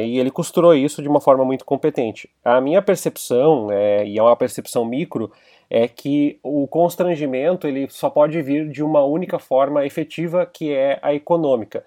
e 0.03 0.19
ele 0.19 0.31
costurou 0.31 0.75
isso 0.75 1.03
de 1.03 1.09
uma 1.09 1.21
forma 1.21 1.45
muito 1.45 1.65
competente. 1.65 2.29
A 2.45 2.61
minha 2.61 2.83
percepção, 2.83 3.71
é, 3.71 4.07
e 4.07 4.19
é 4.19 4.23
uma 4.23 4.37
percepção 4.37 4.85
micro, 4.85 5.31
é 5.71 5.87
que 5.87 6.39
o 6.43 6.67
constrangimento 6.67 7.69
ele 7.69 7.89
só 7.91 8.09
pode 8.11 8.41
vir 8.43 8.69
de 8.69 8.83
uma 8.83 9.05
única 9.05 9.39
forma 9.39 9.85
efetiva, 9.85 10.47
que 10.47 10.73
é 10.73 10.99
a 11.03 11.15
econômica. 11.15 11.85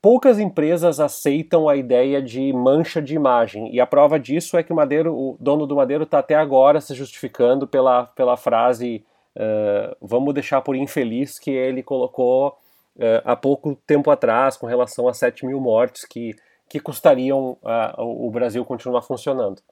Poucas 0.00 0.38
empresas 0.38 1.00
aceitam 1.00 1.68
a 1.68 1.76
ideia 1.76 2.22
de 2.22 2.52
mancha 2.52 3.02
de 3.02 3.14
imagem, 3.14 3.74
e 3.74 3.80
a 3.80 3.86
prova 3.86 4.18
disso 4.18 4.56
é 4.56 4.62
que 4.62 4.72
o 4.72 4.76
Madeiro, 4.76 5.12
o 5.12 5.36
dono 5.40 5.66
do 5.66 5.76
Madeiro 5.76 6.04
está 6.04 6.20
até 6.20 6.34
agora 6.34 6.80
se 6.80 6.94
justificando 6.94 7.66
pela, 7.66 8.04
pela 8.04 8.36
frase 8.36 9.04
uh, 9.34 9.96
vamos 10.00 10.34
deixar 10.34 10.60
por 10.60 10.76
infeliz 10.76 11.38
que 11.38 11.50
ele 11.50 11.82
colocou 11.82 12.56
uh, 12.96 13.22
há 13.24 13.34
pouco 13.34 13.74
tempo 13.86 14.10
atrás 14.10 14.56
com 14.56 14.66
relação 14.66 15.08
a 15.08 15.14
7 15.14 15.46
mil 15.46 15.60
mortes 15.60 16.04
que, 16.04 16.34
que 16.68 16.80
custariam 16.80 17.56
uh, 17.62 18.02
o 18.02 18.30
Brasil 18.30 18.64
continuar 18.64 19.02
funcionando. 19.02 19.62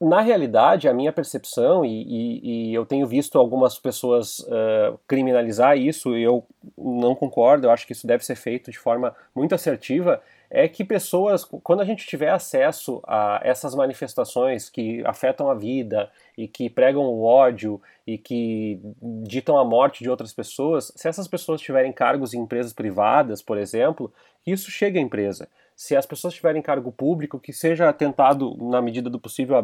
Na 0.00 0.22
realidade, 0.22 0.88
a 0.88 0.94
minha 0.94 1.12
percepção, 1.12 1.84
e, 1.84 2.02
e, 2.02 2.70
e 2.70 2.74
eu 2.74 2.86
tenho 2.86 3.06
visto 3.06 3.38
algumas 3.38 3.78
pessoas 3.78 4.38
uh, 4.40 4.98
criminalizar 5.06 5.76
isso, 5.76 6.16
e 6.16 6.22
eu 6.22 6.46
não 6.76 7.14
concordo, 7.14 7.66
eu 7.66 7.70
acho 7.70 7.86
que 7.86 7.92
isso 7.92 8.06
deve 8.06 8.24
ser 8.24 8.34
feito 8.34 8.70
de 8.70 8.78
forma 8.78 9.14
muito 9.34 9.54
assertiva, 9.54 10.22
é 10.50 10.66
que 10.66 10.84
pessoas, 10.84 11.44
quando 11.44 11.80
a 11.80 11.84
gente 11.84 12.04
tiver 12.06 12.30
acesso 12.30 13.00
a 13.06 13.40
essas 13.44 13.72
manifestações 13.72 14.68
que 14.68 15.00
afetam 15.06 15.48
a 15.48 15.54
vida 15.54 16.10
e 16.36 16.48
que 16.48 16.68
pregam 16.68 17.04
o 17.04 17.22
ódio 17.22 17.80
e 18.04 18.18
que 18.18 18.80
ditam 19.22 19.56
a 19.56 19.64
morte 19.64 20.02
de 20.02 20.10
outras 20.10 20.32
pessoas, 20.32 20.92
se 20.96 21.08
essas 21.08 21.28
pessoas 21.28 21.60
tiverem 21.60 21.92
cargos 21.92 22.34
em 22.34 22.40
empresas 22.40 22.72
privadas, 22.72 23.40
por 23.40 23.56
exemplo, 23.56 24.12
isso 24.44 24.70
chega 24.72 24.98
à 24.98 25.02
empresa. 25.02 25.48
Se 25.76 25.94
as 25.94 26.04
pessoas 26.04 26.34
tiverem 26.34 26.60
cargo 26.60 26.90
público, 26.90 27.38
que 27.38 27.52
seja 27.52 27.92
tentado, 27.92 28.56
na 28.60 28.82
medida 28.82 29.08
do 29.08 29.20
possível, 29.20 29.56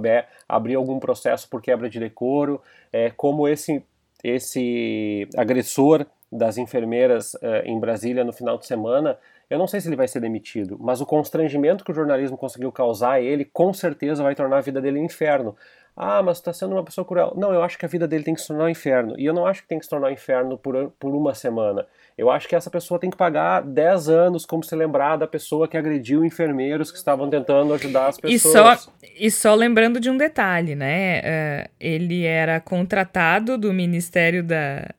abrir 0.49 0.77
algum 0.77 1.01
processo 1.01 1.51
por 1.51 1.61
quebra 1.61 1.91
de 1.91 1.99
decoro, 1.99 2.63
é, 2.93 3.11
como 3.11 3.49
esse, 3.49 3.85
esse 4.23 5.29
agressor 5.37 6.07
das 6.31 6.59
enfermeiras 6.59 7.37
é, 7.43 7.65
em 7.67 7.79
Brasília 7.79 8.25
no 8.25 8.33
final 8.33 8.57
de 8.57 8.67
semana, 8.67 9.19
eu 9.49 9.59
não 9.59 9.67
sei 9.67 9.81
se 9.81 9.89
ele 9.89 9.97
vai 9.97 10.09
ser 10.09 10.21
demitido, 10.21 10.77
mas 10.81 11.01
o 11.01 11.07
constrangimento 11.07 11.85
que 11.85 11.93
o 11.93 11.95
jornalismo 11.95 12.37
conseguiu 12.37 12.73
causar 12.73 13.13
a 13.13 13.21
ele 13.21 13.45
com 13.45 13.73
certeza 13.73 14.23
vai 14.23 14.35
tornar 14.35 14.59
a 14.59 14.61
vida 14.61 14.81
dele 14.81 14.99
um 14.99 15.05
inferno. 15.05 15.57
Ah, 15.97 16.23
mas 16.23 16.37
está 16.37 16.53
sendo 16.53 16.73
uma 16.73 16.85
pessoa 16.85 17.07
cruel. 17.07 17.33
Não, 17.37 17.55
eu 17.55 17.63
acho 17.63 17.79
que 17.79 17.87
a 17.87 17.89
vida 17.89 18.07
dele 18.07 18.23
tem 18.23 18.35
que 18.35 18.41
se 18.43 18.49
tornar 18.49 18.65
um 18.65 18.69
inferno. 18.69 19.15
E 19.17 19.25
eu 19.25 19.33
não 19.33 19.47
acho 19.47 19.63
que 19.63 19.69
tem 19.69 19.79
que 19.79 19.85
se 19.85 19.91
tornar 19.91 20.09
um 20.09 20.13
inferno 20.13 20.59
por, 20.59 20.93
por 20.99 21.15
uma 21.15 21.35
semana. 21.35 21.87
Eu 22.19 22.31
acho 22.31 22.47
que 22.47 22.55
essa 22.55 22.69
pessoa 22.69 23.01
tem 23.01 23.09
que 23.09 23.17
pagar 23.17 23.63
10 23.63 24.11
anos 24.11 24.45
como 24.45 24.63
se 24.63 24.77
lembrar 24.77 25.17
da 25.17 25.27
pessoa 25.27 25.67
que 25.67 25.77
agrediu 25.77 26.23
enfermeiros 26.23 26.91
que 26.91 26.99
estavam 26.99 27.31
tentando 27.31 27.73
ajudar 27.73 28.09
as 28.09 28.19
pessoas. 28.19 28.83
E 28.83 28.83
só, 28.83 28.93
e 29.21 29.31
só 29.31 29.55
lembrando 29.55 29.99
de 29.99 30.11
um 30.11 30.19
detalhe, 30.19 30.75
né? 30.75 31.21
Uh, 31.21 31.71
ele 31.81 32.25
era 32.25 32.61
contratado 32.61 33.57
do 33.57 33.73
Ministério 33.73 34.43
da, 34.43 34.91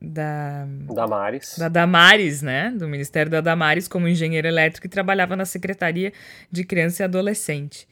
da 0.00 0.66
Damares. 0.66 1.58
Da 1.58 1.68
Damares, 1.68 2.40
né? 2.42 2.70
Do 2.70 2.88
Ministério 2.88 3.30
da 3.30 3.40
Damares 3.40 3.86
como 3.86 4.08
engenheiro 4.08 4.48
elétrico 4.48 4.86
e 4.86 4.90
trabalhava 4.90 5.36
na 5.36 5.44
Secretaria 5.44 6.12
de 6.50 6.64
Criança 6.64 7.02
e 7.02 7.04
Adolescente 7.04 7.86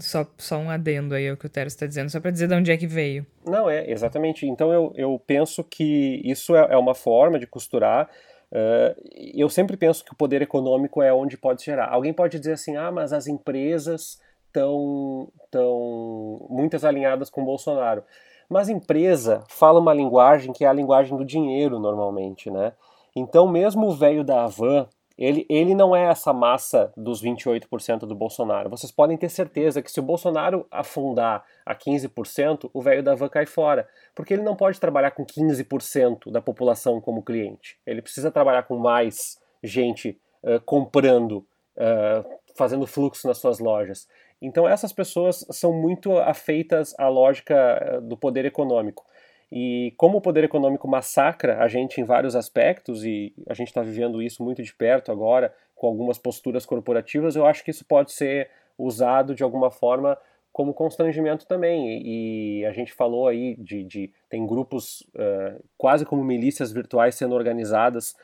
Só, 0.00 0.26
só 0.36 0.58
um 0.58 0.68
adendo 0.68 1.14
aí 1.14 1.28
ao 1.28 1.36
que 1.36 1.46
o 1.46 1.48
Tero 1.48 1.68
está 1.68 1.86
dizendo, 1.86 2.10
só 2.10 2.20
para 2.20 2.30
dizer 2.30 2.48
de 2.48 2.54
onde 2.54 2.72
é 2.72 2.76
que 2.76 2.86
veio. 2.86 3.24
Não, 3.46 3.70
é, 3.70 3.88
exatamente. 3.90 4.46
Então 4.46 4.72
eu, 4.72 4.92
eu 4.96 5.22
penso 5.26 5.62
que 5.62 6.20
isso 6.24 6.56
é, 6.56 6.68
é 6.70 6.76
uma 6.76 6.94
forma 6.94 7.38
de 7.38 7.46
costurar. 7.46 8.10
Uh, 8.50 8.96
eu 9.34 9.48
sempre 9.48 9.76
penso 9.76 10.04
que 10.04 10.12
o 10.12 10.16
poder 10.16 10.42
econômico 10.42 11.02
é 11.02 11.12
onde 11.12 11.36
pode 11.36 11.64
gerar. 11.64 11.88
Alguém 11.88 12.12
pode 12.12 12.38
dizer 12.38 12.54
assim, 12.54 12.76
ah, 12.76 12.90
mas 12.90 13.12
as 13.12 13.26
empresas 13.26 14.18
estão 14.46 15.30
tão 15.50 16.46
muitas 16.50 16.84
alinhadas 16.84 17.30
com 17.30 17.42
o 17.42 17.44
Bolsonaro. 17.44 18.02
Mas 18.48 18.68
empresa 18.68 19.44
fala 19.48 19.78
uma 19.80 19.92
linguagem 19.92 20.52
que 20.52 20.64
é 20.64 20.68
a 20.68 20.72
linguagem 20.72 21.16
do 21.16 21.24
dinheiro 21.24 21.78
normalmente, 21.78 22.50
né? 22.50 22.72
Então 23.14 23.46
mesmo 23.46 23.86
o 23.86 23.94
velho 23.94 24.24
da 24.24 24.44
Havan, 24.44 24.86
ele, 25.18 25.44
ele 25.50 25.74
não 25.74 25.96
é 25.96 26.04
essa 26.04 26.32
massa 26.32 26.92
dos 26.96 27.20
28% 27.20 28.00
do 28.00 28.14
Bolsonaro. 28.14 28.70
Vocês 28.70 28.92
podem 28.92 29.16
ter 29.16 29.28
certeza 29.28 29.82
que 29.82 29.90
se 29.90 29.98
o 29.98 30.02
Bolsonaro 30.02 30.64
afundar 30.70 31.44
a 31.66 31.74
15%, 31.74 32.70
o 32.72 32.80
velho 32.80 33.02
da 33.02 33.16
van 33.16 33.28
cai 33.28 33.44
fora. 33.44 33.88
Porque 34.14 34.32
ele 34.32 34.44
não 34.44 34.54
pode 34.54 34.78
trabalhar 34.78 35.10
com 35.10 35.26
15% 35.26 36.30
da 36.30 36.40
população 36.40 37.00
como 37.00 37.24
cliente. 37.24 37.76
Ele 37.84 38.00
precisa 38.00 38.30
trabalhar 38.30 38.62
com 38.62 38.78
mais 38.78 39.40
gente 39.60 40.16
uh, 40.44 40.60
comprando, 40.64 41.44
uh, 41.76 42.38
fazendo 42.56 42.86
fluxo 42.86 43.26
nas 43.26 43.38
suas 43.38 43.58
lojas. 43.58 44.06
Então 44.40 44.68
essas 44.68 44.92
pessoas 44.92 45.44
são 45.50 45.72
muito 45.72 46.16
afeitas 46.18 46.94
à 46.98 47.08
lógica 47.08 48.00
do 48.02 48.16
poder 48.16 48.44
econômico. 48.44 49.04
E 49.50 49.94
como 49.96 50.18
o 50.18 50.20
poder 50.20 50.44
econômico 50.44 50.86
massacra 50.86 51.62
a 51.62 51.68
gente 51.68 52.00
em 52.00 52.04
vários 52.04 52.36
aspectos, 52.36 53.04
e 53.04 53.34
a 53.48 53.54
gente 53.54 53.68
está 53.68 53.82
vivendo 53.82 54.22
isso 54.22 54.42
muito 54.42 54.62
de 54.62 54.74
perto 54.74 55.10
agora, 55.10 55.52
com 55.74 55.86
algumas 55.86 56.18
posturas 56.18 56.66
corporativas, 56.66 57.34
eu 57.34 57.46
acho 57.46 57.64
que 57.64 57.70
isso 57.70 57.84
pode 57.84 58.12
ser 58.12 58.50
usado 58.76 59.34
de 59.34 59.42
alguma 59.42 59.70
forma 59.70 60.18
como 60.52 60.74
constrangimento 60.74 61.46
também. 61.46 62.02
E 62.04 62.64
a 62.66 62.72
gente 62.72 62.92
falou 62.92 63.28
aí 63.28 63.56
de. 63.56 63.84
de 63.84 64.12
tem 64.28 64.46
grupos 64.46 65.00
uh, 65.14 65.62
quase 65.76 66.04
como 66.04 66.22
milícias 66.24 66.72
virtuais 66.72 67.14
sendo 67.14 67.34
organizadas 67.34 68.14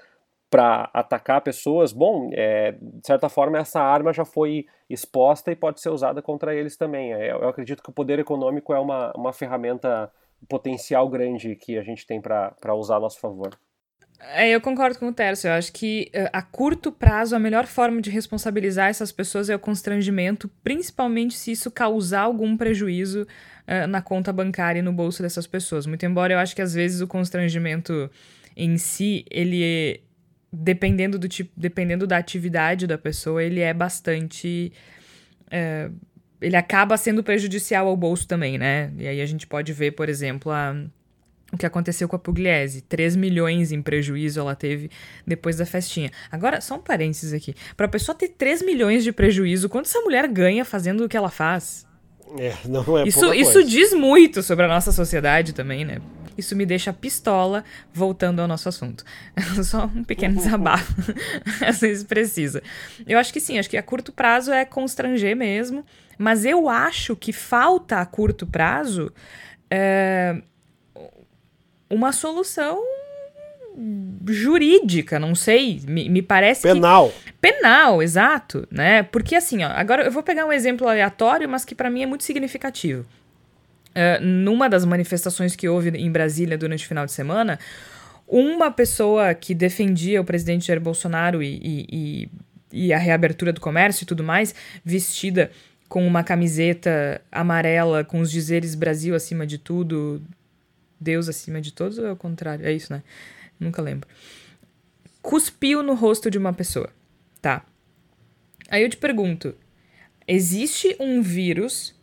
para 0.50 0.88
atacar 0.92 1.40
pessoas. 1.40 1.92
Bom, 1.92 2.30
é, 2.32 2.72
de 2.72 3.06
certa 3.06 3.28
forma, 3.28 3.58
essa 3.58 3.80
arma 3.80 4.12
já 4.12 4.24
foi 4.24 4.66
exposta 4.88 5.50
e 5.50 5.56
pode 5.56 5.80
ser 5.80 5.90
usada 5.90 6.22
contra 6.22 6.54
eles 6.54 6.76
também. 6.76 7.10
Eu, 7.12 7.40
eu 7.40 7.48
acredito 7.48 7.82
que 7.82 7.90
o 7.90 7.92
poder 7.94 8.18
econômico 8.18 8.72
é 8.72 8.78
uma, 8.78 9.12
uma 9.16 9.32
ferramenta 9.32 10.10
potencial 10.48 11.08
grande 11.08 11.56
que 11.56 11.78
a 11.78 11.82
gente 11.82 12.06
tem 12.06 12.20
para 12.20 12.74
usar 12.74 12.96
a 12.96 13.00
nosso 13.00 13.18
favor. 13.18 13.50
É, 14.20 14.48
eu 14.48 14.60
concordo 14.60 14.98
com 14.98 15.08
o 15.08 15.12
Tércio. 15.12 15.48
Eu 15.48 15.54
acho 15.54 15.72
que 15.72 16.10
uh, 16.14 16.30
a 16.32 16.40
curto 16.40 16.92
prazo 16.92 17.34
a 17.34 17.38
melhor 17.38 17.66
forma 17.66 18.00
de 18.00 18.10
responsabilizar 18.10 18.88
essas 18.88 19.12
pessoas 19.12 19.50
é 19.50 19.56
o 19.56 19.58
constrangimento, 19.58 20.48
principalmente 20.62 21.34
se 21.34 21.52
isso 21.52 21.70
causar 21.70 22.22
algum 22.22 22.56
prejuízo 22.56 23.22
uh, 23.22 23.86
na 23.88 24.00
conta 24.00 24.32
bancária 24.32 24.78
e 24.78 24.82
no 24.82 24.92
bolso 24.92 25.22
dessas 25.22 25.46
pessoas. 25.46 25.86
Muito 25.86 26.06
embora 26.06 26.32
eu 26.32 26.38
acho 26.38 26.54
que 26.54 26.62
às 26.62 26.72
vezes 26.72 27.00
o 27.00 27.06
constrangimento 27.06 28.10
em 28.56 28.78
si, 28.78 29.24
ele 29.30 29.62
é, 29.64 30.00
dependendo 30.54 31.18
do 31.18 31.28
tipo, 31.28 31.50
dependendo 31.56 32.06
da 32.06 32.16
atividade 32.16 32.86
da 32.86 32.96
pessoa, 32.96 33.42
ele 33.42 33.60
é 33.60 33.74
bastante 33.74 34.72
uh, 35.46 35.94
ele 36.40 36.56
acaba 36.56 36.96
sendo 36.96 37.22
prejudicial 37.22 37.88
ao 37.88 37.96
bolso 37.96 38.28
também, 38.28 38.58
né? 38.58 38.92
E 38.98 39.08
aí 39.08 39.20
a 39.20 39.26
gente 39.26 39.46
pode 39.46 39.72
ver, 39.72 39.92
por 39.92 40.08
exemplo, 40.08 40.52
a, 40.52 40.76
o 41.52 41.56
que 41.56 41.64
aconteceu 41.64 42.08
com 42.08 42.16
a 42.16 42.18
Pugliese. 42.18 42.82
3 42.82 43.16
milhões 43.16 43.72
em 43.72 43.80
prejuízo 43.80 44.40
ela 44.40 44.54
teve 44.54 44.90
depois 45.26 45.56
da 45.56 45.64
festinha. 45.64 46.10
Agora, 46.30 46.60
só 46.60 46.74
um 46.74 46.80
parênteses 46.80 47.32
aqui. 47.32 47.54
Pra 47.76 47.88
pessoa 47.88 48.14
ter 48.14 48.28
3 48.28 48.62
milhões 48.62 49.04
de 49.04 49.12
prejuízo, 49.12 49.68
quanto 49.68 49.86
essa 49.86 50.00
mulher 50.00 50.28
ganha 50.28 50.64
fazendo 50.64 51.04
o 51.04 51.08
que 51.08 51.16
ela 51.16 51.30
faz? 51.30 51.86
É, 52.38 52.54
não 52.68 52.98
é 52.98 53.06
isso, 53.06 53.32
isso 53.32 53.62
diz 53.64 53.92
muito 53.92 54.42
sobre 54.42 54.64
a 54.64 54.68
nossa 54.68 54.92
sociedade 54.92 55.52
também, 55.52 55.84
né? 55.84 55.98
Isso 56.36 56.56
me 56.56 56.66
deixa 56.66 56.92
pistola, 56.92 57.64
voltando 57.92 58.40
ao 58.40 58.48
nosso 58.48 58.68
assunto. 58.68 59.04
Só 59.64 59.86
um 59.86 60.04
pequeno 60.04 60.36
desabafo. 60.36 60.94
Às 61.66 61.80
vezes 61.80 62.04
precisa. 62.04 62.62
Eu 63.06 63.18
acho 63.18 63.32
que 63.32 63.40
sim, 63.40 63.58
acho 63.58 63.70
que 63.70 63.76
a 63.76 63.82
curto 63.82 64.12
prazo 64.12 64.52
é 64.52 64.64
constranger 64.64 65.36
mesmo. 65.36 65.84
Mas 66.18 66.44
eu 66.44 66.68
acho 66.68 67.16
que 67.16 67.32
falta 67.32 67.98
a 67.98 68.06
curto 68.06 68.46
prazo 68.46 69.12
é, 69.70 70.40
uma 71.90 72.12
solução 72.12 72.80
jurídica, 74.28 75.18
não 75.18 75.34
sei, 75.34 75.80
me, 75.86 76.08
me 76.08 76.22
parece 76.22 76.62
penal. 76.62 77.10
Que... 77.10 77.32
Penal, 77.32 78.02
exato, 78.02 78.66
né? 78.70 79.02
Porque 79.02 79.34
assim, 79.34 79.64
ó, 79.64 79.68
agora 79.68 80.04
eu 80.04 80.12
vou 80.12 80.22
pegar 80.22 80.46
um 80.46 80.52
exemplo 80.52 80.88
aleatório, 80.88 81.48
mas 81.48 81.64
que 81.64 81.74
para 81.74 81.90
mim 81.90 82.02
é 82.02 82.06
muito 82.06 82.24
significativo. 82.24 83.04
Uh, 83.94 84.20
numa 84.20 84.68
das 84.68 84.84
manifestações 84.84 85.54
que 85.54 85.68
houve 85.68 85.90
em 85.90 86.10
Brasília 86.10 86.58
durante 86.58 86.84
o 86.84 86.88
final 86.88 87.06
de 87.06 87.12
semana, 87.12 87.58
uma 88.26 88.70
pessoa 88.70 89.34
que 89.34 89.54
defendia 89.54 90.20
o 90.20 90.24
presidente 90.24 90.66
Jair 90.66 90.80
Bolsonaro 90.80 91.42
e, 91.42 91.60
e, 91.62 92.28
e, 92.72 92.86
e 92.86 92.92
a 92.92 92.98
reabertura 92.98 93.52
do 93.52 93.60
comércio 93.60 94.02
e 94.02 94.06
tudo 94.06 94.24
mais, 94.24 94.54
vestida 94.84 95.50
com 95.88 96.04
uma 96.06 96.24
camiseta 96.24 97.20
amarela 97.30 98.02
com 98.02 98.20
os 98.20 98.30
dizeres 98.30 98.74
Brasil 98.74 99.14
acima 99.14 99.46
de 99.46 99.58
tudo, 99.58 100.20
Deus 100.98 101.28
acima 101.28 101.60
de 101.60 101.72
todos, 101.72 101.98
ou 101.98 102.06
é 102.06 102.12
o 102.12 102.16
contrário? 102.16 102.66
É 102.66 102.72
isso, 102.72 102.92
né? 102.92 103.02
Nunca 103.60 103.80
lembro. 103.80 104.08
Cuspiu 105.22 105.82
no 105.82 105.94
rosto 105.94 106.30
de 106.30 106.38
uma 106.38 106.52
pessoa, 106.52 106.90
tá? 107.40 107.64
Aí 108.68 108.82
eu 108.82 108.88
te 108.88 108.96
pergunto: 108.96 109.54
existe 110.26 110.96
um 110.98 111.22
vírus 111.22 111.93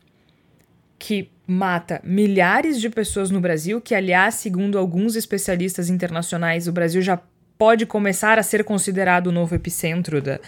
que 1.02 1.32
mata 1.48 2.00
milhares 2.04 2.80
de 2.80 2.88
pessoas 2.88 3.32
no 3.32 3.42
Brasil, 3.42 3.82
que, 3.82 3.96
aliás, 3.96 4.36
segundo 4.36 4.78
alguns 4.78 5.16
especialistas 5.16 5.90
internacionais, 5.90 6.68
o 6.68 6.72
Brasil 6.72 7.02
já 7.02 7.20
pode 7.58 7.88
começar 7.88 8.38
a 8.38 8.44
ser 8.44 8.64
considerado 8.64 9.28
o 9.28 9.32
novo 9.32 9.56
epicentro 9.56 10.22
da, 10.22 10.40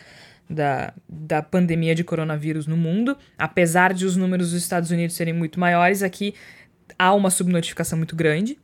da, 0.47 0.93
da 1.10 1.41
pandemia 1.41 1.95
de 1.95 2.04
coronavírus 2.04 2.68
no 2.68 2.78
mundo. 2.78 3.18
Apesar 3.36 3.95
de 3.95 4.06
os 4.06 4.16
números 4.16 4.51
dos 4.51 4.62
Estados 4.62 4.91
Unidos 4.91 5.16
serem 5.16 5.34
muito 5.34 5.60
maiores, 5.60 6.04
aqui 6.04 6.36
há 6.99 7.16
uma 7.16 7.32
subnotificação 7.32 7.97
muito 7.97 8.16
grande. 8.16 8.60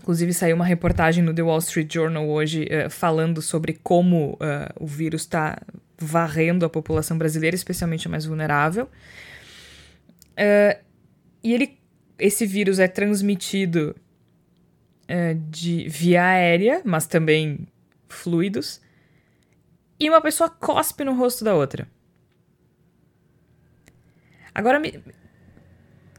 Inclusive, 0.00 0.32
saiu 0.32 0.56
uma 0.56 0.64
reportagem 0.64 1.22
no 1.22 1.32
The 1.32 1.42
Wall 1.42 1.58
Street 1.58 1.94
Journal 1.94 2.28
hoje 2.28 2.64
uh, 2.64 2.90
falando 2.90 3.40
sobre 3.40 3.78
como 3.84 4.32
uh, 4.32 4.36
o 4.80 4.86
vírus 4.86 5.22
está 5.22 5.62
varrendo 5.96 6.66
a 6.66 6.68
população 6.68 7.16
brasileira, 7.16 7.54
especialmente 7.54 8.08
a 8.08 8.10
mais 8.10 8.26
vulnerável. 8.26 8.88
Uh, 10.32 10.82
e 11.42 11.52
ele, 11.54 11.78
esse 12.18 12.46
vírus 12.46 12.78
é 12.78 12.88
transmitido 12.88 13.94
de 15.50 15.86
via 15.90 16.24
aérea, 16.24 16.80
mas 16.86 17.06
também 17.06 17.68
fluidos 18.08 18.80
e 20.02 20.08
uma 20.08 20.20
pessoa 20.20 20.50
cospe 20.50 21.04
no 21.04 21.14
rosto 21.14 21.44
da 21.44 21.54
outra. 21.54 21.86
Agora, 24.52 24.80
me... 24.80 25.00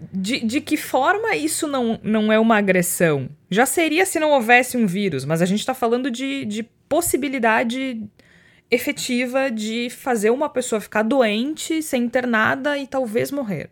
de, 0.09 0.39
de 0.39 0.61
que 0.61 0.77
forma 0.77 1.35
isso 1.35 1.67
não, 1.67 1.99
não 2.01 2.31
é 2.31 2.39
uma 2.39 2.55
agressão? 2.55 3.29
Já 3.49 3.65
seria 3.65 4.05
se 4.05 4.21
não 4.21 4.31
houvesse 4.31 4.77
um 4.77 4.87
vírus, 4.87 5.25
mas 5.25 5.41
a 5.41 5.45
gente 5.45 5.59
está 5.59 5.73
falando 5.73 6.09
de, 6.09 6.45
de 6.45 6.63
possibilidade 6.87 8.01
efetiva 8.71 9.51
de 9.51 9.89
fazer 9.89 10.29
uma 10.29 10.47
pessoa 10.47 10.79
ficar 10.79 11.03
doente, 11.03 11.83
ser 11.83 11.97
internada 11.97 12.77
e 12.77 12.87
talvez 12.87 13.31
morrer. 13.31 13.69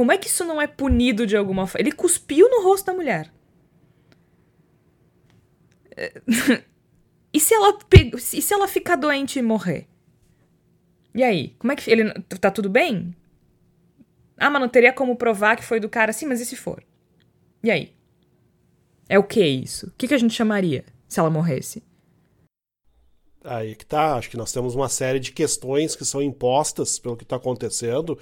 Como 0.00 0.12
é 0.12 0.16
que 0.16 0.28
isso 0.28 0.46
não 0.46 0.58
é 0.58 0.66
punido 0.66 1.26
de 1.26 1.36
alguma 1.36 1.66
forma? 1.66 1.86
Ele 1.86 1.92
cuspiu 1.92 2.48
no 2.48 2.62
rosto 2.62 2.86
da 2.86 2.94
mulher. 2.94 3.30
E 7.32 7.38
se 7.38 7.54
ela, 7.54 7.78
e 8.16 8.42
se 8.42 8.52
ela 8.52 8.66
ficar 8.66 8.96
doente 8.96 9.38
e 9.38 9.42
morrer? 9.42 9.86
E 11.14 11.22
aí? 11.22 11.54
Como 11.58 11.70
é 11.70 11.76
que. 11.76 11.88
Ele 11.88 12.12
tá 12.40 12.50
tudo 12.50 12.68
bem? 12.68 13.14
Ah, 14.36 14.50
mas 14.50 14.60
não 14.60 14.68
teria 14.68 14.92
como 14.92 15.14
provar 15.14 15.54
que 15.54 15.62
foi 15.62 15.78
do 15.78 15.88
cara 15.88 16.10
assim, 16.10 16.26
mas 16.26 16.40
e 16.40 16.46
se 16.46 16.56
for? 16.56 16.82
E 17.62 17.70
aí? 17.70 17.94
É 19.08 19.16
o 19.16 19.22
que 19.22 19.46
isso? 19.46 19.86
O 19.86 19.92
que, 19.92 20.08
que 20.08 20.14
a 20.14 20.18
gente 20.18 20.34
chamaria 20.34 20.84
se 21.06 21.20
ela 21.20 21.30
morresse? 21.30 21.84
Aí 23.44 23.76
que 23.76 23.86
tá. 23.86 24.16
Acho 24.16 24.30
que 24.30 24.36
nós 24.36 24.50
temos 24.50 24.74
uma 24.74 24.88
série 24.88 25.20
de 25.20 25.30
questões 25.30 25.94
que 25.94 26.04
são 26.04 26.20
impostas 26.20 26.98
pelo 26.98 27.16
que 27.16 27.22
está 27.22 27.36
acontecendo 27.36 28.18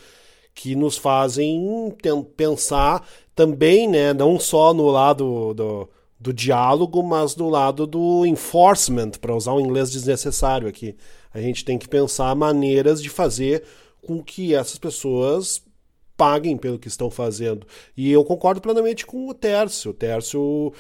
que 0.61 0.75
nos 0.75 0.97
fazem 0.97 1.95
pensar 2.37 3.07
também, 3.33 3.89
né, 3.89 4.13
não 4.13 4.41
só 4.41 4.75
no 4.75 4.89
lado 4.89 5.55
do, 5.55 5.89
do 6.19 6.33
diálogo, 6.33 7.01
mas 7.01 7.33
do 7.33 7.49
lado 7.49 7.87
do 7.87 8.27
enforcement, 8.27 9.13
para 9.21 9.37
usar 9.37 9.55
um 9.55 9.61
inglês 9.61 9.89
desnecessário 9.89 10.67
aqui. 10.67 10.97
A 11.33 11.41
gente 11.41 11.65
tem 11.65 11.79
que 11.79 11.89
pensar 11.89 12.35
maneiras 12.35 13.01
de 13.01 13.09
fazer 13.09 13.63
com 14.05 14.21
que 14.21 14.53
essas 14.53 14.81
pessoas 14.81 15.63
paguem 16.17 16.57
pelo 16.57 16.77
que 16.81 16.89
estão 16.89 17.09
fazendo. 17.09 17.65
E 17.97 18.11
eu 18.11 18.25
concordo 18.25 18.61
plenamente 18.61 19.07
com 19.07 19.29
o 19.29 19.35
Tércio. 19.35 19.93
O 19.93 19.95
Tércio, 19.95 20.73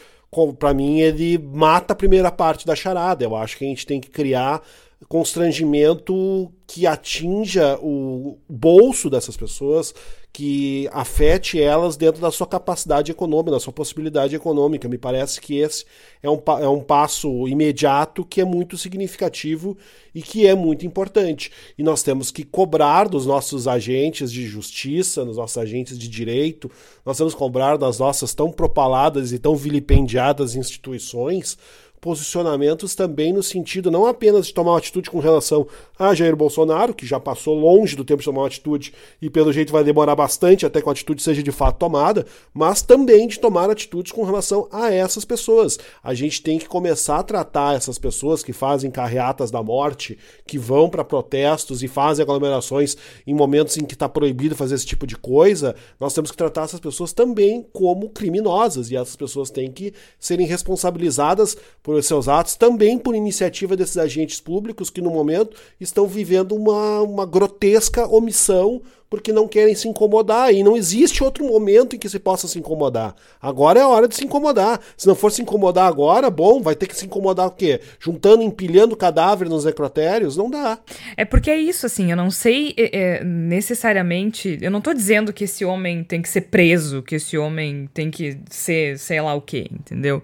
para 0.58 0.74
mim, 0.74 0.98
ele 0.98 1.38
mata 1.38 1.92
a 1.92 1.96
primeira 1.96 2.32
parte 2.32 2.66
da 2.66 2.74
charada. 2.74 3.24
Eu 3.24 3.36
acho 3.36 3.56
que 3.56 3.64
a 3.64 3.68
gente 3.68 3.86
tem 3.86 4.00
que 4.00 4.10
criar 4.10 4.60
constrangimento 5.08 6.52
que 6.66 6.86
atinja 6.86 7.78
o 7.80 8.38
bolso 8.46 9.08
dessas 9.08 9.38
pessoas, 9.38 9.94
que 10.30 10.86
afete 10.92 11.60
elas 11.60 11.96
dentro 11.96 12.20
da 12.20 12.30
sua 12.30 12.46
capacidade 12.46 13.10
econômica, 13.10 13.52
da 13.52 13.58
sua 13.58 13.72
possibilidade 13.72 14.36
econômica. 14.36 14.86
Me 14.86 14.98
parece 14.98 15.40
que 15.40 15.56
esse 15.56 15.86
é 16.22 16.28
um, 16.28 16.40
é 16.60 16.68
um 16.68 16.80
passo 16.80 17.48
imediato 17.48 18.22
que 18.22 18.42
é 18.42 18.44
muito 18.44 18.76
significativo 18.76 19.78
e 20.14 20.20
que 20.20 20.46
é 20.46 20.54
muito 20.54 20.84
importante. 20.84 21.50
E 21.78 21.82
nós 21.82 22.02
temos 22.02 22.30
que 22.30 22.44
cobrar 22.44 23.08
dos 23.08 23.24
nossos 23.24 23.66
agentes 23.66 24.30
de 24.30 24.46
justiça, 24.46 25.24
dos 25.24 25.38
nossos 25.38 25.56
agentes 25.56 25.98
de 25.98 26.06
direito, 26.06 26.70
nós 27.04 27.16
temos 27.16 27.32
que 27.32 27.38
cobrar 27.38 27.78
das 27.78 27.98
nossas 27.98 28.34
tão 28.34 28.52
propaladas 28.52 29.32
e 29.32 29.38
tão 29.38 29.56
vilipendiadas 29.56 30.54
instituições 30.54 31.56
posicionamentos 32.00 32.94
também 32.94 33.32
no 33.32 33.42
sentido 33.42 33.90
não 33.90 34.06
apenas 34.06 34.46
de 34.46 34.54
tomar 34.54 34.72
uma 34.72 34.78
atitude 34.78 35.10
com 35.10 35.18
relação 35.18 35.66
a 35.98 36.14
Jair 36.14 36.36
Bolsonaro, 36.36 36.94
que 36.94 37.06
já 37.06 37.18
passou 37.18 37.58
longe 37.58 37.96
do 37.96 38.04
tempo 38.04 38.20
de 38.20 38.24
tomar 38.24 38.42
uma 38.42 38.46
atitude 38.46 38.92
e 39.20 39.28
pelo 39.28 39.52
jeito 39.52 39.72
vai 39.72 39.82
demorar 39.82 40.14
bastante 40.14 40.64
até 40.64 40.80
que 40.80 40.88
a 40.88 40.92
atitude 40.92 41.22
seja 41.22 41.42
de 41.42 41.52
fato 41.52 41.78
tomada, 41.78 42.24
mas 42.54 42.82
também 42.82 43.26
de 43.26 43.38
tomar 43.38 43.70
atitudes 43.70 44.12
com 44.12 44.24
relação 44.24 44.68
a 44.70 44.92
essas 44.92 45.24
pessoas. 45.24 45.78
A 46.02 46.14
gente 46.14 46.42
tem 46.42 46.58
que 46.58 46.68
começar 46.68 47.18
a 47.18 47.22
tratar 47.22 47.76
essas 47.76 47.98
pessoas 47.98 48.42
que 48.42 48.52
fazem 48.52 48.90
carreatas 48.90 49.50
da 49.50 49.62
morte, 49.62 50.18
que 50.46 50.58
vão 50.58 50.88
para 50.88 51.04
protestos 51.04 51.82
e 51.82 51.88
fazem 51.88 52.22
aglomerações 52.22 52.96
em 53.26 53.34
momentos 53.34 53.76
em 53.76 53.84
que 53.84 53.94
está 53.94 54.08
proibido 54.08 54.54
fazer 54.54 54.74
esse 54.74 54.86
tipo 54.86 55.06
de 55.06 55.16
coisa. 55.16 55.74
Nós 55.98 56.14
temos 56.14 56.30
que 56.30 56.36
tratar 56.36 56.62
essas 56.64 56.80
pessoas 56.80 57.12
também 57.12 57.66
como 57.72 58.10
criminosas 58.10 58.90
e 58.90 58.96
essas 58.96 59.16
pessoas 59.16 59.50
têm 59.50 59.70
que 59.70 59.92
serem 60.18 60.46
responsabilizadas 60.46 61.56
por 61.88 62.02
seus 62.02 62.28
atos, 62.28 62.54
também 62.54 62.98
por 62.98 63.14
iniciativa 63.14 63.74
desses 63.74 63.96
agentes 63.96 64.42
públicos 64.42 64.90
que 64.90 65.00
no 65.00 65.10
momento 65.10 65.56
estão 65.80 66.06
vivendo 66.06 66.54
uma, 66.54 67.00
uma 67.00 67.24
grotesca 67.24 68.06
omissão 68.06 68.82
porque 69.08 69.32
não 69.32 69.48
querem 69.48 69.74
se 69.74 69.88
incomodar 69.88 70.52
e 70.52 70.62
não 70.62 70.76
existe 70.76 71.24
outro 71.24 71.46
momento 71.46 71.96
em 71.96 71.98
que 71.98 72.10
se 72.10 72.18
possa 72.18 72.46
se 72.46 72.58
incomodar. 72.58 73.16
Agora 73.40 73.80
é 73.80 73.82
a 73.82 73.88
hora 73.88 74.06
de 74.06 74.14
se 74.14 74.22
incomodar. 74.22 74.78
Se 74.98 75.06
não 75.06 75.14
for 75.14 75.32
se 75.32 75.40
incomodar 75.40 75.88
agora, 75.88 76.28
bom, 76.28 76.60
vai 76.60 76.74
ter 76.74 76.86
que 76.86 76.94
se 76.94 77.06
incomodar 77.06 77.46
o 77.46 77.52
quê? 77.52 77.80
Juntando, 77.98 78.42
empilhando 78.42 78.94
cadáver 78.94 79.48
nos 79.48 79.64
necrotérios? 79.64 80.36
Não 80.36 80.50
dá. 80.50 80.78
É 81.16 81.24
porque 81.24 81.50
é 81.50 81.58
isso, 81.58 81.86
assim, 81.86 82.10
eu 82.10 82.18
não 82.18 82.30
sei 82.30 82.74
é, 82.76 82.90
é 83.20 83.24
necessariamente. 83.24 84.58
Eu 84.60 84.70
não 84.70 84.82
tô 84.82 84.92
dizendo 84.92 85.32
que 85.32 85.44
esse 85.44 85.64
homem 85.64 86.04
tem 86.04 86.20
que 86.20 86.28
ser 86.28 86.42
preso, 86.42 87.02
que 87.02 87.14
esse 87.14 87.38
homem 87.38 87.88
tem 87.94 88.10
que 88.10 88.36
ser 88.50 88.98
sei 88.98 89.22
lá 89.22 89.34
o 89.34 89.40
quê, 89.40 89.70
entendeu? 89.72 90.22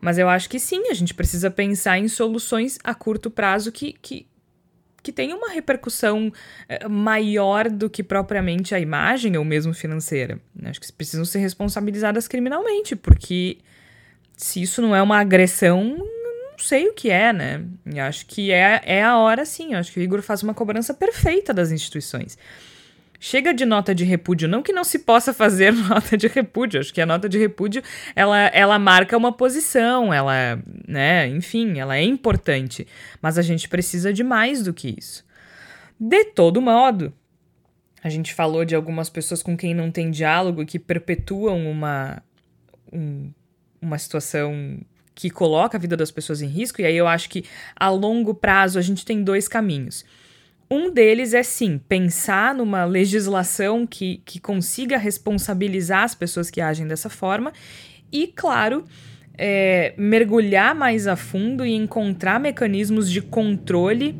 Mas 0.00 0.18
eu 0.18 0.28
acho 0.28 0.48
que 0.48 0.58
sim, 0.58 0.88
a 0.88 0.94
gente 0.94 1.12
precisa 1.12 1.50
pensar 1.50 1.98
em 1.98 2.08
soluções 2.08 2.78
a 2.82 2.94
curto 2.94 3.30
prazo 3.30 3.70
que, 3.70 3.92
que, 4.00 4.26
que 5.02 5.12
tenham 5.12 5.38
uma 5.38 5.50
repercussão 5.50 6.32
eh, 6.68 6.88
maior 6.88 7.68
do 7.68 7.90
que 7.90 8.02
propriamente 8.02 8.74
a 8.74 8.80
imagem 8.80 9.36
ou 9.36 9.44
mesmo 9.44 9.74
financeira. 9.74 10.40
Acho 10.64 10.80
que 10.80 10.92
precisam 10.92 11.24
ser 11.24 11.40
responsabilizadas 11.40 12.26
criminalmente, 12.26 12.96
porque 12.96 13.58
se 14.36 14.62
isso 14.62 14.80
não 14.80 14.96
é 14.96 15.02
uma 15.02 15.18
agressão, 15.18 15.98
não 15.98 16.58
sei 16.58 16.88
o 16.88 16.94
que 16.94 17.10
é, 17.10 17.32
né? 17.32 17.62
Acho 18.06 18.24
que 18.24 18.50
é, 18.50 18.80
é 18.84 19.02
a 19.02 19.18
hora 19.18 19.44
sim. 19.44 19.74
Acho 19.74 19.92
que 19.92 20.00
o 20.00 20.02
Igor 20.02 20.22
faz 20.22 20.42
uma 20.42 20.54
cobrança 20.54 20.94
perfeita 20.94 21.52
das 21.52 21.70
instituições. 21.70 22.38
Chega 23.22 23.52
de 23.52 23.66
nota 23.66 23.94
de 23.94 24.02
repúdio, 24.02 24.48
não 24.48 24.62
que 24.62 24.72
não 24.72 24.82
se 24.82 25.00
possa 25.00 25.34
fazer 25.34 25.74
nota 25.76 26.16
de 26.16 26.26
repúdio, 26.26 26.80
acho 26.80 26.92
que 26.92 27.02
a 27.02 27.06
nota 27.06 27.28
de 27.28 27.38
repúdio, 27.38 27.82
ela, 28.16 28.46
ela 28.46 28.78
marca 28.78 29.14
uma 29.14 29.30
posição, 29.30 30.12
ela, 30.12 30.58
né, 30.88 31.28
enfim, 31.28 31.78
ela 31.78 31.98
é 31.98 32.02
importante, 32.02 32.86
mas 33.20 33.36
a 33.36 33.42
gente 33.42 33.68
precisa 33.68 34.10
de 34.10 34.24
mais 34.24 34.62
do 34.62 34.72
que 34.72 34.94
isso. 34.98 35.22
De 36.00 36.24
todo 36.24 36.62
modo, 36.62 37.12
a 38.02 38.08
gente 38.08 38.32
falou 38.32 38.64
de 38.64 38.74
algumas 38.74 39.10
pessoas 39.10 39.42
com 39.42 39.54
quem 39.54 39.74
não 39.74 39.90
tem 39.90 40.10
diálogo 40.10 40.64
que 40.64 40.78
perpetuam 40.78 41.70
uma, 41.70 42.22
um, 42.90 43.30
uma 43.82 43.98
situação 43.98 44.80
que 45.14 45.28
coloca 45.28 45.76
a 45.76 45.80
vida 45.80 45.94
das 45.94 46.10
pessoas 46.10 46.40
em 46.40 46.46
risco, 46.46 46.80
e 46.80 46.86
aí 46.86 46.96
eu 46.96 47.06
acho 47.06 47.28
que 47.28 47.44
a 47.76 47.90
longo 47.90 48.32
prazo 48.32 48.78
a 48.78 48.82
gente 48.82 49.04
tem 49.04 49.22
dois 49.22 49.46
caminhos. 49.46 50.06
Um 50.70 50.92
deles 50.92 51.34
é 51.34 51.42
sim 51.42 51.78
pensar 51.78 52.54
numa 52.54 52.84
legislação 52.84 53.84
que, 53.84 54.22
que 54.24 54.38
consiga 54.38 54.96
responsabilizar 54.96 56.04
as 56.04 56.14
pessoas 56.14 56.48
que 56.48 56.60
agem 56.60 56.86
dessa 56.86 57.10
forma 57.10 57.52
e, 58.12 58.28
claro, 58.28 58.84
é, 59.36 59.94
mergulhar 59.98 60.72
mais 60.74 61.08
a 61.08 61.16
fundo 61.16 61.66
e 61.66 61.74
encontrar 61.74 62.38
mecanismos 62.38 63.10
de 63.10 63.20
controle, 63.20 64.16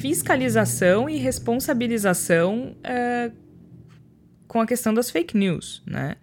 fiscalização 0.00 1.06
e 1.06 1.18
responsabilização 1.18 2.74
é, 2.82 3.30
com 4.46 4.62
a 4.62 4.66
questão 4.66 4.94
das 4.94 5.10
fake 5.10 5.36
news, 5.36 5.82
né? 5.86 6.16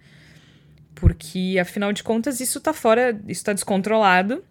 Porque, 0.95 1.57
afinal 1.61 1.93
de 1.93 2.01
contas, 2.01 2.39
isso 2.39 2.57
está 2.57 2.73
fora, 2.73 3.11
isso 3.27 3.41
está 3.41 3.53
descontrolado 3.53 4.43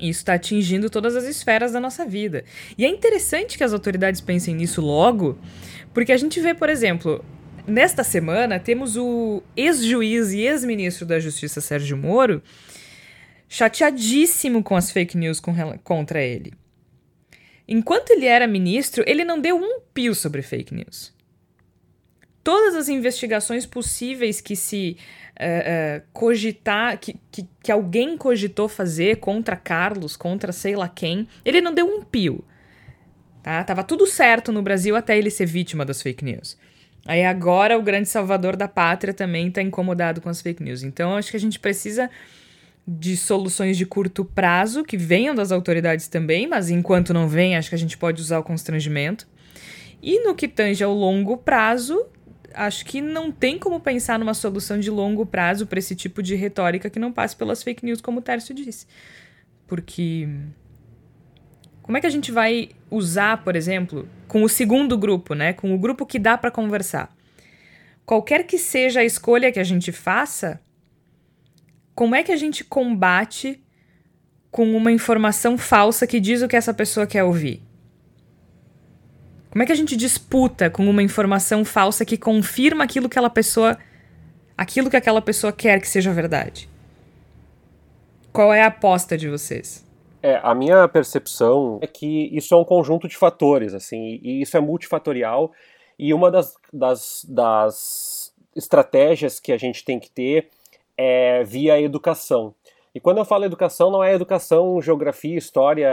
isso 0.00 0.20
está 0.20 0.34
atingindo 0.34 0.88
todas 0.88 1.16
as 1.16 1.24
esferas 1.24 1.72
da 1.72 1.80
nossa 1.80 2.04
vida. 2.04 2.44
E 2.76 2.84
é 2.84 2.88
interessante 2.88 3.56
que 3.58 3.64
as 3.64 3.72
autoridades 3.72 4.20
pensem 4.20 4.54
nisso 4.54 4.80
logo, 4.80 5.38
porque 5.92 6.12
a 6.12 6.16
gente 6.16 6.40
vê, 6.40 6.54
por 6.54 6.68
exemplo, 6.68 7.24
nesta 7.66 8.02
semana 8.02 8.58
temos 8.58 8.96
o 8.96 9.42
ex-juiz 9.56 10.32
e 10.32 10.40
ex-ministro 10.40 11.06
da 11.06 11.20
Justiça 11.20 11.60
Sérgio 11.60 11.96
Moro 11.96 12.42
chateadíssimo 13.48 14.62
com 14.62 14.76
as 14.76 14.90
fake 14.90 15.16
news 15.16 15.40
com, 15.40 15.54
contra 15.78 16.22
ele. 16.22 16.52
Enquanto 17.66 18.10
ele 18.10 18.26
era 18.26 18.46
ministro, 18.46 19.04
ele 19.06 19.24
não 19.24 19.40
deu 19.40 19.56
um 19.56 19.80
pio 19.94 20.14
sobre 20.14 20.42
fake 20.42 20.74
news. 20.74 21.12
Todas 22.42 22.74
as 22.74 22.88
investigações 22.88 23.66
possíveis 23.66 24.40
que 24.40 24.56
se 24.56 24.96
uh, 25.36 26.02
cogitar, 26.12 26.98
que, 26.98 27.16
que, 27.30 27.46
que 27.62 27.72
alguém 27.72 28.16
cogitou 28.16 28.68
fazer 28.68 29.16
contra 29.16 29.56
Carlos, 29.56 30.16
contra 30.16 30.52
sei 30.52 30.74
lá 30.74 30.88
quem, 30.88 31.28
ele 31.44 31.60
não 31.60 31.74
deu 31.74 31.86
um 31.86 32.02
pio. 32.02 32.44
Tá? 33.42 33.62
Tava 33.64 33.82
tudo 33.82 34.06
certo 34.06 34.52
no 34.52 34.62
Brasil 34.62 34.96
até 34.96 35.16
ele 35.16 35.30
ser 35.30 35.46
vítima 35.46 35.84
das 35.84 36.02
fake 36.02 36.24
news. 36.24 36.56
Aí 37.06 37.24
agora 37.24 37.78
o 37.78 37.82
grande 37.82 38.08
salvador 38.08 38.56
da 38.56 38.68
pátria 38.68 39.14
também 39.14 39.48
está 39.48 39.62
incomodado 39.62 40.20
com 40.20 40.28
as 40.28 40.40
fake 40.40 40.62
news. 40.62 40.82
Então 40.82 41.16
acho 41.16 41.30
que 41.30 41.36
a 41.36 41.40
gente 41.40 41.58
precisa 41.58 42.10
de 42.86 43.16
soluções 43.16 43.76
de 43.76 43.86
curto 43.86 44.24
prazo 44.24 44.84
que 44.84 44.96
venham 44.96 45.34
das 45.34 45.52
autoridades 45.52 46.08
também, 46.08 46.46
mas 46.46 46.70
enquanto 46.70 47.14
não 47.14 47.28
vem, 47.28 47.56
acho 47.56 47.68
que 47.68 47.74
a 47.74 47.78
gente 47.78 47.96
pode 47.96 48.20
usar 48.20 48.38
o 48.38 48.42
constrangimento. 48.42 49.26
E 50.02 50.24
no 50.24 50.34
que 50.34 50.48
tange 50.48 50.82
ao 50.82 50.94
longo 50.94 51.36
prazo, 51.36 52.06
acho 52.54 52.84
que 52.84 53.00
não 53.00 53.30
tem 53.30 53.58
como 53.58 53.80
pensar 53.80 54.18
numa 54.18 54.34
solução 54.34 54.78
de 54.78 54.90
longo 54.90 55.24
prazo 55.26 55.66
para 55.66 55.78
esse 55.78 55.94
tipo 55.94 56.22
de 56.22 56.34
retórica 56.34 56.90
que 56.90 56.98
não 56.98 57.12
passe 57.12 57.36
pelas 57.36 57.62
fake 57.62 57.84
news, 57.84 58.00
como 58.00 58.18
o 58.18 58.22
Tércio 58.22 58.54
disse. 58.54 58.86
Porque. 59.66 60.28
Como 61.82 61.96
é 61.96 62.00
que 62.00 62.06
a 62.06 62.10
gente 62.10 62.30
vai 62.30 62.70
usar, 62.90 63.42
por 63.42 63.56
exemplo, 63.56 64.08
com 64.28 64.42
o 64.42 64.48
segundo 64.48 64.96
grupo, 64.96 65.34
né? 65.34 65.52
Com 65.52 65.74
o 65.74 65.78
grupo 65.78 66.06
que 66.06 66.18
dá 66.18 66.38
para 66.38 66.50
conversar? 66.50 67.14
Qualquer 68.04 68.44
que 68.46 68.58
seja 68.58 69.00
a 69.00 69.04
escolha 69.04 69.50
que 69.50 69.58
a 69.58 69.64
gente 69.64 69.90
faça, 69.90 70.60
como 71.94 72.14
é 72.14 72.22
que 72.22 72.32
a 72.32 72.36
gente 72.36 72.64
combate 72.64 73.62
com 74.50 74.76
uma 74.76 74.90
informação 74.90 75.56
falsa 75.56 76.06
que 76.06 76.20
diz 76.20 76.42
o 76.42 76.48
que 76.48 76.56
essa 76.56 76.74
pessoa 76.74 77.06
quer 77.06 77.24
ouvir? 77.24 77.62
Como 79.50 79.62
é 79.62 79.66
que 79.66 79.72
a 79.72 79.76
gente 79.76 79.96
disputa 79.96 80.70
com 80.70 80.88
uma 80.88 81.02
informação 81.02 81.64
falsa 81.64 82.04
que 82.04 82.16
confirma 82.16 82.84
aquilo 82.84 83.08
que 83.08 83.18
aquela 83.18 83.30
pessoa 83.30 83.76
aquilo 84.56 84.90
que 84.90 84.96
aquela 84.96 85.20
pessoa 85.20 85.52
quer 85.52 85.80
que 85.80 85.88
seja 85.88 86.12
verdade? 86.12 86.68
Qual 88.32 88.54
é 88.54 88.62
a 88.62 88.66
aposta 88.66 89.18
de 89.18 89.28
vocês? 89.28 89.84
É, 90.22 90.38
a 90.42 90.54
minha 90.54 90.86
percepção 90.86 91.78
é 91.80 91.86
que 91.86 92.28
isso 92.36 92.54
é 92.54 92.56
um 92.56 92.64
conjunto 92.64 93.08
de 93.08 93.16
fatores, 93.16 93.72
assim, 93.72 94.20
e 94.22 94.42
isso 94.42 94.56
é 94.56 94.60
multifatorial, 94.60 95.50
e 95.98 96.12
uma 96.12 96.30
das, 96.30 96.54
das, 96.72 97.26
das 97.26 98.32
estratégias 98.54 99.40
que 99.40 99.50
a 99.50 99.56
gente 99.56 99.84
tem 99.84 99.98
que 99.98 100.10
ter 100.10 100.48
é 100.96 101.42
via 101.42 101.80
educação. 101.80 102.54
E 102.92 102.98
quando 102.98 103.18
eu 103.18 103.24
falo 103.24 103.44
educação, 103.44 103.90
não 103.90 104.02
é 104.02 104.12
educação, 104.12 104.80
geografia, 104.82 105.38
história, 105.38 105.88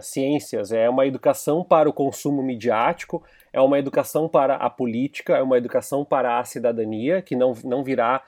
ciências, 0.00 0.70
é 0.70 0.88
uma 0.88 1.04
educação 1.04 1.64
para 1.64 1.88
o 1.88 1.92
consumo 1.92 2.42
midiático, 2.42 3.24
é 3.52 3.60
uma 3.60 3.78
educação 3.78 4.28
para 4.28 4.54
a 4.54 4.70
política, 4.70 5.36
é 5.36 5.42
uma 5.42 5.58
educação 5.58 6.04
para 6.04 6.38
a 6.38 6.44
cidadania, 6.44 7.20
que 7.20 7.34
não, 7.34 7.54
não 7.64 7.82
virá 7.82 8.22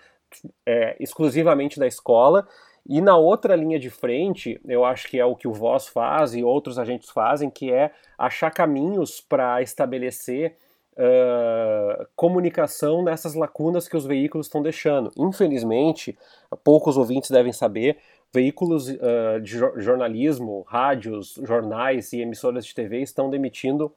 é, 0.67 0.97
exclusivamente 0.99 1.79
da 1.79 1.87
escola. 1.87 2.49
E 2.85 3.01
na 3.01 3.17
outra 3.17 3.55
linha 3.55 3.79
de 3.79 3.91
frente, 3.91 4.61
eu 4.67 4.85
acho 4.85 5.09
que 5.09 5.21
é 5.21 5.25
o 5.25 5.37
que 5.37 5.47
o 5.47 5.53
Voz 5.53 5.87
faz 5.87 6.35
e 6.35 6.43
outros 6.43 6.81
agentes 6.81 7.11
fazem, 7.11 7.49
que 7.49 7.73
é 7.73 7.93
achar 8.19 8.51
caminhos 8.51 9.21
para 9.21 9.63
estabelecer 9.63 10.57
uh, 11.01 12.07
comunicação 12.14 13.03
nessas 13.03 13.34
lacunas 13.34 13.88
que 13.88 13.96
os 13.96 14.05
veículos 14.05 14.46
estão 14.46 14.62
deixando. 14.62 15.11
Infelizmente, 15.16 16.16
poucos 16.62 16.96
ouvintes 16.96 17.30
devem 17.30 17.53
saber, 17.53 17.96
veículos 18.32 18.88
uh, 18.88 19.40
de 19.42 19.59
jornalismo, 19.76 20.64
rádios, 20.68 21.40
jornais 21.42 22.12
e 22.12 22.20
emissoras 22.20 22.66
de 22.66 22.74
TV 22.74 23.01
estão 23.01 23.30
demitindo 23.30 23.92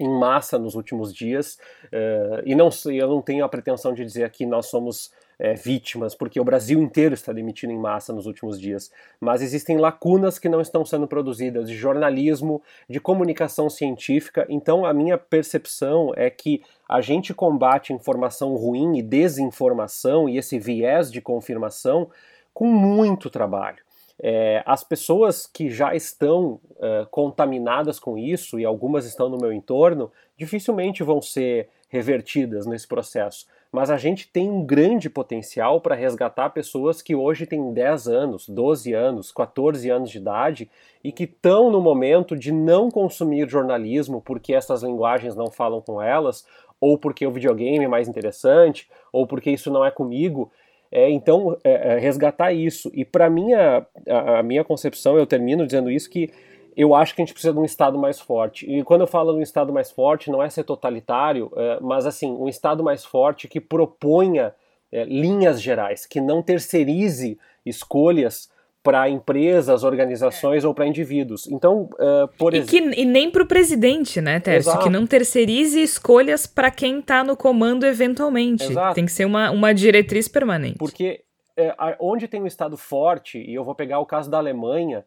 em 0.00 0.08
massa 0.08 0.58
nos 0.58 0.74
últimos 0.74 1.14
dias 1.14 1.56
uh, 1.84 2.42
e 2.44 2.54
não 2.54 2.68
eu 2.86 3.08
não 3.08 3.22
tenho 3.22 3.44
a 3.44 3.48
pretensão 3.48 3.94
de 3.94 4.04
dizer 4.04 4.28
que 4.30 4.44
nós 4.44 4.66
somos 4.66 5.12
é, 5.38 5.54
vítimas, 5.54 6.14
porque 6.14 6.40
o 6.40 6.44
Brasil 6.44 6.80
inteiro 6.80 7.14
está 7.14 7.32
demitindo 7.32 7.72
em 7.72 7.78
massa 7.78 8.12
nos 8.12 8.26
últimos 8.26 8.60
dias. 8.60 8.90
Mas 9.20 9.42
existem 9.42 9.76
lacunas 9.76 10.38
que 10.38 10.48
não 10.48 10.60
estão 10.60 10.84
sendo 10.84 11.06
produzidas 11.06 11.68
de 11.68 11.76
jornalismo, 11.76 12.62
de 12.88 13.00
comunicação 13.00 13.68
científica. 13.68 14.46
Então, 14.48 14.84
a 14.84 14.92
minha 14.92 15.18
percepção 15.18 16.12
é 16.16 16.30
que 16.30 16.62
a 16.88 17.00
gente 17.00 17.34
combate 17.34 17.92
informação 17.92 18.54
ruim 18.56 18.98
e 18.98 19.02
desinformação 19.02 20.28
e 20.28 20.38
esse 20.38 20.58
viés 20.58 21.10
de 21.10 21.20
confirmação 21.20 22.08
com 22.52 22.66
muito 22.66 23.28
trabalho. 23.28 23.82
É, 24.22 24.62
as 24.64 24.84
pessoas 24.84 25.44
que 25.44 25.68
já 25.68 25.94
estão 25.94 26.60
é, 26.80 27.06
contaminadas 27.10 27.98
com 27.98 28.16
isso, 28.16 28.60
e 28.60 28.64
algumas 28.64 29.06
estão 29.06 29.28
no 29.28 29.38
meu 29.38 29.52
entorno, 29.52 30.10
dificilmente 30.36 31.02
vão 31.02 31.20
ser 31.20 31.68
revertidas 31.88 32.64
nesse 32.64 32.86
processo 32.86 33.46
mas 33.74 33.90
a 33.90 33.96
gente 33.96 34.28
tem 34.28 34.48
um 34.48 34.64
grande 34.64 35.10
potencial 35.10 35.80
para 35.80 35.96
resgatar 35.96 36.50
pessoas 36.50 37.02
que 37.02 37.12
hoje 37.12 37.44
têm 37.44 37.72
10 37.72 38.06
anos, 38.06 38.48
12 38.48 38.92
anos, 38.92 39.32
14 39.32 39.90
anos 39.90 40.10
de 40.10 40.18
idade 40.18 40.70
e 41.02 41.10
que 41.10 41.24
estão 41.24 41.72
no 41.72 41.80
momento 41.80 42.36
de 42.36 42.52
não 42.52 42.88
consumir 42.88 43.48
jornalismo 43.48 44.22
porque 44.22 44.54
essas 44.54 44.84
linguagens 44.84 45.34
não 45.34 45.50
falam 45.50 45.80
com 45.80 46.00
elas, 46.00 46.46
ou 46.80 46.96
porque 46.96 47.26
o 47.26 47.32
videogame 47.32 47.84
é 47.84 47.88
mais 47.88 48.06
interessante, 48.06 48.88
ou 49.12 49.26
porque 49.26 49.50
isso 49.50 49.72
não 49.72 49.84
é 49.84 49.90
comigo. 49.90 50.52
É, 50.92 51.10
então, 51.10 51.58
é, 51.64 51.94
é 51.94 51.98
resgatar 51.98 52.52
isso. 52.52 52.92
E 52.94 53.04
para 53.04 53.28
minha, 53.28 53.84
a, 54.08 54.38
a 54.38 54.42
minha 54.44 54.62
concepção, 54.62 55.18
eu 55.18 55.26
termino 55.26 55.66
dizendo 55.66 55.90
isso, 55.90 56.08
que 56.08 56.30
eu 56.76 56.94
acho 56.94 57.14
que 57.14 57.22
a 57.22 57.24
gente 57.24 57.32
precisa 57.32 57.52
de 57.52 57.58
um 57.58 57.64
Estado 57.64 57.98
mais 57.98 58.20
forte. 58.20 58.70
E 58.70 58.82
quando 58.82 59.02
eu 59.02 59.06
falo 59.06 59.32
de 59.32 59.38
um 59.38 59.42
Estado 59.42 59.72
mais 59.72 59.90
forte, 59.90 60.30
não 60.30 60.42
é 60.42 60.48
ser 60.48 60.64
totalitário, 60.64 61.50
é, 61.56 61.78
mas 61.80 62.06
assim, 62.06 62.30
um 62.30 62.48
Estado 62.48 62.82
mais 62.82 63.04
forte 63.04 63.48
que 63.48 63.60
proponha 63.60 64.54
é, 64.92 65.04
linhas 65.04 65.60
gerais, 65.60 66.06
que 66.06 66.20
não 66.20 66.42
terceirize 66.42 67.38
escolhas 67.64 68.48
para 68.82 69.08
empresas, 69.08 69.82
organizações 69.82 70.62
é. 70.62 70.68
ou 70.68 70.74
para 70.74 70.86
indivíduos. 70.86 71.46
Então, 71.46 71.88
uh, 71.94 72.28
por 72.36 72.52
exemplo. 72.52 72.94
E, 72.94 73.00
e 73.00 73.04
nem 73.06 73.30
para 73.30 73.42
o 73.42 73.46
presidente, 73.46 74.20
né, 74.20 74.38
Tércio? 74.38 74.70
Exato. 74.70 74.84
Que 74.84 74.90
não 74.90 75.06
terceirize 75.06 75.82
escolhas 75.82 76.46
para 76.46 76.70
quem 76.70 76.98
está 76.98 77.24
no 77.24 77.34
comando 77.34 77.86
eventualmente. 77.86 78.64
Exato. 78.64 78.94
Tem 78.94 79.06
que 79.06 79.12
ser 79.12 79.24
uma, 79.24 79.50
uma 79.50 79.72
diretriz 79.72 80.28
permanente. 80.28 80.76
Porque 80.76 81.22
é, 81.56 81.74
onde 81.98 82.28
tem 82.28 82.42
um 82.42 82.46
Estado 82.46 82.76
forte, 82.76 83.38
e 83.38 83.54
eu 83.54 83.64
vou 83.64 83.74
pegar 83.74 84.00
o 84.00 84.06
caso 84.06 84.30
da 84.30 84.36
Alemanha, 84.36 85.02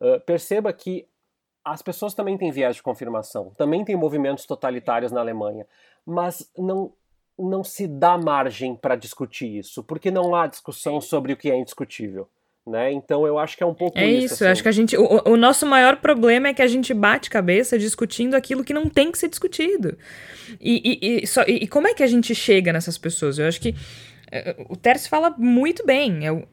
uh, 0.00 0.20
perceba 0.20 0.72
que 0.72 1.06
as 1.64 1.82
pessoas 1.82 2.14
também 2.14 2.38
têm 2.38 2.50
viés 2.50 2.76
de 2.76 2.82
confirmação, 2.82 3.52
também 3.56 3.84
tem 3.84 3.96
movimentos 3.96 4.46
totalitários 4.46 5.12
na 5.12 5.20
Alemanha, 5.20 5.66
mas 6.06 6.50
não, 6.56 6.92
não 7.38 7.62
se 7.62 7.86
dá 7.86 8.16
margem 8.16 8.74
para 8.74 8.96
discutir 8.96 9.58
isso, 9.58 9.84
porque 9.84 10.10
não 10.10 10.34
há 10.34 10.46
discussão 10.46 11.00
sobre 11.00 11.32
o 11.32 11.36
que 11.36 11.50
é 11.50 11.56
indiscutível. 11.56 12.28
Né? 12.66 12.92
Então 12.92 13.26
eu 13.26 13.38
acho 13.38 13.56
que 13.56 13.62
é 13.62 13.66
um 13.66 13.72
pouco 13.72 13.98
é 13.98 14.06
isso. 14.06 14.26
isso 14.26 14.34
assim. 14.34 14.44
eu 14.44 14.50
acho 14.50 14.62
que 14.62 14.68
a 14.68 14.72
gente, 14.72 14.96
o, 14.96 15.22
o, 15.24 15.36
nosso 15.38 15.64
maior 15.64 15.96
problema 15.96 16.48
é 16.48 16.54
que 16.54 16.60
a 16.60 16.66
gente 16.66 16.92
bate 16.92 17.30
cabeça 17.30 17.78
discutindo 17.78 18.34
aquilo 18.34 18.62
que 18.62 18.74
não 18.74 18.90
tem 18.90 19.10
que 19.10 19.16
ser 19.16 19.28
discutido. 19.28 19.96
E, 20.60 20.98
e, 21.00 21.22
e, 21.22 21.26
só, 21.26 21.44
e 21.46 21.66
como 21.66 21.88
é 21.88 21.94
que 21.94 22.02
a 22.02 22.06
gente 22.06 22.34
chega 22.34 22.70
nessas 22.70 22.98
pessoas? 22.98 23.38
Eu 23.38 23.48
acho 23.48 23.58
que 23.58 23.70
uh, 23.70 24.66
o 24.68 24.76
Tércio 24.76 25.08
fala 25.08 25.34
muito 25.38 25.86
bem. 25.86 26.26
É, 26.26 26.46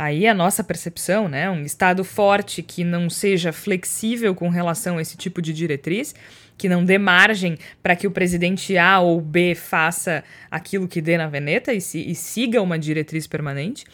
aí 0.00 0.26
a 0.26 0.32
nossa 0.32 0.64
percepção, 0.64 1.28
né? 1.28 1.50
Um 1.50 1.62
Estado 1.62 2.02
forte 2.04 2.62
que 2.62 2.82
não 2.82 3.10
seja 3.10 3.52
flexível 3.52 4.34
com 4.34 4.48
relação 4.48 4.96
a 4.96 5.02
esse 5.02 5.14
tipo 5.14 5.42
de 5.42 5.52
diretriz, 5.52 6.14
que 6.56 6.70
não 6.70 6.82
dê 6.82 6.96
margem 6.96 7.58
para 7.82 7.94
que 7.94 8.06
o 8.06 8.10
presidente 8.10 8.78
A 8.78 9.00
ou 9.00 9.20
B 9.20 9.54
faça 9.54 10.24
aquilo 10.50 10.88
que 10.88 11.02
dê 11.02 11.18
na 11.18 11.26
veneta 11.26 11.74
e, 11.74 11.82
se, 11.82 12.00
e 12.00 12.14
siga 12.14 12.62
uma 12.62 12.78
diretriz 12.78 13.26
permanente. 13.26 13.84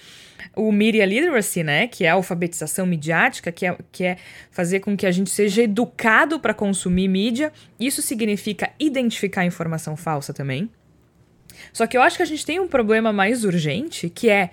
O 0.55 0.71
Media 0.71 1.05
Literacy, 1.05 1.65
né, 1.65 1.89
que 1.89 2.05
é 2.05 2.11
a 2.11 2.15
alfabetização 2.15 2.87
midiática, 2.87 3.51
que 3.51 3.67
é, 3.67 3.77
que 3.91 4.05
é 4.05 4.17
fazer 4.53 4.79
com 4.79 4.97
que 4.97 5.07
a 5.07 5.11
gente 5.11 5.29
seja 5.29 5.65
educado 5.65 6.39
para 6.39 6.55
consumir 6.55 7.09
mídia. 7.09 7.53
Isso 7.81 8.01
significa 8.01 8.71
identificar 8.79 9.45
informação 9.45 9.97
falsa 9.97 10.33
também. 10.33 10.71
Só 11.73 11.85
que 11.85 11.97
eu 11.97 12.03
acho 12.03 12.17
que 12.17 12.23
a 12.23 12.27
gente 12.27 12.47
tem 12.47 12.61
um 12.61 12.69
problema 12.69 13.13
mais 13.13 13.43
urgente, 13.43 14.09
que 14.09 14.31
é 14.31 14.51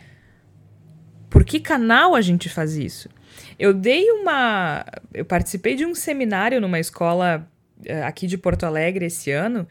por 1.34 1.44
que 1.44 1.60
canal 1.60 2.14
a 2.14 2.22
gente 2.22 2.48
faz 2.48 2.78
isso? 2.78 3.10
Eu 3.58 3.74
dei 3.74 4.12
uma. 4.12 4.86
Eu 5.12 5.26
participei 5.26 5.74
de 5.76 5.84
um 5.84 5.96
seminário 5.96 6.62
numa 6.62 6.80
escola 6.80 7.50
uh, 7.80 8.04
aqui 8.06 8.28
de 8.28 8.38
Porto 8.38 8.68
Alegre 8.68 9.08
esse 9.08 9.32
ano. 9.32 9.68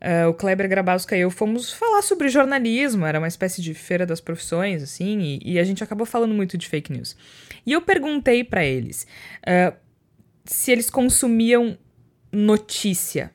Uh, 0.00 0.30
o 0.30 0.34
Kleber 0.34 0.66
Grabowska 0.66 1.14
e 1.14 1.20
eu 1.20 1.30
fomos 1.30 1.70
falar 1.70 2.00
sobre 2.00 2.30
jornalismo, 2.30 3.04
era 3.04 3.18
uma 3.18 3.28
espécie 3.28 3.60
de 3.60 3.74
feira 3.74 4.06
das 4.06 4.18
profissões, 4.18 4.82
assim, 4.82 5.18
e, 5.44 5.52
e 5.52 5.58
a 5.58 5.64
gente 5.64 5.84
acabou 5.84 6.06
falando 6.06 6.32
muito 6.32 6.56
de 6.56 6.66
fake 6.66 6.90
news. 6.90 7.14
E 7.66 7.72
eu 7.72 7.82
perguntei 7.82 8.42
para 8.42 8.64
eles 8.64 9.06
uh, 9.42 9.76
se 10.46 10.72
eles 10.72 10.88
consumiam 10.88 11.76
notícia. 12.32 13.30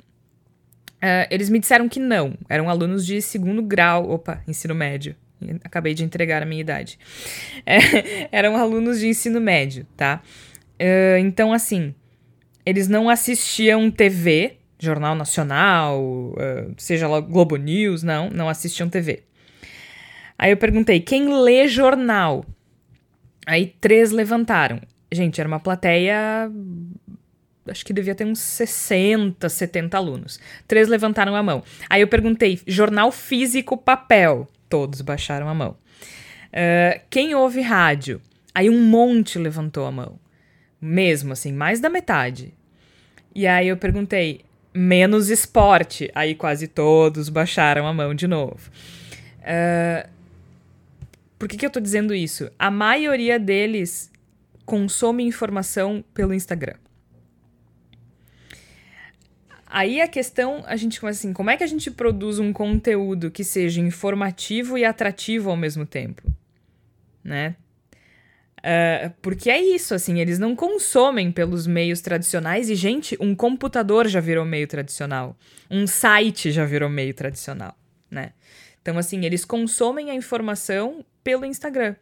Uh, 0.95 1.29
eles 1.29 1.51
me 1.51 1.59
disseram 1.59 1.87
que 1.87 1.99
não, 1.99 2.35
eram 2.49 2.67
alunos 2.67 3.05
de 3.05 3.21
segundo 3.21 3.61
grau, 3.61 4.09
opa, 4.09 4.41
ensino 4.47 4.73
médio. 4.73 5.15
Acabei 5.63 5.93
de 5.93 6.03
entregar 6.03 6.41
a 6.43 6.45
minha 6.45 6.61
idade. 6.61 6.97
É, 7.65 8.27
eram 8.35 8.55
alunos 8.55 8.99
de 8.99 9.07
ensino 9.07 9.39
médio, 9.39 9.85
tá? 9.95 10.21
Uh, 10.79 11.17
então, 11.19 11.53
assim, 11.53 11.93
eles 12.65 12.87
não 12.87 13.09
assistiam 13.09 13.89
TV, 13.91 14.57
Jornal 14.79 15.15
Nacional, 15.15 16.01
uh, 16.01 16.73
seja 16.77 17.07
lá 17.07 17.19
Globo 17.19 17.55
News, 17.55 18.03
não, 18.03 18.29
não 18.29 18.49
assistiam 18.49 18.89
TV. 18.89 19.23
Aí 20.37 20.51
eu 20.51 20.57
perguntei, 20.57 20.99
quem 20.99 21.41
lê 21.41 21.67
jornal? 21.67 22.45
Aí 23.45 23.73
três 23.79 24.11
levantaram. 24.11 24.81
Gente, 25.11 25.39
era 25.39 25.47
uma 25.47 25.59
plateia. 25.59 26.51
Acho 27.67 27.85
que 27.85 27.93
devia 27.93 28.15
ter 28.15 28.25
uns 28.25 28.39
60, 28.39 29.47
70 29.47 29.95
alunos. 29.95 30.39
Três 30.67 30.87
levantaram 30.87 31.35
a 31.35 31.43
mão. 31.43 31.63
Aí 31.89 32.01
eu 32.01 32.07
perguntei: 32.07 32.59
jornal 32.65 33.11
físico, 33.11 33.77
papel? 33.77 34.47
Todos 34.73 35.01
baixaram 35.01 35.47
a 35.47 35.53
mão. 35.53 35.77
Uh, 36.49 36.99
quem 37.07 37.35
ouve 37.35 37.61
rádio? 37.61 38.19
Aí 38.55 38.71
um 38.71 38.81
monte 38.81 39.37
levantou 39.37 39.85
a 39.85 39.91
mão. 39.91 40.17
Mesmo 40.81 41.31
assim, 41.31 41.53
mais 41.53 41.79
da 41.79 41.91
metade. 41.91 42.55
E 43.35 43.45
aí 43.45 43.67
eu 43.67 43.77
perguntei: 43.77 44.41
menos 44.73 45.29
esporte? 45.29 46.09
Aí 46.15 46.33
quase 46.33 46.67
todos 46.67 47.29
baixaram 47.29 47.85
a 47.85 47.93
mão 47.93 48.15
de 48.15 48.25
novo. 48.25 48.71
Uh, 49.41 50.09
por 51.37 51.47
que, 51.47 51.55
que 51.55 51.67
eu 51.67 51.69
tô 51.69 51.79
dizendo 51.79 52.15
isso? 52.15 52.49
A 52.57 52.71
maioria 52.71 53.37
deles 53.37 54.11
consome 54.65 55.23
informação 55.23 56.03
pelo 56.15 56.33
Instagram. 56.33 56.77
Aí 59.75 59.99
a 60.01 60.07
questão, 60.07 60.63
a 60.67 60.75
gente 60.75 60.99
começa 60.99 61.17
assim, 61.17 61.33
como 61.33 61.49
é 61.49 61.57
que 61.57 61.63
a 61.63 61.67
gente 61.67 61.89
produz 61.89 62.37
um 62.37 62.53
conteúdo 62.53 63.31
que 63.31 63.43
seja 63.43 63.81
informativo 63.81 64.77
e 64.77 64.85
atrativo 64.85 65.49
ao 65.49 65.57
mesmo 65.57 65.83
tempo? 65.83 66.31
Né? 67.23 67.55
Uh, 68.59 69.11
porque 69.19 69.49
é 69.49 69.59
isso, 69.59 69.95
assim, 69.95 70.19
eles 70.19 70.37
não 70.37 70.55
consomem 70.55 71.31
pelos 71.31 71.65
meios 71.65 72.01
tradicionais 72.01 72.69
e, 72.69 72.75
gente, 72.75 73.17
um 73.19 73.33
computador 73.33 74.07
já 74.07 74.19
virou 74.19 74.45
meio 74.45 74.67
tradicional. 74.67 75.35
Um 75.71 75.87
site 75.87 76.51
já 76.51 76.65
virou 76.65 76.87
meio 76.87 77.15
tradicional, 77.15 77.75
né? 78.11 78.33
Então, 78.79 78.95
assim, 78.99 79.25
eles 79.25 79.43
consomem 79.43 80.11
a 80.11 80.13
informação 80.13 81.03
pelo 81.23 81.45
Instagram. 81.45 81.95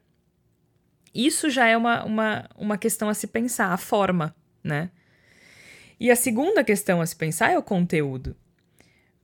Isso 1.16 1.50
já 1.50 1.68
é 1.68 1.78
uma, 1.78 2.04
uma, 2.04 2.50
uma 2.58 2.78
questão 2.78 3.08
a 3.08 3.14
se 3.14 3.28
pensar, 3.28 3.68
a 3.68 3.78
forma, 3.78 4.36
né? 4.62 4.90
E 6.02 6.10
a 6.10 6.16
segunda 6.16 6.64
questão 6.64 7.00
a 7.00 7.06
se 7.06 7.16
pensar 7.16 7.52
é 7.52 7.58
o 7.60 7.62
conteúdo. 7.62 8.36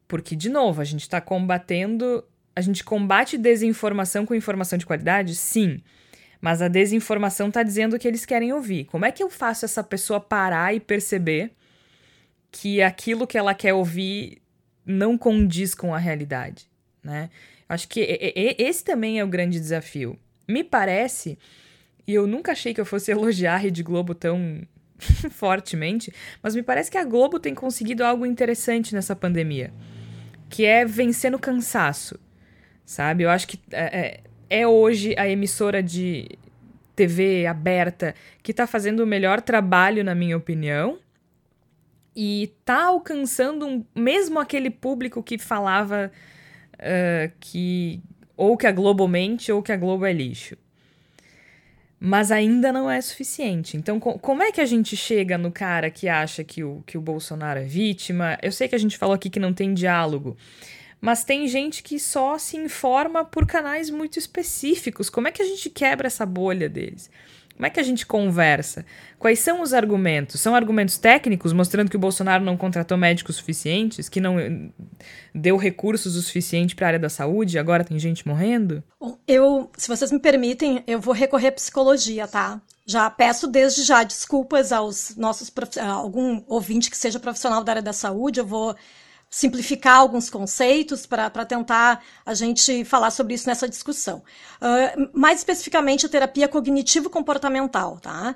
Porque, 0.07 0.35
de 0.35 0.47
novo, 0.47 0.79
a 0.79 0.83
gente 0.83 1.01
está 1.01 1.19
combatendo. 1.19 2.23
A 2.55 2.61
gente 2.61 2.83
combate 2.83 3.35
desinformação 3.35 4.27
com 4.27 4.35
informação 4.35 4.77
de 4.77 4.85
qualidade? 4.85 5.33
Sim. 5.33 5.81
Mas 6.39 6.61
a 6.61 6.67
desinformação 6.67 7.47
está 7.47 7.63
dizendo 7.63 7.95
o 7.95 7.99
que 7.99 8.07
eles 8.07 8.27
querem 8.27 8.53
ouvir. 8.53 8.85
Como 8.85 9.05
é 9.05 9.11
que 9.11 9.23
eu 9.23 9.29
faço 9.31 9.65
essa 9.65 9.83
pessoa 9.83 10.19
parar 10.19 10.71
e 10.71 10.79
perceber 10.79 11.49
que 12.51 12.79
aquilo 12.79 13.25
que 13.25 13.39
ela 13.39 13.55
quer 13.55 13.73
ouvir 13.73 14.39
não 14.85 15.17
condiz 15.17 15.73
com 15.73 15.95
a 15.95 15.97
realidade? 15.97 16.69
Né? 17.03 17.31
Acho 17.67 17.87
que 17.87 18.01
esse 18.55 18.83
também 18.83 19.17
é 19.17 19.23
o 19.23 19.27
grande 19.27 19.59
desafio. 19.59 20.15
Me 20.47 20.63
parece, 20.63 21.39
e 22.05 22.13
eu 22.13 22.27
nunca 22.27 22.51
achei 22.51 22.71
que 22.71 22.79
eu 22.79 22.85
fosse 22.85 23.09
elogiar 23.11 23.55
a 23.55 23.57
Rede 23.57 23.81
Globo 23.81 24.13
tão 24.13 24.61
fortemente, 25.31 26.13
mas 26.41 26.55
me 26.55 26.63
parece 26.63 26.89
que 26.89 26.97
a 26.97 27.03
Globo 27.03 27.39
tem 27.39 27.53
conseguido 27.53 28.03
algo 28.03 28.25
interessante 28.25 28.93
nessa 28.93 29.15
pandemia, 29.15 29.71
que 30.49 30.65
é 30.65 30.85
vencer 30.85 31.31
no 31.31 31.39
cansaço, 31.39 32.19
sabe? 32.85 33.23
Eu 33.23 33.29
acho 33.29 33.47
que 33.47 33.59
é, 33.71 34.21
é, 34.49 34.59
é 34.61 34.67
hoje 34.67 35.15
a 35.17 35.27
emissora 35.27 35.83
de 35.83 36.27
TV 36.95 37.45
aberta 37.45 38.15
que 38.41 38.51
está 38.51 38.65
fazendo 38.65 39.01
o 39.01 39.07
melhor 39.07 39.41
trabalho, 39.41 40.03
na 40.03 40.15
minha 40.15 40.35
opinião, 40.35 40.97
e 42.15 42.51
tá 42.65 42.85
alcançando 42.85 43.67
um, 43.67 43.85
mesmo 43.95 44.39
aquele 44.39 44.71
público 44.71 45.21
que 45.21 45.37
falava 45.37 46.11
uh, 46.73 47.31
que 47.39 48.01
ou 48.35 48.57
que 48.57 48.65
a 48.65 48.71
Globo 48.71 49.07
mente 49.07 49.51
ou 49.51 49.61
que 49.61 49.71
a 49.71 49.77
Globo 49.77 50.05
é 50.05 50.13
lixo. 50.13 50.57
Mas 51.99 52.31
ainda 52.31 52.71
não 52.71 52.89
é 52.89 53.01
suficiente. 53.01 53.75
Então, 53.75 53.99
co 53.99 54.19
como 54.19 54.43
é 54.43 54.51
que 54.51 54.61
a 54.61 54.65
gente 54.65 54.95
chega 54.95 55.37
no 55.37 55.51
cara 55.51 55.89
que 55.89 56.07
acha 56.07 56.43
que 56.43 56.63
o, 56.63 56.83
que 56.85 56.97
o 56.97 57.01
Bolsonaro 57.01 57.59
é 57.59 57.63
vítima? 57.63 58.37
Eu 58.41 58.51
sei 58.51 58.67
que 58.67 58.75
a 58.75 58.79
gente 58.79 58.97
falou 58.97 59.15
aqui 59.15 59.29
que 59.29 59.39
não 59.39 59.51
tem 59.51 59.73
diálogo, 59.73 60.37
mas 61.01 61.23
tem 61.23 61.47
gente 61.47 61.81
que 61.81 61.99
só 61.99 62.37
se 62.37 62.55
informa 62.55 63.25
por 63.25 63.47
canais 63.47 63.89
muito 63.89 64.19
específicos. 64.19 65.09
Como 65.09 65.27
é 65.27 65.31
que 65.31 65.41
a 65.41 65.45
gente 65.45 65.69
quebra 65.69 66.07
essa 66.07 66.25
bolha 66.25 66.69
deles? 66.69 67.09
Como 67.57 67.65
é 67.65 67.71
que 67.71 67.79
a 67.79 67.83
gente 67.83 68.05
conversa? 68.05 68.85
Quais 69.17 69.39
são 69.39 69.63
os 69.63 69.73
argumentos? 69.73 70.39
São 70.39 70.53
argumentos 70.53 70.99
técnicos 70.99 71.51
mostrando 71.51 71.89
que 71.89 71.95
o 71.95 71.99
Bolsonaro 71.99 72.43
não 72.43 72.55
contratou 72.55 72.95
médicos 72.95 73.35
suficientes, 73.37 74.07
que 74.07 74.21
não 74.21 74.39
eh, 74.39 74.69
deu 75.33 75.57
recursos 75.57 76.15
o 76.15 76.21
suficiente 76.21 76.75
para 76.75 76.85
a 76.85 76.89
área 76.89 76.99
da 76.99 77.09
saúde 77.09 77.57
agora 77.57 77.83
tem 77.83 77.97
gente 77.97 78.27
morrendo? 78.27 78.83
Eu, 79.27 79.71
se 79.75 79.87
vocês 79.87 80.11
me 80.11 80.19
permitem, 80.19 80.83
eu 80.85 81.01
vou 81.01 81.15
recorrer 81.15 81.47
à 81.47 81.51
psicologia, 81.51 82.27
tá? 82.27 82.61
Já 82.85 83.09
peço 83.09 83.47
desde 83.47 83.83
já 83.83 84.03
desculpas 84.03 84.71
aos 84.71 85.15
nossos 85.17 85.51
algum 85.81 86.43
ouvinte 86.47 86.91
que 86.91 86.97
seja 86.97 87.19
profissional 87.19 87.63
da 87.63 87.71
área 87.71 87.81
da 87.81 87.91
saúde, 87.91 88.39
eu 88.39 88.45
vou 88.45 88.75
simplificar 89.29 89.97
alguns 89.97 90.29
conceitos 90.29 91.05
para 91.05 91.45
tentar 91.45 92.03
a 92.25 92.33
gente 92.33 92.85
falar 92.85 93.11
sobre 93.11 93.33
isso 93.33 93.47
nessa 93.47 93.67
discussão. 93.67 94.23
Uh, 94.61 95.09
mais 95.13 95.39
especificamente, 95.39 96.05
a 96.05 96.09
terapia 96.09 96.47
cognitivo-comportamental, 96.47 97.99
tá? 97.99 98.35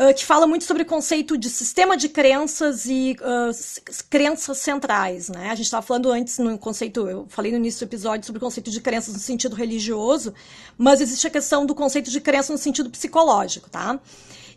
Uh, 0.00 0.14
que 0.14 0.24
fala 0.24 0.46
muito 0.46 0.62
sobre 0.62 0.84
o 0.84 0.86
conceito 0.86 1.36
de 1.36 1.50
sistema 1.50 1.96
de 1.96 2.08
crenças 2.08 2.86
e 2.86 3.16
uh, 3.20 4.04
crenças 4.08 4.58
centrais, 4.58 5.28
né? 5.28 5.50
A 5.50 5.56
gente 5.56 5.66
estava 5.66 5.84
falando 5.84 6.12
antes 6.12 6.38
no 6.38 6.56
conceito, 6.56 7.08
eu 7.08 7.26
falei 7.28 7.50
no 7.50 7.58
início 7.58 7.84
do 7.84 7.90
episódio 7.90 8.24
sobre 8.24 8.38
o 8.38 8.40
conceito 8.40 8.70
de 8.70 8.80
crenças 8.80 9.14
no 9.14 9.20
sentido 9.20 9.56
religioso, 9.56 10.32
mas 10.76 11.00
existe 11.00 11.26
a 11.26 11.30
questão 11.30 11.66
do 11.66 11.74
conceito 11.74 12.12
de 12.12 12.20
crença 12.20 12.52
no 12.52 12.58
sentido 12.58 12.88
psicológico, 12.90 13.68
tá? 13.68 13.98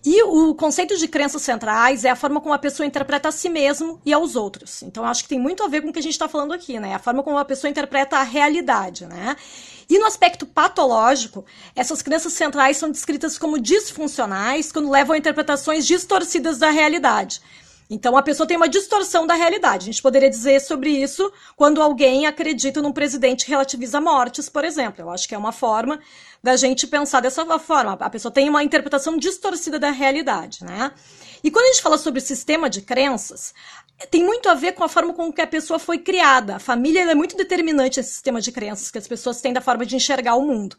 E 0.04 0.24
o 0.24 0.56
conceito 0.56 0.98
de 0.98 1.08
crenças 1.08 1.44
centrais 1.44 2.04
é 2.04 2.10
a 2.10 2.16
forma 2.16 2.42
como 2.42 2.56
a 2.56 2.60
pessoa 2.60 2.88
interpreta 2.88 3.30
a 3.30 3.32
si 3.32 3.50
mesmo 3.50 4.02
e 4.04 4.12
aos 4.12 4.36
outros. 4.36 4.82
Então, 4.82 5.06
acho 5.06 5.24
que 5.24 5.30
tem 5.30 5.40
muito 5.40 5.64
a 5.64 5.68
ver 5.68 5.82
com 5.82 5.90
o 5.90 5.94
que 5.94 6.00
a 6.00 6.02
gente 6.02 6.14
está 6.14 6.28
falando 6.28 6.54
aqui, 6.54 6.80
né? 6.80 6.96
A 6.96 7.00
forma 7.00 7.22
como 7.22 7.38
a 7.38 7.46
pessoa 7.46 7.70
interpreta 7.70 8.18
a 8.18 8.24
realidade, 8.24 9.06
né? 9.06 9.36
E 9.88 10.00
no 10.00 10.06
aspecto 10.06 10.46
patológico, 10.46 11.46
essas 11.76 12.02
crenças 12.02 12.34
centrais 12.34 12.78
são 12.78 12.90
descritas 12.90 13.38
como 13.38 13.60
disfuncionais 13.60 14.72
quando 14.72 14.90
levam 14.90 15.14
a 15.14 15.18
interpretações 15.20 15.86
distorcidas 15.86 16.58
da 16.58 16.72
realidade. 16.72 17.42
Então 17.94 18.16
a 18.16 18.24
pessoa 18.24 18.48
tem 18.48 18.56
uma 18.56 18.70
distorção 18.70 19.28
da 19.28 19.34
realidade. 19.34 19.84
A 19.84 19.92
gente 19.92 20.02
poderia 20.02 20.30
dizer 20.30 20.62
sobre 20.62 20.92
isso 20.92 21.30
quando 21.58 21.82
alguém 21.82 22.26
acredita 22.26 22.82
num 22.82 22.94
presidente 22.94 23.44
que 23.44 23.52
relativiza 23.52 24.00
mortes, 24.00 24.48
por 24.48 24.64
exemplo. 24.64 25.02
Eu 25.02 25.10
acho 25.10 25.28
que 25.28 25.36
é 25.36 25.38
uma 25.38 25.52
forma 25.52 26.00
da 26.42 26.56
gente 26.56 26.88
pensar 26.88 27.20
dessa 27.20 27.46
forma. 27.60 27.98
A 28.00 28.10
pessoa 28.10 28.32
tem 28.32 28.48
uma 28.48 28.64
interpretação 28.64 29.18
distorcida 29.18 29.78
da 29.78 29.92
realidade, 29.92 30.64
né? 30.64 30.94
E 31.44 31.52
quando 31.52 31.66
a 31.66 31.68
gente 31.74 31.82
fala 31.82 31.98
sobre 31.98 32.22
sistema 32.22 32.70
de 32.70 32.82
crenças, 32.82 33.54
tem 34.10 34.24
muito 34.24 34.48
a 34.48 34.54
ver 34.54 34.72
com 34.72 34.86
a 34.86 34.90
forma 34.90 35.14
com 35.14 35.32
que 35.34 35.42
a 35.42 35.48
pessoa 35.48 35.78
foi 35.78 35.98
criada. 35.98 36.56
A 36.56 36.60
família 36.60 37.02
é 37.02 37.14
muito 37.14 37.36
determinante 37.36 38.00
esse 38.00 38.14
sistema 38.14 38.40
de 38.40 38.54
crenças 38.54 38.90
que 38.90 38.98
as 38.98 39.08
pessoas 39.08 39.42
têm 39.42 39.52
da 39.52 39.60
forma 39.60 39.86
de 39.86 39.98
enxergar 39.98 40.36
o 40.36 40.42
mundo. 40.42 40.78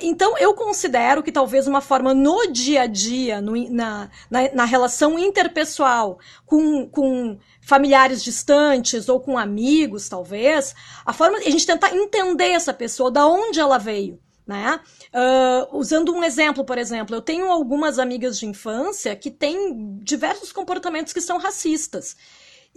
Então, 0.00 0.38
eu 0.38 0.54
considero 0.54 1.22
que 1.22 1.30
talvez 1.30 1.66
uma 1.66 1.82
forma 1.82 2.14
no 2.14 2.46
dia 2.50 2.82
a 2.82 2.86
dia, 2.86 3.42
no, 3.42 3.52
na, 3.70 4.10
na, 4.30 4.54
na, 4.54 4.64
relação 4.64 5.18
interpessoal 5.18 6.18
com, 6.46 6.88
com 6.88 7.38
familiares 7.60 8.24
distantes 8.24 9.06
ou 9.08 9.20
com 9.20 9.36
amigos, 9.36 10.08
talvez, 10.08 10.74
a 11.04 11.12
forma 11.12 11.38
a 11.38 11.42
gente 11.42 11.66
tentar 11.66 11.94
entender 11.94 12.52
essa 12.52 12.72
pessoa, 12.72 13.10
da 13.10 13.26
onde 13.26 13.60
ela 13.60 13.76
veio. 13.76 14.18
Né? 14.46 14.78
Uh, 15.12 15.76
usando 15.76 16.14
um 16.14 16.22
exemplo, 16.22 16.64
por 16.64 16.78
exemplo, 16.78 17.16
eu 17.16 17.20
tenho 17.20 17.50
algumas 17.50 17.98
amigas 17.98 18.38
de 18.38 18.46
infância 18.46 19.16
que 19.16 19.28
têm 19.28 19.98
diversos 20.00 20.52
comportamentos 20.52 21.12
que 21.12 21.20
são 21.20 21.36
racistas. 21.36 22.16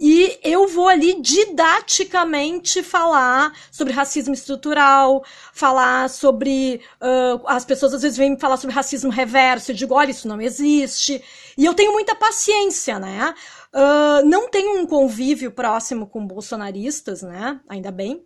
E 0.00 0.38
eu 0.42 0.66
vou 0.66 0.88
ali 0.88 1.20
didaticamente 1.20 2.82
falar 2.82 3.52
sobre 3.70 3.92
racismo 3.92 4.32
estrutural, 4.32 5.22
falar 5.52 6.08
sobre. 6.08 6.80
Uh, 6.98 7.46
as 7.46 7.66
pessoas 7.66 7.92
às 7.92 8.00
vezes 8.00 8.16
vêm 8.16 8.30
me 8.30 8.40
falar 8.40 8.56
sobre 8.56 8.74
racismo 8.74 9.10
reverso. 9.10 9.72
Eu 9.72 9.76
digo, 9.76 9.94
olha, 9.94 10.10
isso 10.10 10.26
não 10.26 10.40
existe. 10.40 11.22
E 11.56 11.66
eu 11.66 11.74
tenho 11.74 11.92
muita 11.92 12.14
paciência, 12.14 12.98
né? 12.98 13.34
Uh, 13.74 14.26
não 14.26 14.48
tenho 14.48 14.80
um 14.80 14.86
convívio 14.86 15.52
próximo 15.52 16.06
com 16.06 16.26
bolsonaristas, 16.26 17.20
né? 17.20 17.60
Ainda 17.68 17.90
bem. 17.90 18.24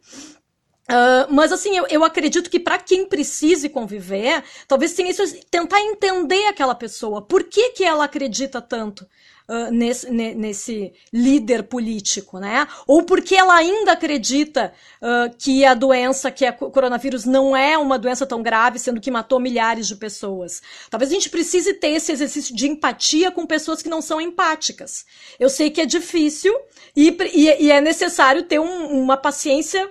Uh, 0.89 1.27
mas 1.31 1.51
assim, 1.51 1.77
eu, 1.77 1.87
eu 1.89 2.05
acredito 2.05 2.49
que 2.49 2.61
para 2.61 2.79
quem 2.79 3.07
precise 3.07 3.69
conviver, 3.69 4.45
talvez 4.69 4.93
tenha 4.93 5.11
isso, 5.11 5.23
tentar 5.51 5.81
entender 5.81 6.47
aquela 6.47 6.75
pessoa, 6.75 7.23
por 7.23 7.43
que, 7.45 7.71
que 7.71 7.83
ela 7.83 8.05
acredita 8.05 8.61
tanto 8.61 9.05
uh, 9.49 9.71
nesse, 9.71 10.11
nesse 10.11 10.93
líder 11.13 11.65
político, 11.65 12.39
né? 12.39 12.67
Ou 12.87 13.03
porque 13.03 13.35
ela 13.35 13.55
ainda 13.55 13.93
acredita 13.93 14.73
uh, 15.01 15.35
que 15.39 15.65
a 15.65 15.75
doença, 15.75 16.31
que 16.31 16.45
é 16.45 16.53
coronavírus, 16.53 17.25
não 17.25 17.57
é 17.57 17.77
uma 17.79 17.99
doença 17.99 18.27
tão 18.27 18.43
grave, 18.43 18.79
sendo 18.79 19.01
que 19.01 19.11
matou 19.11 19.41
milhares 19.41 19.87
de 19.87 19.97
pessoas. 19.97 20.63
Talvez 20.91 21.11
a 21.11 21.15
gente 21.15 21.31
precise 21.31 21.75
ter 21.75 21.91
esse 21.91 22.13
exercício 22.13 22.55
de 22.55 22.69
empatia 22.69 23.31
com 23.31 23.47
pessoas 23.47 23.83
que 23.83 23.89
não 23.89 24.03
são 24.03 24.21
empáticas. 24.21 25.05
Eu 25.39 25.49
sei 25.49 25.71
que 25.71 25.81
é 25.81 25.87
difícil 25.87 26.55
e, 26.97 27.17
e, 27.33 27.65
e 27.65 27.71
é 27.71 27.81
necessário 27.81 28.45
ter 28.45 28.59
um, 28.59 29.03
uma 29.03 29.17
paciência 29.17 29.91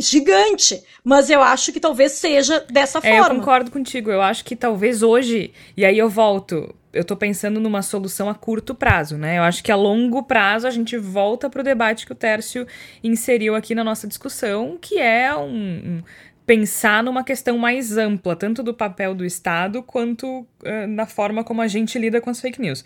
gigante, 0.00 0.82
mas 1.04 1.30
eu 1.30 1.40
acho 1.40 1.72
que 1.72 1.80
talvez 1.80 2.12
seja 2.12 2.60
dessa 2.70 2.98
é, 2.98 3.18
forma. 3.18 3.34
Eu 3.34 3.40
concordo 3.40 3.70
contigo. 3.70 4.10
Eu 4.10 4.20
acho 4.20 4.44
que 4.44 4.56
talvez 4.56 5.02
hoje, 5.02 5.52
e 5.76 5.84
aí 5.84 5.96
eu 5.96 6.08
volto, 6.08 6.74
eu 6.92 7.04
tô 7.04 7.16
pensando 7.16 7.60
numa 7.60 7.82
solução 7.82 8.28
a 8.28 8.34
curto 8.34 8.74
prazo, 8.74 9.16
né? 9.16 9.38
Eu 9.38 9.42
acho 9.42 9.62
que 9.62 9.70
a 9.70 9.76
longo 9.76 10.22
prazo 10.22 10.66
a 10.66 10.70
gente 10.70 10.96
volta 10.96 11.48
pro 11.48 11.62
debate 11.62 12.06
que 12.06 12.12
o 12.12 12.16
Tércio 12.16 12.66
inseriu 13.02 13.54
aqui 13.54 13.74
na 13.74 13.84
nossa 13.84 14.06
discussão, 14.06 14.78
que 14.80 14.98
é 14.98 15.34
um, 15.36 15.48
um 15.48 16.02
pensar 16.44 17.02
numa 17.02 17.24
questão 17.24 17.58
mais 17.58 17.96
ampla, 17.96 18.36
tanto 18.36 18.62
do 18.62 18.72
papel 18.72 19.14
do 19.14 19.24
Estado 19.24 19.82
quanto 19.82 20.40
uh, 20.40 20.86
na 20.88 21.06
forma 21.06 21.42
como 21.42 21.60
a 21.60 21.66
gente 21.66 21.98
lida 21.98 22.20
com 22.20 22.30
as 22.30 22.40
fake 22.40 22.60
news. 22.60 22.84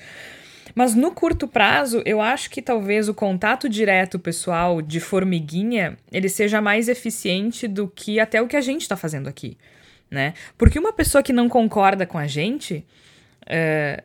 Mas 0.75 0.95
no 0.95 1.13
curto 1.13 1.49
prazo, 1.49 2.03
eu 2.05 2.21
acho 2.21 2.51
que 2.51 2.63
talvez 2.63 3.09
o 3.09 3.15
contato 3.15 3.69
direto 3.69 4.19
pessoal 4.19 4.81
de 4.81 5.01
formiguinha 5.01 5.97
ele 6.13 6.29
seja 6.29 6.61
mais 6.61 6.89
eficiente 6.89 7.67
do 7.67 7.89
que 7.89 8.21
até 8.21 8.41
o 8.41 8.47
que 8.47 8.57
a 8.57 8.61
gente 8.61 8.83
está 8.83 8.97
fazendo 8.97 9.29
aqui, 9.29 9.57
né? 10.11 10.35
Porque 10.57 10.79
uma 10.79 10.93
pessoa 10.93 11.23
que 11.23 11.33
não 11.33 11.49
concorda 11.49 12.07
com 12.07 12.19
a 12.19 12.27
gente, 12.27 12.85
uh, 13.43 14.03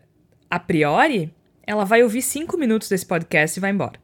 a 0.50 0.60
priori, 0.60 1.32
ela 1.66 1.84
vai 1.84 2.04
ouvir 2.04 2.22
cinco 2.22 2.58
minutos 2.58 2.90
desse 2.90 3.06
podcast 3.06 3.58
e 3.58 3.62
vai 3.62 3.72
embora. 3.72 4.00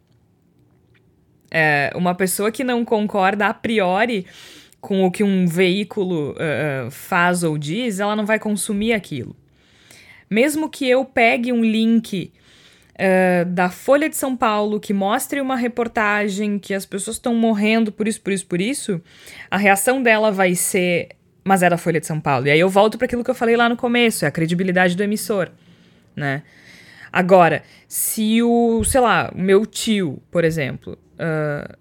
Uh, 1.48 1.98
uma 1.98 2.16
pessoa 2.16 2.52
que 2.52 2.64
não 2.64 2.86
concorda 2.86 3.48
a 3.48 3.54
priori 3.54 4.26
com 4.80 5.04
o 5.04 5.12
que 5.12 5.24
um 5.24 5.46
veículo 5.46 6.32
uh, 6.32 6.90
faz 6.90 7.44
ou 7.44 7.58
diz, 7.58 8.00
ela 8.00 8.16
não 8.16 8.26
vai 8.26 8.40
consumir 8.40 8.94
aquilo. 8.94 9.36
Mesmo 10.30 10.70
que 10.70 10.88
eu 10.88 11.04
pegue 11.04 11.52
um 11.52 11.64
link 11.64 12.32
uh, 13.02 13.46
da 13.46 13.70
Folha 13.70 14.08
de 14.08 14.16
São 14.16 14.38
Paulo 14.38 14.80
que 14.80 14.94
mostre 14.94 15.42
uma 15.42 15.56
reportagem 15.56 16.60
que 16.60 16.74
as 16.74 16.86
pessoas 16.86 17.18
estão 17.18 17.34
morrendo 17.34 17.92
por 17.92 18.08
isso, 18.08 18.22
por 18.22 18.32
isso, 18.32 18.46
por 18.46 18.62
isso, 18.62 19.02
a 19.50 19.58
reação 19.58 20.02
dela 20.02 20.32
vai 20.32 20.54
ser. 20.56 21.10
Mas 21.44 21.64
é 21.64 21.70
da 21.70 21.78
Folha 21.78 22.00
de 22.00 22.06
São 22.06 22.20
Paulo. 22.20 22.46
E 22.48 22.52
aí 22.52 22.60
eu 22.60 22.70
volto 22.70 23.00
para 23.00 23.06
aquilo 23.06 23.24
que 23.24 23.32
eu 23.32 23.36
falei 23.36 23.58
lá 23.58 23.68
no 23.68 23.76
começo, 23.76 24.26
é 24.26 24.28
a 24.28 24.32
credibilidade 24.32 24.96
do 24.96 25.02
emissor, 25.02 25.50
né? 26.16 26.44
Agora, 27.12 27.64
se 27.88 28.42
o, 28.44 28.84
sei 28.86 29.02
lá, 29.02 29.32
o 29.36 29.42
meu 29.42 29.66
tio, 29.66 30.22
por 30.32 30.46
exemplo, 30.46 30.98
uh, 31.16 31.76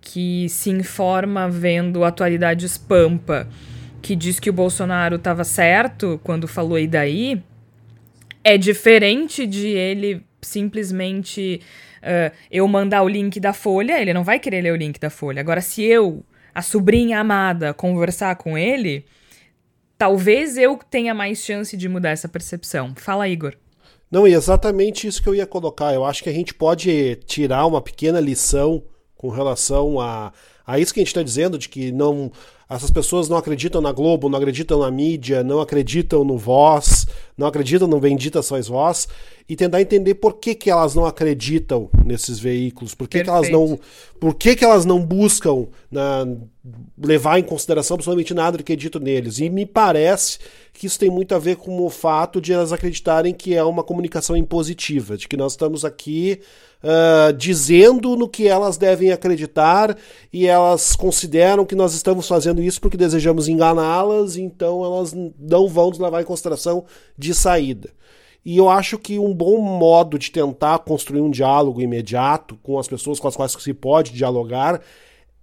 que 0.00 0.48
se 0.48 0.70
informa 0.70 1.48
vendo 1.48 2.04
Atualidades 2.04 2.78
Pampa, 2.78 3.48
que 4.00 4.14
diz 4.14 4.38
que 4.38 4.50
o 4.50 4.52
Bolsonaro 4.52 5.16
estava 5.16 5.42
certo 5.42 6.20
quando 6.22 6.46
falou 6.46 6.78
e 6.78 6.86
daí, 6.86 7.42
é 8.44 8.56
diferente 8.56 9.46
de 9.46 9.68
ele 9.68 10.24
simplesmente 10.42 11.60
uh, 12.02 12.34
eu 12.50 12.66
mandar 12.68 13.02
o 13.02 13.08
link 13.08 13.38
da 13.40 13.52
Folha, 13.52 14.00
ele 14.00 14.12
não 14.12 14.24
vai 14.24 14.38
querer 14.38 14.62
ler 14.62 14.72
o 14.72 14.76
link 14.76 14.98
da 14.98 15.10
Folha. 15.10 15.40
Agora, 15.40 15.60
se 15.60 15.82
eu, 15.82 16.24
a 16.54 16.62
sobrinha 16.62 17.20
amada, 17.20 17.74
conversar 17.74 18.36
com 18.36 18.56
ele, 18.56 19.04
talvez 19.98 20.56
eu 20.56 20.78
tenha 20.90 21.14
mais 21.14 21.38
chance 21.38 21.76
de 21.76 21.88
mudar 21.88 22.10
essa 22.10 22.28
percepção. 22.28 22.94
Fala, 22.96 23.28
Igor. 23.28 23.54
Não, 24.10 24.26
e 24.26 24.34
exatamente 24.34 25.06
isso 25.06 25.22
que 25.22 25.28
eu 25.28 25.34
ia 25.34 25.46
colocar. 25.46 25.94
Eu 25.94 26.04
acho 26.04 26.22
que 26.22 26.28
a 26.28 26.32
gente 26.32 26.52
pode 26.52 27.16
tirar 27.26 27.64
uma 27.66 27.80
pequena 27.80 28.18
lição 28.18 28.82
com 29.14 29.28
relação 29.28 30.00
a, 30.00 30.32
A 30.70 30.78
isso 30.78 30.94
que 30.94 31.00
a 31.00 31.02
gente 31.02 31.08
está 31.08 31.22
dizendo, 31.22 31.58
de 31.58 31.68
que 31.68 31.90
não 31.90 32.30
essas 32.70 32.92
pessoas 32.92 33.28
não 33.28 33.36
acreditam 33.36 33.80
na 33.80 33.90
Globo, 33.90 34.28
não 34.28 34.38
acreditam 34.38 34.78
na 34.78 34.88
mídia, 34.92 35.42
não 35.42 35.60
acreditam 35.60 36.22
no 36.22 36.38
Voz, 36.38 37.04
não 37.36 37.48
acreditam 37.48 37.88
no 37.88 37.98
Bendita 37.98 38.40
Sois 38.40 38.68
Voz, 38.68 39.08
e 39.48 39.56
tentar 39.56 39.82
entender 39.82 40.14
por 40.14 40.34
que, 40.34 40.54
que 40.54 40.70
elas 40.70 40.94
não 40.94 41.04
acreditam 41.04 41.90
nesses 42.06 42.38
veículos, 42.38 42.94
por 42.94 43.08
que, 43.08 43.24
que 43.24 43.28
elas 43.28 43.50
não, 43.50 43.76
por 44.20 44.34
que, 44.34 44.54
que 44.54 44.64
elas 44.64 44.84
não 44.84 45.04
buscam 45.04 45.66
na, 45.90 46.24
levar 46.96 47.40
em 47.40 47.42
consideração 47.42 47.96
absolutamente 47.96 48.32
nada 48.32 48.58
do 48.58 48.62
que 48.62 48.72
é 48.72 48.76
dito 48.76 49.00
neles. 49.00 49.40
E 49.40 49.50
me 49.50 49.66
parece 49.66 50.38
que 50.72 50.86
isso 50.86 51.00
tem 51.00 51.10
muito 51.10 51.34
a 51.34 51.40
ver 51.40 51.56
com 51.56 51.84
o 51.84 51.90
fato 51.90 52.40
de 52.40 52.52
elas 52.52 52.72
acreditarem 52.72 53.34
que 53.34 53.52
é 53.52 53.64
uma 53.64 53.82
comunicação 53.82 54.36
impositiva, 54.36 55.16
de 55.16 55.26
que 55.26 55.36
nós 55.36 55.52
estamos 55.52 55.84
aqui 55.84 56.40
uh, 56.82 57.32
dizendo 57.32 58.16
no 58.16 58.28
que 58.28 58.48
elas 58.48 58.76
devem 58.76 59.12
acreditar 59.12 59.96
e 60.32 60.46
elas 60.46 60.96
consideram 60.96 61.64
que 61.64 61.74
nós 61.74 61.94
estamos 61.94 62.26
fazendo 62.26 62.62
isso 62.62 62.80
porque 62.80 62.96
desejamos 62.96 63.48
enganá-las, 63.48 64.36
então 64.36 64.84
elas 64.84 65.14
não 65.38 65.68
vão 65.68 65.90
nos 65.90 65.98
levar 65.98 66.22
em 66.22 66.26
consideração 66.26 66.84
de 67.16 67.34
saída. 67.34 67.90
E 68.44 68.56
eu 68.56 68.70
acho 68.70 68.98
que 68.98 69.18
um 69.18 69.34
bom 69.34 69.60
modo 69.60 70.18
de 70.18 70.30
tentar 70.30 70.78
construir 70.78 71.20
um 71.20 71.30
diálogo 71.30 71.80
imediato 71.80 72.56
com 72.62 72.78
as 72.78 72.88
pessoas 72.88 73.20
com 73.20 73.28
as 73.28 73.36
quais 73.36 73.52
se 73.52 73.74
pode 73.74 74.12
dialogar 74.12 74.80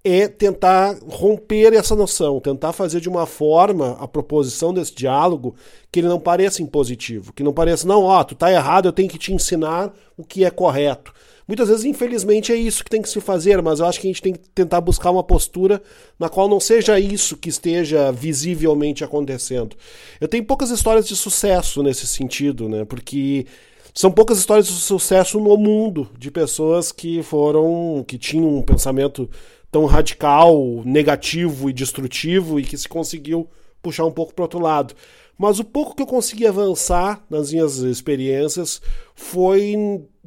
é 0.04 0.28
tentar 0.28 0.98
romper 1.06 1.74
essa 1.74 1.96
noção, 1.96 2.40
tentar 2.40 2.72
fazer 2.72 3.02
de 3.02 3.10
uma 3.10 3.26
forma 3.26 3.98
a 4.00 4.08
proposição 4.08 4.74
desse 4.74 4.96
diálogo 4.96 5.54
que 5.92 6.00
ele 6.00 6.08
não 6.08 6.20
pareça 6.20 6.64
impositivo, 6.64 7.34
que 7.34 7.44
não 7.44 7.52
pareça, 7.52 7.86
não, 7.86 8.04
ó, 8.04 8.24
tu 8.24 8.34
tá 8.34 8.52
errado, 8.52 8.88
eu 8.88 8.94
tenho 8.94 9.10
que 9.10 9.18
te 9.18 9.34
ensinar 9.34 9.94
o 10.16 10.24
que 10.24 10.46
é 10.46 10.50
correto. 10.50 11.14
Muitas 11.48 11.70
vezes, 11.70 11.86
infelizmente, 11.86 12.52
é 12.52 12.56
isso 12.56 12.84
que 12.84 12.89
tem 12.89 13.02
que 13.02 13.08
se 13.08 13.22
fazer, 13.22 13.62
mas 13.62 13.80
eu 13.80 13.86
acho 13.86 14.02
que 14.02 14.08
a 14.08 14.10
gente 14.10 14.22
tem 14.22 14.34
que 14.34 14.50
tentar 14.54 14.82
buscar 14.82 15.12
uma 15.12 15.24
postura 15.24 15.82
na 16.20 16.28
qual 16.28 16.50
não 16.50 16.60
seja 16.60 17.00
isso 17.00 17.38
que 17.38 17.48
esteja 17.48 18.12
visivelmente 18.12 19.04
acontecendo. 19.04 19.78
Eu 20.20 20.28
tenho 20.28 20.43
poucas 20.43 20.72
histórias 20.72 21.08
de 21.08 21.16
sucesso 21.16 21.82
nesse 21.82 22.06
sentido, 22.06 22.68
né? 22.68 22.84
Porque 22.84 23.45
são 23.93 24.12
poucas 24.12 24.38
histórias 24.38 24.68
de 24.68 24.74
sucesso 24.74 25.39
no 25.39 25.56
mundo 25.56 26.10
de 26.20 26.30
pessoas 26.30 26.91
que 26.91 27.24
foram, 27.24 28.04
que 28.06 28.18
tinham 28.18 28.58
um 28.58 28.62
pensamento 28.62 29.30
tão 29.72 29.86
radical, 29.86 30.84
negativo 30.84 31.70
e 31.70 31.74
destrutivo 31.74 32.60
e 32.60 32.64
que 32.64 32.78
se 32.78 32.89
conseguiu 32.89 33.48
puxar 33.82 34.06
um 34.06 34.12
pouco 34.12 34.34
para 34.34 34.43
outro 34.43 34.60
lado. 34.60 34.93
Mas 35.38 35.60
o 35.60 35.64
pouco 35.64 35.95
que 35.95 36.02
eu 36.02 36.08
consegui 36.08 36.48
avançar 36.48 37.24
nas 37.30 37.52
minhas 37.52 37.78
experiências 37.78 38.82
foi 39.16 39.76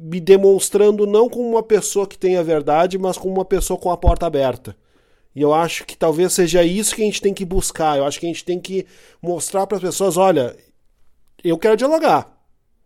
me 0.01 0.19
demonstrando 0.19 1.05
não 1.05 1.29
como 1.29 1.47
uma 1.47 1.61
pessoa 1.61 2.07
que 2.07 2.17
tem 2.17 2.35
a 2.35 2.43
verdade, 2.43 2.97
mas 2.97 3.17
como 3.17 3.35
uma 3.35 3.45
pessoa 3.45 3.79
com 3.79 3.91
a 3.91 3.97
porta 3.97 4.25
aberta. 4.25 4.75
E 5.35 5.41
eu 5.41 5.53
acho 5.53 5.85
que 5.85 5.95
talvez 5.95 6.33
seja 6.33 6.63
isso 6.63 6.95
que 6.95 7.03
a 7.03 7.05
gente 7.05 7.21
tem 7.21 7.33
que 7.33 7.45
buscar. 7.45 7.97
Eu 7.97 8.05
acho 8.05 8.19
que 8.19 8.25
a 8.25 8.29
gente 8.29 8.43
tem 8.43 8.59
que 8.59 8.85
mostrar 9.21 9.67
para 9.67 9.77
as 9.77 9.83
pessoas: 9.83 10.17
olha, 10.17 10.55
eu 11.43 11.57
quero 11.57 11.77
dialogar. 11.77 12.37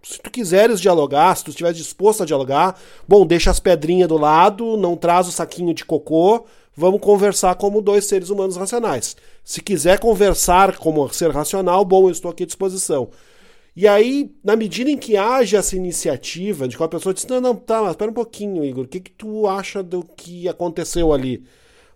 Se 0.03 0.19
tu 0.19 0.29
quiseres 0.29 0.79
dialogar, 0.79 1.35
se 1.35 1.45
tu 1.45 1.49
estiver 1.49 1.73
disposto 1.73 2.21
a 2.21 2.25
dialogar, 2.25 2.79
bom, 3.07 3.25
deixa 3.25 3.49
as 3.49 3.59
pedrinhas 3.59 4.07
do 4.07 4.17
lado, 4.17 4.77
não 4.77 4.95
traz 4.95 5.27
o 5.27 5.31
saquinho 5.31 5.73
de 5.73 5.83
cocô, 5.83 6.45
vamos 6.75 7.01
conversar 7.01 7.55
como 7.55 7.81
dois 7.81 8.05
seres 8.05 8.29
humanos 8.29 8.55
racionais. 8.55 9.17
Se 9.43 9.61
quiser 9.61 9.97
conversar 9.97 10.77
como 10.77 11.11
ser 11.11 11.31
racional, 11.31 11.83
bom, 11.83 12.03
eu 12.05 12.11
estou 12.11 12.29
aqui 12.29 12.43
à 12.43 12.45
disposição. 12.45 13.09
E 13.75 13.87
aí, 13.87 14.33
na 14.41 14.55
medida 14.55 14.89
em 14.89 14.97
que 14.97 15.17
haja 15.17 15.57
essa 15.57 15.75
iniciativa 15.75 16.65
de 16.65 16.77
que 16.77 16.83
a 16.83 16.87
pessoa 16.87 17.13
diz, 17.13 17.25
não, 17.25 17.41
não, 17.41 17.55
tá, 17.55 17.81
mas 17.81 17.91
espera 17.91 18.09
um 18.09 18.13
pouquinho, 18.13 18.63
Igor, 18.63 18.85
o 18.85 18.87
que, 18.87 19.01
que 19.01 19.11
tu 19.11 19.47
acha 19.47 19.83
do 19.83 20.01
que 20.01 20.47
aconteceu 20.47 21.11
ali? 21.11 21.43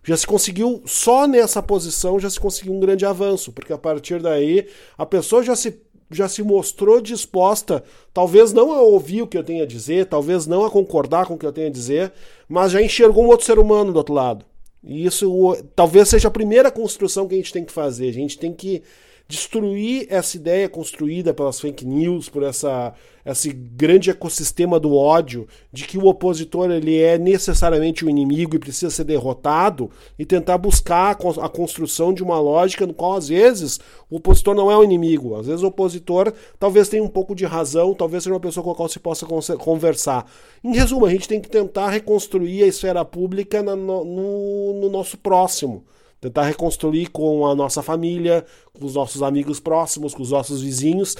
Já 0.04 0.14
se 0.16 0.26
conseguiu, 0.26 0.82
só 0.84 1.26
nessa 1.26 1.62
posição, 1.62 2.20
já 2.20 2.28
se 2.28 2.38
conseguiu 2.38 2.74
um 2.74 2.80
grande 2.80 3.06
avanço, 3.06 3.50
porque 3.50 3.72
a 3.72 3.78
partir 3.78 4.20
daí 4.20 4.66
a 4.96 5.06
pessoa 5.06 5.42
já 5.42 5.56
se, 5.56 5.80
já 6.10 6.28
se 6.28 6.42
mostrou 6.42 7.00
disposta, 7.00 7.82
talvez 8.12 8.52
não 8.52 8.72
a 8.72 8.82
ouvir 8.82 9.22
o 9.22 9.26
que 9.26 9.38
eu 9.38 9.44
tenho 9.44 9.62
a 9.62 9.66
dizer, 9.66 10.04
talvez 10.04 10.46
não 10.46 10.66
a 10.66 10.70
concordar 10.70 11.26
com 11.26 11.34
o 11.34 11.38
que 11.38 11.46
eu 11.46 11.52
tenho 11.52 11.68
a 11.68 11.72
dizer, 11.72 12.12
mas 12.46 12.72
já 12.72 12.82
enxergou 12.82 13.24
um 13.24 13.28
outro 13.28 13.46
ser 13.46 13.58
humano 13.58 13.90
do 13.90 13.96
outro 13.96 14.14
lado. 14.14 14.44
E 14.84 15.06
isso 15.06 15.56
talvez 15.74 16.08
seja 16.08 16.28
a 16.28 16.30
primeira 16.30 16.70
construção 16.70 17.26
que 17.26 17.34
a 17.34 17.38
gente 17.38 17.52
tem 17.52 17.64
que 17.64 17.72
fazer. 17.72 18.08
A 18.08 18.12
gente 18.12 18.38
tem 18.38 18.52
que 18.52 18.82
destruir 19.30 20.08
essa 20.10 20.36
ideia 20.36 20.68
construída 20.68 21.32
pelas 21.32 21.60
fake 21.60 21.86
news, 21.86 22.28
por 22.28 22.42
essa, 22.42 22.92
esse 23.24 23.52
grande 23.52 24.10
ecossistema 24.10 24.80
do 24.80 24.96
ódio, 24.96 25.46
de 25.72 25.84
que 25.84 25.96
o 25.96 26.06
opositor 26.06 26.68
ele 26.68 26.98
é 26.98 27.16
necessariamente 27.16 28.04
o 28.04 28.10
inimigo 28.10 28.56
e 28.56 28.58
precisa 28.58 28.90
ser 28.90 29.04
derrotado, 29.04 29.88
e 30.18 30.26
tentar 30.26 30.58
buscar 30.58 31.12
a 31.12 31.48
construção 31.48 32.12
de 32.12 32.24
uma 32.24 32.40
lógica 32.40 32.84
no 32.84 32.92
qual, 32.92 33.14
às 33.14 33.28
vezes, 33.28 33.78
o 34.10 34.16
opositor 34.16 34.52
não 34.52 34.68
é 34.68 34.76
o 34.76 34.82
inimigo. 34.82 35.36
Às 35.36 35.46
vezes, 35.46 35.62
o 35.62 35.68
opositor 35.68 36.32
talvez 36.58 36.88
tenha 36.88 37.04
um 37.04 37.08
pouco 37.08 37.32
de 37.32 37.46
razão, 37.46 37.94
talvez 37.94 38.24
seja 38.24 38.34
uma 38.34 38.40
pessoa 38.40 38.64
com 38.64 38.72
a 38.72 38.74
qual 38.74 38.88
se 38.88 38.98
possa 38.98 39.56
conversar. 39.56 40.26
Em 40.64 40.74
resumo, 40.74 41.06
a 41.06 41.10
gente 41.10 41.28
tem 41.28 41.40
que 41.40 41.48
tentar 41.48 41.88
reconstruir 41.90 42.64
a 42.64 42.66
esfera 42.66 43.04
pública 43.04 43.62
no, 43.62 44.04
no 44.74 44.90
nosso 44.90 45.16
próximo 45.16 45.84
tentar 46.20 46.44
reconstruir 46.44 47.08
com 47.08 47.46
a 47.46 47.54
nossa 47.54 47.82
família, 47.82 48.44
com 48.72 48.84
os 48.84 48.94
nossos 48.94 49.22
amigos 49.22 49.58
próximos, 49.58 50.14
com 50.14 50.22
os 50.22 50.30
nossos 50.30 50.60
vizinhos. 50.62 51.16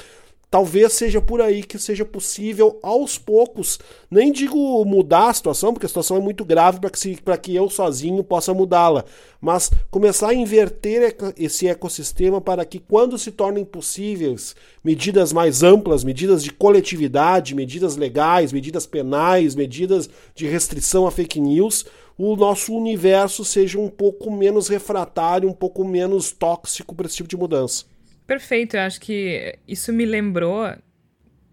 Talvez 0.50 0.94
seja 0.94 1.20
por 1.20 1.40
aí 1.40 1.62
que 1.62 1.78
seja 1.78 2.04
possível, 2.04 2.76
aos 2.82 3.16
poucos, 3.16 3.78
nem 4.10 4.32
digo 4.32 4.84
mudar 4.84 5.28
a 5.28 5.32
situação, 5.32 5.72
porque 5.72 5.86
a 5.86 5.88
situação 5.88 6.16
é 6.16 6.20
muito 6.20 6.44
grave 6.44 6.80
para 6.80 6.90
que, 6.90 7.16
que 7.40 7.54
eu 7.54 7.70
sozinho 7.70 8.24
possa 8.24 8.52
mudá-la, 8.52 9.04
mas 9.40 9.70
começar 9.92 10.30
a 10.30 10.34
inverter 10.34 11.16
esse 11.38 11.68
ecossistema 11.68 12.40
para 12.40 12.64
que, 12.64 12.80
quando 12.80 13.16
se 13.16 13.30
tornem 13.30 13.64
possíveis 13.64 14.56
medidas 14.82 15.32
mais 15.32 15.62
amplas, 15.62 16.02
medidas 16.02 16.42
de 16.42 16.50
coletividade, 16.50 17.54
medidas 17.54 17.94
legais, 17.94 18.52
medidas 18.52 18.86
penais, 18.86 19.54
medidas 19.54 20.10
de 20.34 20.48
restrição 20.48 21.06
a 21.06 21.12
fake 21.12 21.40
news, 21.40 21.86
o 22.22 22.36
nosso 22.36 22.76
universo 22.76 23.42
seja 23.46 23.78
um 23.78 23.88
pouco 23.88 24.30
menos 24.30 24.68
refratário, 24.68 25.48
um 25.48 25.54
pouco 25.54 25.82
menos 25.82 26.30
tóxico 26.30 26.94
para 26.94 27.06
esse 27.06 27.16
tipo 27.16 27.28
de 27.30 27.36
mudança. 27.36 27.86
Perfeito, 28.26 28.76
eu 28.76 28.82
acho 28.82 29.00
que 29.00 29.58
isso 29.66 29.90
me 29.90 30.04
lembrou 30.04 30.70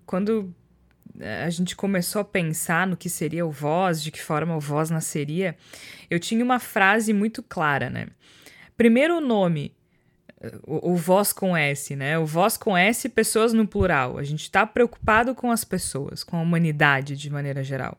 quando 0.05 0.53
eh, 1.22 1.43
a 1.45 1.49
gente 1.49 1.74
começou 1.74 2.20
a 2.20 2.26
pensar 2.26 2.86
no 2.86 2.97
que 2.97 3.09
seria 3.09 3.45
o 3.45 3.49
voz, 3.49 4.03
de 4.03 4.11
que 4.11 4.22
forma 4.22 4.57
o 4.57 4.59
voz 4.59 4.89
nasceria, 4.89 5.55
eu 6.09 6.20
tinha 6.20 6.43
uma 6.43 6.59
frase 6.59 7.13
muito 7.13 7.41
clara, 7.41 7.89
né? 7.89 8.07
Primeiro 8.76 9.20
o 9.20 9.22
nome, 9.22 9.74
eh, 10.41 10.51
o, 10.68 10.91
o 10.91 10.95
voz 10.97 11.32
com 11.32 11.55
S, 11.55 11.95
né? 11.95 12.20
O 12.20 12.26
voz 12.26 12.57
com 12.57 12.78
S, 12.78 13.07
pessoas 13.07 13.53
no 13.53 13.65
plural. 13.65 14.18
A 14.18 14.24
gente 14.24 14.41
está 14.41 14.68
preocupado 14.68 15.34
com 15.34 15.49
as 15.49 15.63
pessoas, 15.63 16.26
com 16.26 16.36
a 16.36 16.41
humanidade 16.41 17.15
de 17.15 17.30
maneira 17.30 17.63
geral. 17.63 17.97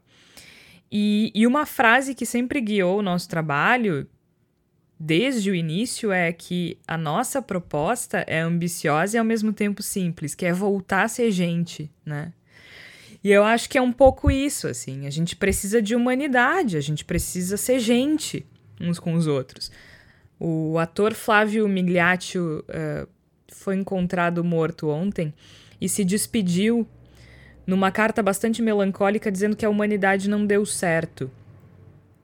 E, 0.90 1.30
e 1.34 1.46
uma 1.46 1.66
frase 1.66 2.14
que 2.14 2.24
sempre 2.24 2.60
guiou 2.60 2.98
o 2.98 3.02
nosso 3.02 3.28
trabalho, 3.28 4.08
desde 4.98 5.50
o 5.50 5.54
início, 5.54 6.10
é 6.10 6.32
que 6.32 6.78
a 6.86 6.96
nossa 6.96 7.42
proposta 7.42 8.24
é 8.26 8.40
ambiciosa 8.40 9.16
e 9.16 9.18
ao 9.18 9.24
mesmo 9.24 9.52
tempo 9.52 9.82
simples, 9.82 10.34
que 10.34 10.46
é 10.46 10.52
voltar 10.52 11.02
a 11.02 11.08
ser 11.08 11.30
gente, 11.30 11.90
né? 12.04 12.32
E 13.22 13.30
eu 13.30 13.44
acho 13.44 13.68
que 13.68 13.76
é 13.76 13.82
um 13.82 13.92
pouco 13.92 14.30
isso, 14.30 14.68
assim. 14.68 15.06
A 15.06 15.10
gente 15.10 15.36
precisa 15.36 15.82
de 15.82 15.94
humanidade, 15.94 16.76
a 16.76 16.80
gente 16.80 17.04
precisa 17.04 17.56
ser 17.56 17.78
gente 17.80 18.46
uns 18.80 18.98
com 18.98 19.14
os 19.14 19.26
outros. 19.26 19.70
O 20.38 20.78
ator 20.78 21.14
Flávio 21.14 21.68
Migliaccio 21.68 22.64
uh, 22.68 23.08
foi 23.48 23.74
encontrado 23.74 24.44
morto 24.44 24.88
ontem 24.88 25.34
e 25.80 25.88
se 25.88 26.04
despediu 26.04 26.86
numa 27.68 27.92
carta 27.92 28.22
bastante 28.22 28.62
melancólica 28.62 29.30
dizendo 29.30 29.54
que 29.54 29.66
a 29.66 29.68
humanidade 29.68 30.26
não 30.26 30.46
deu 30.46 30.64
certo. 30.64 31.30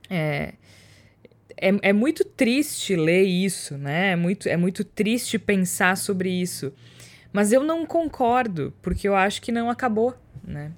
É, 0.09 0.55
é, 1.55 1.69
é 1.83 1.93
muito 1.93 2.25
triste 2.25 2.97
ler 2.97 3.25
isso, 3.25 3.77
né? 3.77 4.13
É 4.13 4.17
muito, 4.17 4.49
é 4.49 4.57
muito 4.57 4.83
triste 4.83 5.39
pensar 5.39 5.99
sobre 5.99 6.31
isso. 6.31 6.73
Mas 7.31 7.53
eu 7.53 7.63
não 7.63 7.85
concordo, 7.85 8.73
porque 8.81 9.07
eu 9.07 9.15
acho 9.15 9.43
que 9.43 9.53
não 9.53 9.69
acabou, 9.69 10.17
né? 10.43 10.73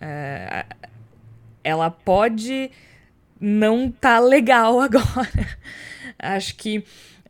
É, 0.00 0.66
ela 1.62 1.88
pode 1.88 2.72
não 3.40 3.88
tá 3.88 4.18
legal 4.18 4.80
agora. 4.82 5.58
acho 6.18 6.56
que 6.56 6.82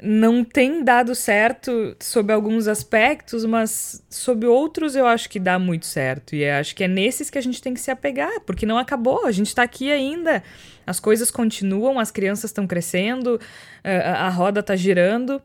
não 0.02 0.44
tem 0.44 0.84
dado 0.84 1.14
certo 1.14 1.96
sob 2.00 2.32
alguns 2.32 2.68
aspectos, 2.68 3.44
mas 3.44 4.04
sob 4.08 4.46
outros 4.46 4.94
eu 4.94 5.06
acho 5.06 5.28
que 5.28 5.40
dá 5.40 5.58
muito 5.58 5.86
certo. 5.86 6.36
E 6.36 6.48
acho 6.48 6.74
que 6.74 6.84
é 6.84 6.88
nesses 6.88 7.28
que 7.28 7.38
a 7.38 7.40
gente 7.40 7.60
tem 7.60 7.74
que 7.74 7.80
se 7.80 7.90
apegar, 7.90 8.40
porque 8.46 8.64
não 8.64 8.78
acabou, 8.78 9.26
a 9.26 9.32
gente 9.32 9.48
está 9.48 9.62
aqui 9.62 9.90
ainda. 9.90 10.42
As 10.86 11.00
coisas 11.00 11.30
continuam, 11.30 11.98
as 11.98 12.10
crianças 12.10 12.50
estão 12.50 12.66
crescendo, 12.66 13.40
a, 13.82 14.28
roda 14.28 14.60
está 14.60 14.76
girando. 14.76 15.42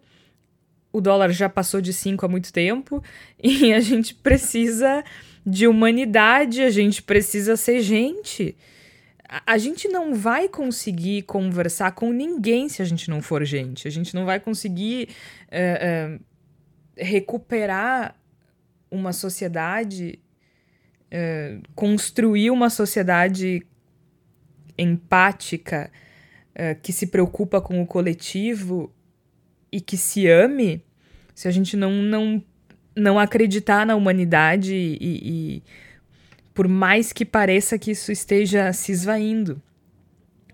O 0.91 1.01
dólar 1.01 1.32
já 1.32 1.49
passou 1.49 1.82
de 1.82 1.91
5 1.91 2.24
há 2.24 2.30
muito 2.30 2.54
tempo 2.54 3.04
e 3.41 3.74
a 3.74 3.80
gente 3.80 4.14
precisa 4.14 5.04
de 5.45 5.68
humanidade, 5.68 6.62
a 6.62 6.70
gente 6.70 7.01
precisa 7.01 7.58
ser 7.58 7.82
gente. 7.82 8.56
A 9.46 9.58
gente 9.58 9.88
não 9.88 10.14
vai 10.14 10.48
conseguir 10.48 11.24
conversar 11.24 11.94
com 11.94 12.12
ninguém 12.12 12.70
se 12.70 12.82
a 12.82 12.86
gente 12.86 13.10
não 13.10 13.22
for 13.22 13.44
gente. 13.44 13.88
A 13.88 13.92
gente 13.92 14.14
não 14.14 14.26
vai 14.26 14.40
conseguir 14.40 15.10
uh, 15.50 16.18
uh, 16.18 16.26
recuperar 16.96 18.16
uma 18.92 19.12
sociedade, 19.12 20.20
uh, 21.08 21.62
construir 21.74 22.52
uma 22.52 22.70
sociedade 22.70 23.66
empática, 24.78 25.92
que 26.84 26.94
se 26.94 27.08
preocupa 27.08 27.60
com 27.60 27.82
o 27.82 27.86
coletivo 27.86 28.94
e 29.72 29.82
que 29.82 29.98
se 29.98 30.28
ame, 30.28 30.86
se 31.34 31.48
a 31.48 31.52
gente 31.52 31.76
não, 31.76 31.92
não, 31.92 32.44
não 32.96 33.18
acreditar 33.18 33.88
na 33.88 33.96
humanidade 33.96 34.76
e, 34.76 34.98
e 35.02 35.64
por 36.54 36.68
mais 36.68 37.12
que 37.12 37.26
pareça 37.26 37.78
que 37.78 37.91
isso 37.91 38.12
esteja 38.12 38.72
se 38.74 38.91
esvaindo. 38.91 39.62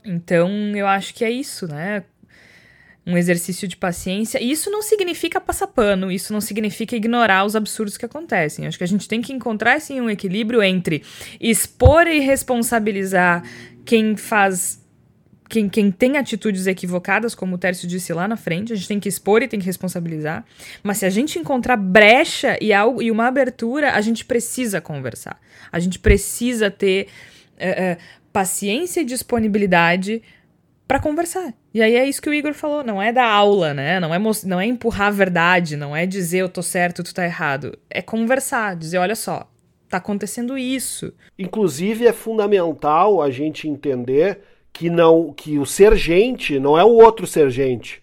Então, 0.03 0.49
eu 0.75 0.87
acho 0.87 1.13
que 1.13 1.25
é 1.25 1.29
isso, 1.29 1.67
né? 1.67 2.03
Um 3.05 3.17
exercício 3.17 3.67
de 3.67 3.75
paciência. 3.75 4.41
E 4.41 4.51
isso 4.51 4.69
não 4.69 4.81
significa 4.81 5.41
passar 5.41 5.67
pano, 5.67 6.11
isso 6.11 6.31
não 6.31 6.39
significa 6.39 6.95
ignorar 6.95 7.43
os 7.45 7.55
absurdos 7.55 7.97
que 7.97 8.05
acontecem. 8.05 8.65
Acho 8.65 8.77
que 8.77 8.83
a 8.83 8.87
gente 8.87 9.07
tem 9.07 9.21
que 9.21 9.33
encontrar 9.33 9.75
assim, 9.75 9.99
um 9.99 10.09
equilíbrio 10.09 10.63
entre 10.63 11.03
expor 11.39 12.07
e 12.07 12.19
responsabilizar 12.19 13.43
quem 13.83 14.15
faz 14.15 14.79
quem, 15.49 15.67
quem 15.67 15.91
tem 15.91 16.15
atitudes 16.15 16.67
equivocadas, 16.67 17.33
como 17.33 17.55
o 17.55 17.57
Tércio 17.57 17.87
disse 17.87 18.13
lá 18.13 18.27
na 18.27 18.37
frente, 18.37 18.71
a 18.71 18.75
gente 18.75 18.87
tem 18.87 18.99
que 18.99 19.09
expor 19.09 19.41
e 19.41 19.47
tem 19.47 19.59
que 19.59 19.65
responsabilizar. 19.65 20.45
Mas 20.83 20.99
se 20.99 21.05
a 21.05 21.09
gente 21.09 21.39
encontrar 21.39 21.75
brecha 21.75 22.57
e, 22.61 22.71
algo, 22.71 23.01
e 23.01 23.09
uma 23.09 23.27
abertura, 23.27 23.93
a 23.93 24.01
gente 24.01 24.23
precisa 24.23 24.79
conversar. 24.79 25.41
A 25.71 25.79
gente 25.79 25.97
precisa 25.97 26.69
ter 26.69 27.07
uh, 27.57 27.93
uh, 27.93 27.97
paciência 28.31 29.01
e 29.01 29.05
disponibilidade 29.05 30.21
para 30.87 30.99
conversar. 30.99 31.53
E 31.73 31.81
aí 31.81 31.95
é 31.95 32.07
isso 32.07 32.21
que 32.21 32.29
o 32.29 32.33
Igor 32.33 32.53
falou, 32.53 32.83
não 32.83 33.01
é 33.01 33.11
da 33.11 33.25
aula, 33.25 33.73
né? 33.73 33.99
Não 33.99 34.13
é, 34.13 34.19
não 34.45 34.59
é 34.59 34.65
empurrar 34.65 35.07
a 35.07 35.11
verdade, 35.11 35.75
não 35.75 35.95
é 35.95 36.05
dizer 36.05 36.39
eu 36.39 36.49
tô 36.49 36.61
certo, 36.61 37.03
tu 37.03 37.13
tá 37.13 37.25
errado. 37.25 37.77
É 37.89 38.01
conversar, 38.01 38.75
dizer, 38.75 38.97
olha 38.99 39.15
só, 39.15 39.49
tá 39.87 39.97
acontecendo 39.97 40.57
isso. 40.57 41.11
Inclusive 41.37 42.07
é 42.07 42.13
fundamental 42.13 43.21
a 43.21 43.29
gente 43.31 43.67
entender 43.67 44.41
que 44.71 44.89
não 44.89 45.33
que 45.33 45.57
o 45.57 45.65
ser 45.65 45.95
gente 45.95 46.59
não 46.59 46.77
é 46.77 46.83
o 46.83 46.89
outro 46.89 47.27
ser 47.27 47.49
gente. 47.49 48.01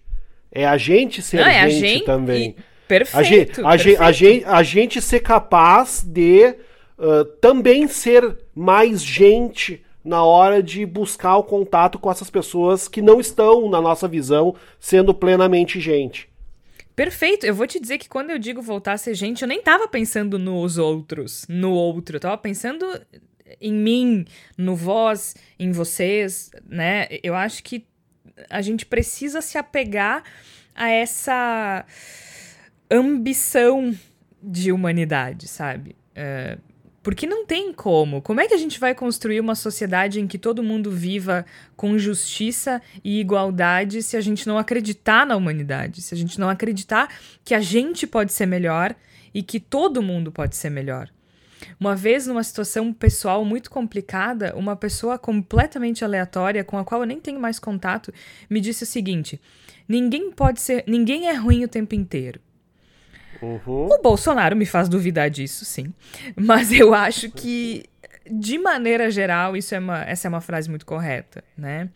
É 0.50 0.66
a 0.66 0.76
gente 0.76 1.22
ser 1.22 1.38
não, 1.38 1.46
é 1.46 1.68
gente, 1.68 1.88
gente, 1.88 2.04
também. 2.04 2.56
E... 2.58 2.76
Perfeito, 2.88 3.18
a 3.18 3.22
gente, 3.22 3.46
perfeito. 3.46 3.66
A, 3.66 3.76
gente, 3.76 3.96
a, 4.02 4.12
gente, 4.12 4.44
a 4.44 4.62
gente 4.62 5.02
ser 5.02 5.20
capaz 5.20 6.02
de 6.06 6.54
uh, 6.98 7.24
também 7.40 7.88
ser 7.88 8.38
mais 8.54 9.02
gente 9.02 9.84
na 10.04 10.24
hora 10.24 10.62
de 10.62 10.86
buscar 10.86 11.36
o 11.36 11.42
contato 11.42 11.98
com 11.98 12.10
essas 12.10 12.30
pessoas 12.30 12.86
que 12.86 13.02
não 13.02 13.20
estão, 13.20 13.68
na 13.68 13.80
nossa 13.80 14.06
visão, 14.06 14.54
sendo 14.78 15.12
plenamente 15.12 15.80
gente. 15.80 16.28
Perfeito. 16.94 17.44
Eu 17.44 17.54
vou 17.54 17.66
te 17.66 17.80
dizer 17.80 17.98
que 17.98 18.08
quando 18.08 18.30
eu 18.30 18.38
digo 18.38 18.62
voltar 18.62 18.92
a 18.92 18.98
ser 18.98 19.14
gente, 19.14 19.42
eu 19.42 19.48
nem 19.48 19.60
tava 19.60 19.88
pensando 19.88 20.38
nos 20.38 20.78
outros, 20.78 21.44
no 21.48 21.72
outro. 21.72 22.16
Eu 22.16 22.20
tava 22.20 22.38
pensando 22.38 22.86
em 23.60 23.72
mim, 23.72 24.24
no 24.56 24.74
vós, 24.74 25.34
em 25.58 25.72
vocês, 25.72 26.50
né? 26.68 27.06
Eu 27.22 27.34
acho 27.34 27.62
que 27.62 27.86
a 28.50 28.60
gente 28.60 28.84
precisa 28.84 29.40
se 29.40 29.56
apegar 29.56 30.22
a 30.74 30.88
essa 30.90 31.84
ambição 32.90 33.94
de 34.42 34.70
humanidade, 34.70 35.48
sabe? 35.48 35.96
Uh, 36.12 36.60
porque 37.02 37.24
não 37.24 37.46
tem 37.46 37.72
como. 37.72 38.20
Como 38.20 38.40
é 38.40 38.48
que 38.48 38.54
a 38.54 38.58
gente 38.58 38.80
vai 38.80 38.92
construir 38.92 39.38
uma 39.38 39.54
sociedade 39.54 40.20
em 40.20 40.26
que 40.26 40.36
todo 40.36 40.62
mundo 40.62 40.90
viva 40.90 41.46
com 41.76 41.96
justiça 41.96 42.82
e 43.04 43.20
igualdade 43.20 44.02
se 44.02 44.16
a 44.16 44.20
gente 44.20 44.46
não 44.46 44.58
acreditar 44.58 45.24
na 45.24 45.36
humanidade? 45.36 46.02
Se 46.02 46.14
a 46.14 46.16
gente 46.16 46.38
não 46.40 46.48
acreditar 46.48 47.08
que 47.44 47.54
a 47.54 47.60
gente 47.60 48.08
pode 48.08 48.32
ser 48.32 48.46
melhor 48.46 48.92
e 49.32 49.40
que 49.40 49.60
todo 49.60 50.02
mundo 50.02 50.32
pode 50.32 50.56
ser 50.56 50.68
melhor? 50.68 51.08
Uma 51.78 51.94
vez, 51.94 52.26
numa 52.26 52.42
situação 52.42 52.92
pessoal 52.92 53.44
muito 53.44 53.70
complicada, 53.70 54.54
uma 54.56 54.74
pessoa 54.74 55.18
completamente 55.18 56.04
aleatória, 56.04 56.64
com 56.64 56.78
a 56.78 56.84
qual 56.84 57.02
eu 57.02 57.06
nem 57.06 57.20
tenho 57.20 57.38
mais 57.38 57.58
contato, 57.58 58.12
me 58.48 58.60
disse 58.60 58.84
o 58.84 58.86
seguinte: 58.86 59.40
ninguém 59.86 60.30
pode 60.30 60.60
ser. 60.60 60.84
ninguém 60.86 61.28
é 61.28 61.34
ruim 61.34 61.64
o 61.64 61.68
tempo 61.68 61.94
inteiro. 61.94 62.40
Uhum. 63.42 63.88
O 63.90 64.00
Bolsonaro 64.02 64.56
me 64.56 64.64
faz 64.64 64.88
duvidar 64.88 65.28
disso, 65.28 65.66
sim. 65.66 65.92
Mas 66.34 66.72
eu 66.72 66.94
acho 66.94 67.30
que, 67.30 67.84
de 68.30 68.58
maneira 68.58 69.10
geral, 69.10 69.54
isso 69.54 69.74
é 69.74 69.78
uma, 69.78 70.02
essa 70.04 70.26
é 70.26 70.30
uma 70.30 70.40
frase 70.40 70.70
muito 70.70 70.86
correta, 70.86 71.44
né? 71.56 71.90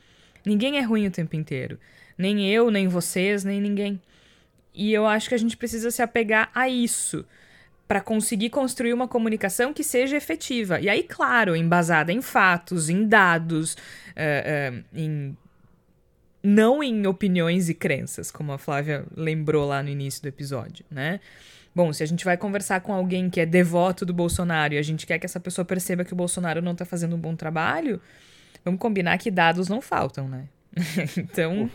Ninguém 0.45 0.76
é 0.76 0.83
ruim 0.83 1.07
o 1.07 1.11
tempo 1.11 1.35
inteiro. 1.37 1.78
Nem 2.18 2.47
eu, 2.53 2.70
nem 2.70 2.87
vocês, 2.87 3.45
nem 3.45 3.59
ninguém. 3.59 4.01
E 4.74 4.93
eu 4.93 5.07
acho 5.07 5.28
que 5.28 5.35
a 5.35 5.39
gente 5.39 5.57
precisa 5.57 5.91
se 5.91 6.03
apegar 6.03 6.51
a 6.55 6.68
isso 6.68 7.24
para 7.91 8.01
conseguir 8.01 8.51
construir 8.51 8.95
uma 8.95 9.09
comunicação 9.09 9.72
que 9.72 9.82
seja 9.82 10.16
efetiva. 10.16 10.78
E 10.78 10.88
aí, 10.88 11.03
claro, 11.03 11.57
embasada 11.57 12.12
em 12.12 12.22
fatos, 12.22 12.88
em 12.88 13.05
dados, 13.05 13.74
uh, 13.74 14.76
uh, 14.76 14.84
em 14.95 15.36
não 16.41 16.84
em 16.84 17.05
opiniões 17.09 17.68
e 17.68 17.74
crenças, 17.74 18.30
como 18.30 18.53
a 18.53 18.59
Flávia 18.59 19.05
lembrou 19.16 19.66
lá 19.66 19.82
no 19.82 19.88
início 19.88 20.22
do 20.22 20.28
episódio, 20.28 20.84
né? 20.88 21.18
Bom, 21.74 21.93
se 21.93 22.05
a 22.05 22.07
gente 22.07 22.24
vai 22.24 22.36
conversar 22.36 22.80
com 22.80 22.93
alguém 22.93 23.28
que 23.28 23.41
é 23.41 23.45
devoto 23.45 24.07
do 24.07 24.14
Bolsonaro 24.14 24.74
e 24.74 24.78
a 24.78 24.82
gente 24.82 25.05
quer 25.05 25.18
que 25.18 25.26
essa 25.26 25.41
pessoa 25.41 25.64
perceba 25.64 26.05
que 26.05 26.12
o 26.12 26.16
Bolsonaro 26.16 26.62
não 26.62 26.76
tá 26.76 26.84
fazendo 26.84 27.16
um 27.16 27.20
bom 27.20 27.34
trabalho, 27.34 28.01
vamos 28.64 28.78
combinar 28.78 29.18
que 29.18 29.32
dados 29.32 29.66
não 29.66 29.80
faltam, 29.80 30.28
né? 30.28 30.45
então, 31.18 31.68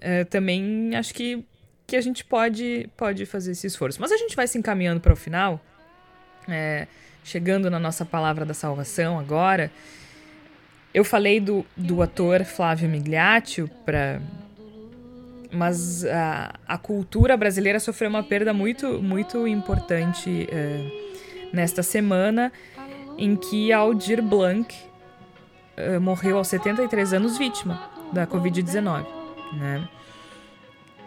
é. 0.00 0.22
também 0.22 0.94
acho 0.94 1.12
que 1.12 1.44
que 1.90 1.96
a 1.96 2.00
gente 2.00 2.24
pode, 2.24 2.88
pode 2.96 3.26
fazer 3.26 3.50
esse 3.50 3.66
esforço. 3.66 4.00
Mas 4.00 4.12
a 4.12 4.16
gente 4.16 4.36
vai 4.36 4.46
se 4.46 4.56
encaminhando 4.56 5.00
para 5.00 5.12
o 5.12 5.16
final, 5.16 5.60
é, 6.48 6.86
chegando 7.24 7.68
na 7.68 7.80
nossa 7.80 8.04
palavra 8.04 8.46
da 8.46 8.54
salvação 8.54 9.18
agora. 9.18 9.72
Eu 10.94 11.04
falei 11.04 11.40
do, 11.40 11.66
do 11.76 12.00
ator 12.00 12.44
Flávio 12.44 12.88
Migliaccio 12.88 13.68
para 13.84 14.20
mas 15.52 16.04
a, 16.04 16.54
a 16.64 16.78
cultura 16.78 17.36
brasileira 17.36 17.80
sofreu 17.80 18.08
uma 18.08 18.22
perda 18.22 18.52
muito 18.52 19.02
muito 19.02 19.48
importante 19.48 20.46
é, 20.48 21.48
nesta 21.52 21.82
semana 21.82 22.52
em 23.18 23.34
que 23.34 23.72
Aldir 23.72 24.22
Blanc 24.22 24.72
é, 25.76 25.98
morreu 25.98 26.38
aos 26.38 26.46
73 26.46 27.14
anos 27.14 27.36
vítima 27.36 27.82
da 28.12 28.28
Covid-19, 28.28 29.04
né? 29.54 29.88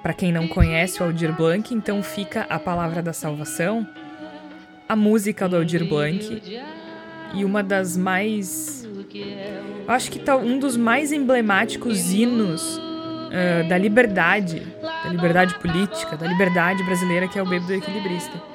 Para 0.04 0.14
quem 0.14 0.34
não 0.34 0.50
conhece 0.50 1.02
o 1.02 1.06
Aldir 1.06 1.34
Blanc, 1.34 1.74
então 1.74 2.04
fica 2.04 2.46
a 2.50 2.60
palavra 2.60 3.02
da 3.02 3.14
salvação, 3.14 3.88
a 4.88 4.98
música 4.98 5.48
do 5.48 5.56
Aldir 5.56 5.88
Blanc 5.88 6.62
e 7.34 7.46
uma 7.46 7.64
das 7.64 7.96
mais. 7.96 8.86
Acho 9.88 10.12
que 10.12 10.20
tá 10.20 10.36
um 10.36 10.60
dos 10.60 10.76
mais 10.76 11.14
emblemáticos 11.14 12.12
hinos 12.12 12.78
uh, 12.78 13.68
da 13.70 13.78
liberdade, 13.78 14.62
da 14.82 15.10
liberdade 15.10 15.58
política, 15.60 16.18
da 16.18 16.28
liberdade 16.28 16.84
brasileira, 16.84 17.26
que 17.30 17.40
é 17.40 17.42
o 17.42 17.46
Bebo 17.46 17.66
do 17.66 17.74
Equilibrista. 17.74 18.54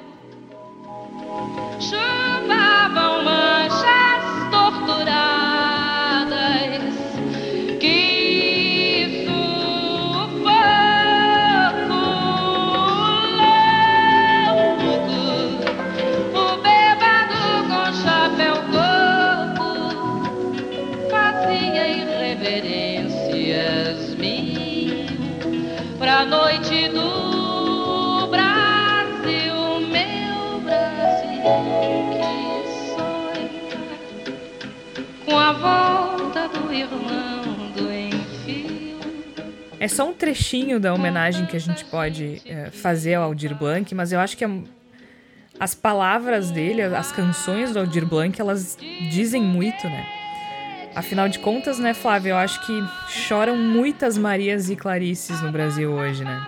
Volta 36.85 37.05
do 37.05 37.51
irmão 37.51 37.71
do 37.71 37.93
enfio. 37.93 38.99
É 39.79 39.87
só 39.87 40.09
um 40.09 40.13
trechinho 40.13 40.79
da 40.79 40.93
homenagem 40.93 41.45
que 41.45 41.55
a 41.55 41.59
gente 41.59 41.85
pode 41.85 42.41
é, 42.45 42.69
fazer 42.69 43.15
ao 43.15 43.23
Aldir 43.23 43.55
Blanc, 43.55 43.93
mas 43.95 44.11
eu 44.11 44.19
acho 44.19 44.35
que 44.37 44.43
a, 44.43 44.49
as 45.59 45.73
palavras 45.73 46.51
dele, 46.51 46.81
as 46.81 47.11
canções 47.11 47.71
do 47.71 47.79
Aldir 47.79 48.05
Blanc, 48.05 48.39
elas 48.39 48.77
dizem 49.09 49.41
muito, 49.41 49.87
né? 49.87 50.05
Afinal 50.95 51.29
de 51.29 51.39
contas, 51.39 51.79
né, 51.79 51.93
Flávia, 51.93 52.31
eu 52.31 52.37
acho 52.37 52.65
que 52.65 52.83
choram 53.07 53.55
muitas 53.55 54.17
Marias 54.17 54.69
e 54.69 54.75
Clarices 54.75 55.39
no 55.41 55.51
Brasil 55.51 55.91
hoje, 55.91 56.25
né? 56.25 56.45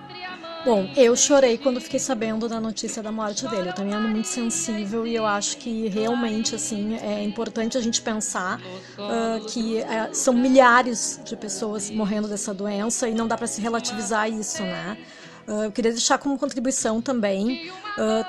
Bom, 0.64 0.88
eu 0.96 1.16
chorei 1.16 1.58
quando 1.58 1.82
fiquei 1.82 2.00
sabendo 2.00 2.48
da 2.48 2.62
notícia 2.62 3.02
da 3.02 3.12
morte 3.12 3.48
dele. 3.48 3.70
Eu 3.70 3.74
também 3.74 3.96
ando 3.96 4.08
muito 4.08 4.28
sensível 4.28 5.08
e 5.08 5.16
eu 5.16 5.26
acho 5.26 5.58
que 5.58 5.88
realmente 5.88 6.54
assim 6.54 6.98
é 6.98 7.24
importante 7.24 7.80
a 7.80 7.82
gente 7.82 8.00
pensar 8.00 8.60
uh, 8.60 9.44
que 9.48 9.80
uh, 9.80 10.14
são 10.14 10.36
milhares 10.36 11.20
de 11.26 11.36
pessoas 11.36 11.90
morrendo 11.90 12.28
dessa 12.28 12.54
doença 12.54 13.10
e 13.10 13.14
não 13.14 13.28
dá 13.28 13.36
para 13.36 13.48
se 13.48 13.60
relativizar 13.60 14.30
isso, 14.30 14.62
né? 14.62 14.98
Uh, 15.48 15.64
eu 15.64 15.72
queria 15.72 15.92
deixar 15.92 16.20
como 16.20 16.38
contribuição 16.38 17.02
também 17.02 17.72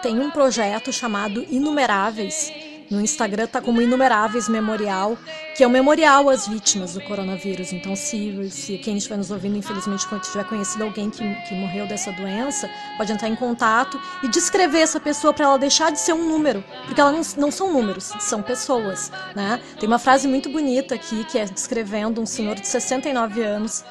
tem 0.02 0.18
um 0.18 0.28
projeto 0.28 0.92
chamado 0.92 1.46
Inumeráveis 1.48 2.50
no 2.92 3.00
Instagram 3.00 3.46
tá 3.46 3.60
como 3.60 3.80
Inumeráveis 3.80 4.48
Memorial, 4.48 5.16
que 5.56 5.64
é 5.64 5.66
um 5.66 5.70
memorial 5.70 6.28
às 6.28 6.46
vítimas 6.46 6.92
do 6.92 7.00
coronavírus. 7.00 7.72
Então, 7.72 7.96
se, 7.96 8.50
se 8.50 8.78
quem 8.78 8.98
estiver 8.98 9.16
nos 9.16 9.30
ouvindo, 9.30 9.56
infelizmente, 9.56 10.06
tiver 10.20 10.44
conhecido 10.44 10.84
alguém 10.84 11.08
que, 11.08 11.22
que 11.46 11.54
morreu 11.54 11.86
dessa 11.86 12.12
doença, 12.12 12.68
pode 12.98 13.10
entrar 13.10 13.28
em 13.28 13.34
contato 13.34 13.98
e 14.22 14.28
descrever 14.28 14.80
essa 14.80 15.00
pessoa 15.00 15.32
para 15.32 15.46
ela 15.46 15.58
deixar 15.58 15.90
de 15.90 15.98
ser 15.98 16.12
um 16.12 16.28
número, 16.28 16.62
porque 16.84 17.00
elas 17.00 17.34
não, 17.34 17.46
não 17.46 17.50
são 17.50 17.72
números, 17.72 18.12
são 18.20 18.42
pessoas. 18.42 19.10
Né? 19.34 19.58
Tem 19.80 19.88
uma 19.88 19.98
frase 19.98 20.28
muito 20.28 20.50
bonita 20.50 20.94
aqui, 20.94 21.24
que 21.24 21.38
é 21.38 21.46
descrevendo 21.46 22.20
um 22.20 22.26
senhor 22.26 22.56
de 22.56 22.68
69 22.68 23.42
anos. 23.42 23.84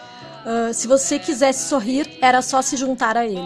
Uh, 0.45 0.73
se 0.73 0.87
você 0.87 1.17
quisesse 1.17 1.67
sorrir, 1.67 2.17
era 2.21 2.41
só 2.41 2.61
se 2.61 2.77
juntar 2.77 3.17
a 3.17 3.25
ele. 3.25 3.41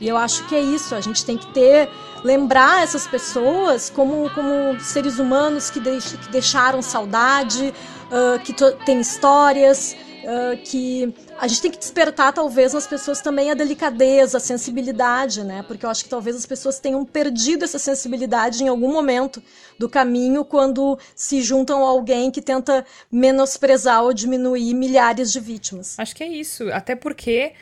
E 0.00 0.08
eu 0.08 0.16
acho 0.16 0.44
que 0.48 0.54
é 0.56 0.60
isso, 0.60 0.96
a 0.96 1.00
gente 1.00 1.24
tem 1.24 1.38
que 1.38 1.46
ter 1.52 1.88
lembrar 2.24 2.82
essas 2.82 3.06
pessoas 3.06 3.90
como, 3.90 4.30
como 4.30 4.78
seres 4.80 5.18
humanos 5.18 5.70
que, 5.70 5.80
deix, 5.80 6.12
que 6.12 6.30
deixaram 6.30 6.80
saudade, 6.80 7.72
uh, 8.10 8.38
que 8.40 8.54
têm 8.84 9.00
histórias, 9.00 9.96
uh, 10.22 10.56
que 10.64 11.14
a 11.38 11.48
gente 11.48 11.62
tem 11.62 11.70
que 11.70 11.78
despertar 11.78 12.32
talvez 12.32 12.72
nas 12.72 12.86
pessoas 12.86 13.20
também 13.20 13.50
a 13.50 13.54
delicadeza, 13.54 14.36
a 14.36 14.40
sensibilidade, 14.40 15.42
né? 15.42 15.64
Porque 15.66 15.84
eu 15.84 15.90
acho 15.90 16.04
que 16.04 16.10
talvez 16.10 16.36
as 16.36 16.46
pessoas 16.46 16.78
tenham 16.78 17.04
perdido 17.04 17.64
essa 17.64 17.78
sensibilidade 17.78 18.62
em 18.62 18.68
algum 18.68 18.92
momento 18.92 19.42
do 19.78 19.88
caminho 19.88 20.44
quando 20.44 20.98
se 21.16 21.42
juntam 21.42 21.84
a 21.84 21.88
alguém 21.88 22.30
que 22.30 22.40
tenta 22.40 22.84
menosprezar 23.10 24.02
ou 24.02 24.12
diminuir 24.12 24.74
milhares 24.74 25.32
de 25.32 25.40
vítimas. 25.40 25.98
Acho 25.98 26.14
que 26.14 26.22
é 26.22 26.28
isso, 26.28 26.70
até 26.72 26.94
porque 26.94 27.54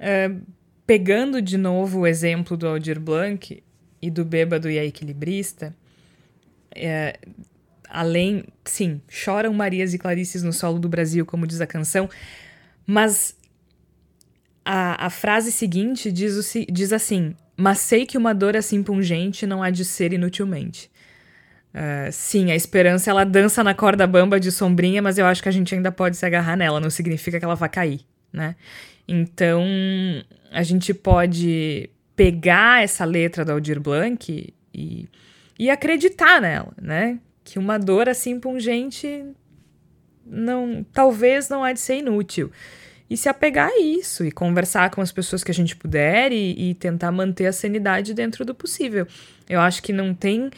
uh, 0.00 0.40
pegando 0.86 1.42
de 1.42 1.58
novo 1.58 2.00
o 2.00 2.06
exemplo 2.06 2.56
do 2.56 2.66
Aldir 2.66 3.00
Blanc, 3.00 3.62
e 4.00 4.10
do 4.10 4.24
bêbado 4.24 4.70
e 4.70 4.78
a 4.78 4.84
equilibrista, 4.84 5.74
é, 6.74 7.18
além, 7.88 8.44
sim, 8.64 9.00
choram 9.08 9.52
Marias 9.52 9.94
e 9.94 9.98
Clarices 9.98 10.42
no 10.42 10.52
solo 10.52 10.78
do 10.78 10.88
Brasil, 10.88 11.24
como 11.24 11.46
diz 11.46 11.60
a 11.60 11.66
canção, 11.66 12.08
mas 12.86 13.36
a, 14.64 15.06
a 15.06 15.10
frase 15.10 15.50
seguinte 15.50 16.10
diz, 16.10 16.36
o, 16.36 16.72
diz 16.72 16.92
assim: 16.92 17.34
Mas 17.56 17.78
sei 17.78 18.04
que 18.04 18.18
uma 18.18 18.34
dor 18.34 18.56
assim 18.56 18.82
pungente 18.82 19.46
não 19.46 19.62
há 19.62 19.70
de 19.70 19.84
ser 19.84 20.12
inutilmente. 20.12 20.90
Uh, 21.72 22.10
sim, 22.10 22.50
a 22.50 22.56
esperança 22.56 23.10
ela 23.10 23.24
dança 23.24 23.62
na 23.62 23.74
corda 23.74 24.06
bamba 24.06 24.40
de 24.40 24.50
sombrinha, 24.50 25.02
mas 25.02 25.18
eu 25.18 25.26
acho 25.26 25.42
que 25.42 25.48
a 25.48 25.52
gente 25.52 25.74
ainda 25.74 25.92
pode 25.92 26.16
se 26.16 26.24
agarrar 26.24 26.56
nela, 26.56 26.80
não 26.80 26.88
significa 26.88 27.38
que 27.38 27.44
ela 27.44 27.54
vai 27.54 27.68
cair, 27.68 28.00
né? 28.32 28.56
Então, 29.06 29.62
a 30.50 30.62
gente 30.62 30.94
pode 30.94 31.90
pegar 32.16 32.82
essa 32.82 33.04
letra 33.04 33.44
da 33.44 33.52
Aldir 33.52 33.78
Blanc 33.78 34.52
e, 34.74 35.08
e 35.58 35.70
acreditar 35.70 36.40
nela, 36.40 36.72
né? 36.80 37.20
Que 37.44 37.58
uma 37.58 37.78
dor 37.78 38.08
assim 38.08 38.40
pungente 38.40 39.24
não, 40.24 40.84
talvez 40.92 41.48
não 41.48 41.62
há 41.62 41.72
de 41.72 41.80
ser 41.80 41.98
inútil. 41.98 42.50
E 43.08 43.16
se 43.16 43.28
apegar 43.28 43.68
a 43.68 43.80
isso 43.80 44.24
e 44.24 44.32
conversar 44.32 44.90
com 44.90 45.00
as 45.00 45.12
pessoas 45.12 45.44
que 45.44 45.50
a 45.52 45.54
gente 45.54 45.76
puder 45.76 46.32
e, 46.32 46.70
e 46.70 46.74
tentar 46.74 47.12
manter 47.12 47.46
a 47.46 47.52
sanidade 47.52 48.12
dentro 48.12 48.44
do 48.44 48.52
possível. 48.52 49.06
Eu 49.48 49.60
acho 49.60 49.80
que 49.80 49.92
não 49.92 50.12
tem 50.12 50.50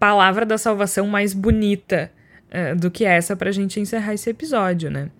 palavra 0.00 0.44
da 0.44 0.58
salvação 0.58 1.06
mais 1.06 1.32
bonita 1.32 2.10
uh, 2.48 2.74
do 2.74 2.90
que 2.90 3.04
essa 3.04 3.36
para 3.36 3.50
a 3.50 3.52
gente 3.52 3.78
encerrar 3.78 4.14
esse 4.14 4.28
episódio, 4.28 4.90
né? 4.90 5.10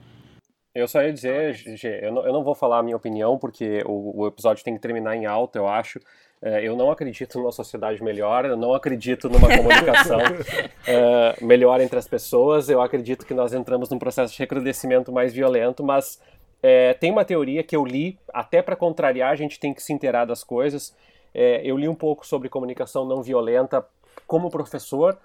Eu 0.75 0.89
só 0.89 1.03
ia 1.03 1.13
dizer, 1.13 1.55
Gê, 1.55 2.01
eu 2.03 2.13
não, 2.13 2.27
eu 2.27 2.33
não 2.33 2.43
vou 2.43 2.55
falar 2.55 2.79
a 2.79 2.83
minha 2.83 2.97
opinião, 2.97 3.39
porque 3.39 3.83
o, 3.85 4.23
o 4.23 4.27
episódio 4.27 4.65
tem 4.65 4.75
que 4.75 4.81
terminar 4.81 5.15
em 5.15 5.27
alta, 5.27 5.59
eu 5.59 5.69
acho. 5.69 6.01
É, 6.41 6.67
eu 6.67 6.75
não 6.75 6.91
acredito 6.91 7.39
numa 7.39 7.53
sociedade 7.53 8.03
melhor, 8.03 8.45
eu 8.45 8.57
não 8.57 8.75
acredito 8.75 9.29
numa 9.29 9.49
comunicação 9.55 10.19
é, 10.89 11.37
melhor 11.45 11.81
entre 11.81 11.99
as 11.99 12.09
pessoas. 12.09 12.69
Eu 12.69 12.81
acredito 12.81 13.25
que 13.25 13.35
nós 13.35 13.53
entramos 13.53 13.91
num 13.91 13.99
processo 13.99 14.33
de 14.33 14.39
recrudescimento 14.41 15.13
mais 15.13 15.33
violento, 15.33 15.85
mas 15.85 16.21
é, 16.63 16.95
tem 16.95 17.13
uma 17.13 17.25
teoria 17.25 17.63
que 17.63 17.77
eu 17.77 17.85
li, 17.85 18.19
até 18.33 18.63
para 18.63 18.75
contrariar, 18.75 19.31
a 19.31 19.37
gente 19.37 19.61
tem 19.61 19.75
que 19.75 19.83
se 19.83 19.93
inteirar 19.93 20.25
das 20.25 20.43
coisas. 20.43 20.95
É, 21.35 21.61
eu 21.65 21.77
li 21.77 21.89
um 21.89 21.95
pouco 21.95 22.27
sobre 22.27 22.49
comunicação 22.49 23.05
não 23.05 23.23
violenta 23.23 23.85
como 24.27 24.51
professor, 24.51 25.19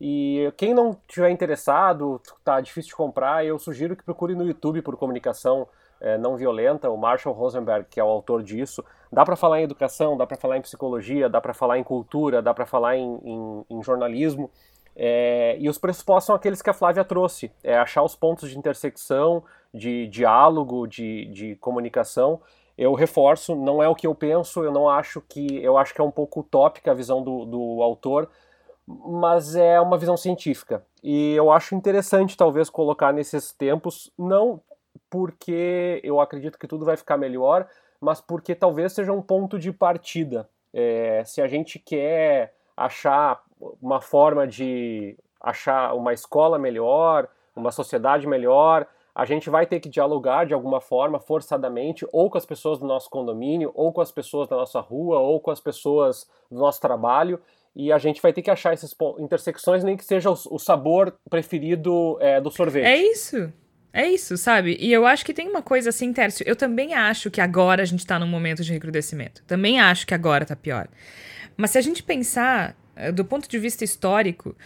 e 0.00 0.52
quem 0.56 0.74
não 0.74 0.96
tiver 1.06 1.30
interessado, 1.30 2.20
tá 2.44 2.60
difícil 2.60 2.90
de 2.90 2.96
comprar, 2.96 3.44
eu 3.44 3.58
sugiro 3.58 3.96
que 3.96 4.04
procure 4.04 4.34
no 4.34 4.46
YouTube 4.46 4.82
por 4.82 4.96
comunicação 4.96 5.68
é, 6.00 6.18
não 6.18 6.36
violenta, 6.36 6.90
o 6.90 6.96
Marshall 6.96 7.34
Rosenberg, 7.34 7.86
que 7.88 7.98
é 7.98 8.04
o 8.04 8.08
autor 8.08 8.42
disso. 8.42 8.84
Dá 9.10 9.24
para 9.24 9.36
falar 9.36 9.60
em 9.60 9.64
educação, 9.64 10.16
dá 10.16 10.26
para 10.26 10.36
falar 10.36 10.58
em 10.58 10.60
psicologia, 10.60 11.28
dá 11.28 11.40
para 11.40 11.54
falar 11.54 11.78
em 11.78 11.84
cultura, 11.84 12.42
dá 12.42 12.52
para 12.52 12.66
falar 12.66 12.96
em, 12.96 13.20
em, 13.24 13.64
em 13.70 13.82
jornalismo. 13.82 14.50
É, 14.96 15.56
e 15.58 15.68
os 15.68 15.78
pressupostos 15.78 16.26
são 16.26 16.36
aqueles 16.36 16.60
que 16.60 16.70
a 16.70 16.74
Flávia 16.74 17.04
trouxe: 17.04 17.50
é 17.62 17.76
achar 17.76 18.02
os 18.02 18.14
pontos 18.14 18.50
de 18.50 18.58
intersecção, 18.58 19.42
de 19.72 20.06
diálogo, 20.08 20.86
de, 20.86 21.26
de 21.26 21.56
comunicação. 21.56 22.40
Eu 22.76 22.92
reforço, 22.92 23.54
não 23.54 23.82
é 23.82 23.88
o 23.88 23.94
que 23.94 24.06
eu 24.06 24.14
penso, 24.14 24.62
eu 24.62 24.72
não 24.72 24.88
acho 24.88 25.20
que. 25.20 25.62
Eu 25.62 25.78
acho 25.78 25.94
que 25.94 26.00
é 26.00 26.04
um 26.04 26.10
pouco 26.10 26.40
utópica 26.40 26.90
a 26.90 26.94
visão 26.94 27.22
do, 27.22 27.44
do 27.44 27.82
autor, 27.82 28.28
mas 28.86 29.54
é 29.54 29.80
uma 29.80 29.98
visão 29.98 30.16
científica. 30.16 30.84
E 31.02 31.34
eu 31.34 31.50
acho 31.50 31.74
interessante, 31.74 32.36
talvez, 32.36 32.68
colocar 32.68 33.12
nesses 33.12 33.52
tempos, 33.52 34.10
não 34.18 34.60
porque 35.10 36.00
eu 36.02 36.20
acredito 36.20 36.58
que 36.58 36.66
tudo 36.66 36.84
vai 36.84 36.96
ficar 36.96 37.16
melhor, 37.16 37.66
mas 38.00 38.20
porque 38.20 38.54
talvez 38.54 38.92
seja 38.92 39.12
um 39.12 39.22
ponto 39.22 39.58
de 39.58 39.72
partida. 39.72 40.48
É, 40.72 41.22
se 41.24 41.40
a 41.40 41.46
gente 41.46 41.78
quer 41.78 42.54
achar 42.76 43.42
uma 43.80 44.00
forma 44.00 44.46
de 44.46 45.16
achar 45.40 45.94
uma 45.94 46.12
escola 46.12 46.58
melhor, 46.58 47.28
uma 47.54 47.70
sociedade 47.70 48.26
melhor, 48.26 48.86
a 49.14 49.24
gente 49.24 49.48
vai 49.48 49.64
ter 49.66 49.78
que 49.78 49.88
dialogar 49.88 50.44
de 50.44 50.54
alguma 50.54 50.80
forma, 50.80 51.20
forçadamente, 51.20 52.06
ou 52.12 52.28
com 52.28 52.36
as 52.36 52.44
pessoas 52.44 52.78
do 52.78 52.86
nosso 52.86 53.08
condomínio, 53.08 53.70
ou 53.74 53.92
com 53.92 54.00
as 54.00 54.10
pessoas 54.10 54.48
da 54.48 54.56
nossa 54.56 54.80
rua, 54.80 55.20
ou 55.20 55.40
com 55.40 55.52
as 55.52 55.60
pessoas 55.60 56.28
do 56.50 56.58
nosso 56.58 56.80
trabalho 56.80 57.40
e 57.74 57.90
a 57.92 57.98
gente 57.98 58.22
vai 58.22 58.32
ter 58.32 58.42
que 58.42 58.50
achar 58.50 58.72
essas 58.72 58.94
intersecções, 59.18 59.82
nem 59.82 59.96
que 59.96 60.04
seja 60.04 60.30
o, 60.30 60.36
o 60.50 60.58
sabor 60.58 61.16
preferido 61.28 62.16
é, 62.20 62.40
do 62.40 62.50
sorvete. 62.50 62.84
É 62.84 62.96
isso. 62.96 63.52
É 63.92 64.08
isso, 64.08 64.36
sabe? 64.36 64.76
E 64.80 64.92
eu 64.92 65.06
acho 65.06 65.24
que 65.24 65.32
tem 65.32 65.48
uma 65.48 65.62
coisa 65.62 65.90
assim, 65.90 66.12
Tércio. 66.12 66.44
Eu 66.48 66.56
também 66.56 66.94
acho 66.94 67.30
que 67.30 67.40
agora 67.40 67.82
a 67.82 67.84
gente 67.84 68.04
tá 68.04 68.18
num 68.18 68.26
momento 68.26 68.64
de 68.64 68.72
recrudescimento. 68.72 69.44
Também 69.46 69.80
acho 69.80 70.04
que 70.04 70.12
agora 70.12 70.44
tá 70.44 70.56
pior. 70.56 70.88
Mas 71.56 71.70
se 71.70 71.78
a 71.78 71.80
gente 71.80 72.02
pensar 72.02 72.76
eh, 72.96 73.12
do 73.12 73.24
ponto 73.24 73.48
de 73.48 73.56
vista 73.56 73.84
histórico, 73.84 74.56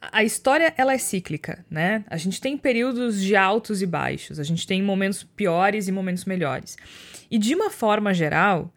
a 0.00 0.24
história 0.24 0.74
ela 0.76 0.92
é 0.92 0.98
cíclica, 0.98 1.64
né? 1.70 2.04
A 2.08 2.16
gente 2.16 2.40
tem 2.40 2.58
períodos 2.58 3.22
de 3.22 3.36
altos 3.36 3.82
e 3.82 3.86
baixos, 3.86 4.40
a 4.40 4.42
gente 4.42 4.66
tem 4.66 4.82
momentos 4.82 5.22
piores 5.22 5.86
e 5.86 5.92
momentos 5.92 6.24
melhores. 6.24 6.76
E 7.30 7.38
de 7.38 7.54
uma 7.54 7.70
forma 7.70 8.12
geral, 8.12 8.72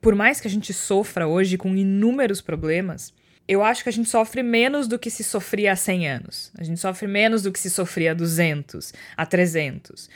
por 0.00 0.14
mais 0.14 0.40
que 0.40 0.48
a 0.48 0.50
gente 0.50 0.72
sofra 0.72 1.26
hoje 1.26 1.56
com 1.56 1.74
inúmeros 1.76 2.40
problemas, 2.40 3.12
eu 3.46 3.62
acho 3.62 3.82
que 3.82 3.88
a 3.88 3.92
gente 3.92 4.08
sofre 4.08 4.42
menos 4.42 4.86
do 4.86 4.98
que 4.98 5.10
se 5.10 5.24
sofria 5.24 5.72
há 5.72 5.76
100 5.76 6.08
anos. 6.08 6.52
A 6.58 6.62
gente 6.62 6.78
sofre 6.78 7.06
menos 7.06 7.42
do 7.42 7.50
que 7.50 7.58
se 7.58 7.70
sofria 7.70 8.10
há 8.10 8.14
200, 8.14 8.92
há 9.16 9.24
300. 9.24 10.10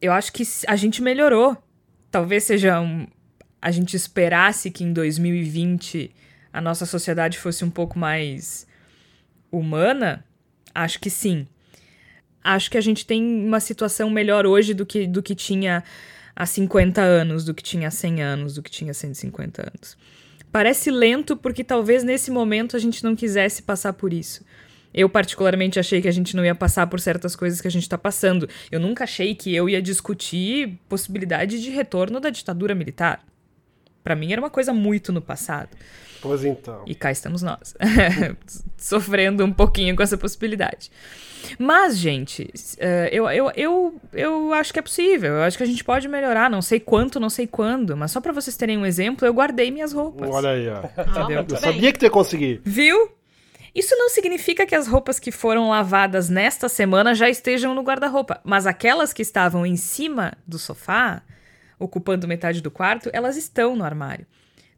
Eu 0.00 0.12
acho 0.12 0.32
que 0.32 0.44
a 0.68 0.76
gente 0.76 1.02
melhorou. 1.02 1.56
Talvez 2.10 2.44
seja 2.44 2.80
um, 2.80 3.06
a 3.60 3.72
gente 3.72 3.96
esperasse 3.96 4.70
que 4.70 4.84
em 4.84 4.92
2020 4.92 6.14
a 6.52 6.60
nossa 6.60 6.86
sociedade 6.86 7.38
fosse 7.38 7.64
um 7.64 7.70
pouco 7.70 7.98
mais 7.98 8.66
humana. 9.50 10.24
Acho 10.72 11.00
que 11.00 11.10
sim. 11.10 11.46
Acho 12.42 12.70
que 12.70 12.78
a 12.78 12.80
gente 12.80 13.04
tem 13.04 13.20
uma 13.44 13.58
situação 13.58 14.08
melhor 14.08 14.46
hoje 14.46 14.72
do 14.72 14.86
que, 14.86 15.08
do 15.08 15.20
que 15.20 15.34
tinha 15.34 15.82
há 16.36 16.44
50 16.44 17.00
anos 17.00 17.44
do 17.46 17.54
que 17.54 17.62
tinha 17.62 17.88
há 17.88 17.90
100 17.90 18.22
anos, 18.22 18.54
do 18.54 18.62
que 18.62 18.70
tinha 18.70 18.92
150 18.92 19.62
anos. 19.62 19.96
Parece 20.52 20.90
lento 20.90 21.36
porque 21.36 21.64
talvez 21.64 22.04
nesse 22.04 22.30
momento 22.30 22.76
a 22.76 22.78
gente 22.78 23.02
não 23.02 23.16
quisesse 23.16 23.62
passar 23.62 23.94
por 23.94 24.12
isso. 24.12 24.44
Eu, 24.92 25.08
particularmente, 25.08 25.78
achei 25.78 26.00
que 26.00 26.08
a 26.08 26.12
gente 26.12 26.34
não 26.36 26.44
ia 26.44 26.54
passar 26.54 26.86
por 26.86 27.00
certas 27.00 27.36
coisas 27.36 27.60
que 27.60 27.68
a 27.68 27.70
gente 27.70 27.82
está 27.82 27.98
passando. 27.98 28.48
Eu 28.70 28.80
nunca 28.80 29.04
achei 29.04 29.34
que 29.34 29.54
eu 29.54 29.68
ia 29.68 29.82
discutir 29.82 30.78
possibilidade 30.88 31.60
de 31.60 31.70
retorno 31.70 32.20
da 32.20 32.30
ditadura 32.30 32.74
militar. 32.74 33.22
Para 34.06 34.14
mim 34.14 34.30
era 34.30 34.40
uma 34.40 34.48
coisa 34.48 34.72
muito 34.72 35.12
no 35.12 35.20
passado. 35.20 35.70
Pois 36.22 36.44
então. 36.44 36.84
E 36.86 36.94
cá 36.94 37.10
estamos 37.10 37.42
nós, 37.42 37.74
sofrendo 38.78 39.44
um 39.44 39.52
pouquinho 39.52 39.96
com 39.96 40.02
essa 40.04 40.16
possibilidade. 40.16 40.92
Mas, 41.58 41.98
gente, 41.98 42.42
uh, 42.44 43.08
eu, 43.10 43.28
eu, 43.30 43.50
eu, 43.56 44.00
eu 44.12 44.52
acho 44.52 44.72
que 44.72 44.78
é 44.78 44.82
possível. 44.82 45.34
Eu 45.34 45.42
acho 45.42 45.56
que 45.56 45.64
a 45.64 45.66
gente 45.66 45.82
pode 45.82 46.06
melhorar. 46.06 46.48
Não 46.48 46.62
sei 46.62 46.78
quanto, 46.78 47.18
não 47.18 47.28
sei 47.28 47.48
quando. 47.48 47.96
Mas 47.96 48.12
só 48.12 48.20
para 48.20 48.30
vocês 48.30 48.56
terem 48.56 48.78
um 48.78 48.86
exemplo, 48.86 49.26
eu 49.26 49.34
guardei 49.34 49.72
minhas 49.72 49.92
roupas. 49.92 50.30
Olha 50.30 50.50
aí, 50.50 50.68
ó. 50.68 50.84
Entendeu? 51.02 51.44
Eu 51.48 51.56
sabia 51.56 51.92
que 51.92 51.98
tu 51.98 52.04
ia 52.04 52.10
conseguir. 52.10 52.60
Viu? 52.64 53.10
Isso 53.74 53.96
não 53.96 54.08
significa 54.08 54.64
que 54.64 54.76
as 54.76 54.86
roupas 54.86 55.18
que 55.18 55.32
foram 55.32 55.68
lavadas 55.68 56.28
nesta 56.28 56.68
semana 56.68 57.12
já 57.12 57.28
estejam 57.28 57.74
no 57.74 57.82
guarda-roupa. 57.82 58.40
Mas 58.44 58.68
aquelas 58.68 59.12
que 59.12 59.22
estavam 59.22 59.66
em 59.66 59.76
cima 59.76 60.32
do 60.46 60.60
sofá, 60.60 61.22
ocupando 61.78 62.28
metade 62.28 62.60
do 62.60 62.70
quarto, 62.70 63.10
elas 63.12 63.36
estão 63.36 63.76
no 63.76 63.84
armário. 63.84 64.26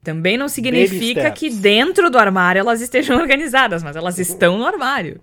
Também 0.03 0.37
não 0.37 0.49
significa 0.49 1.31
que 1.31 1.51
dentro 1.51 2.11
do 2.11 2.19
armário 2.19 2.61
elas 2.61 2.81
estejam 2.81 3.17
organizadas, 3.21 3.83
mas 3.83 3.97
elas 3.97 4.19
estão 4.19 4.59
no 4.59 4.67
armário. 4.67 5.21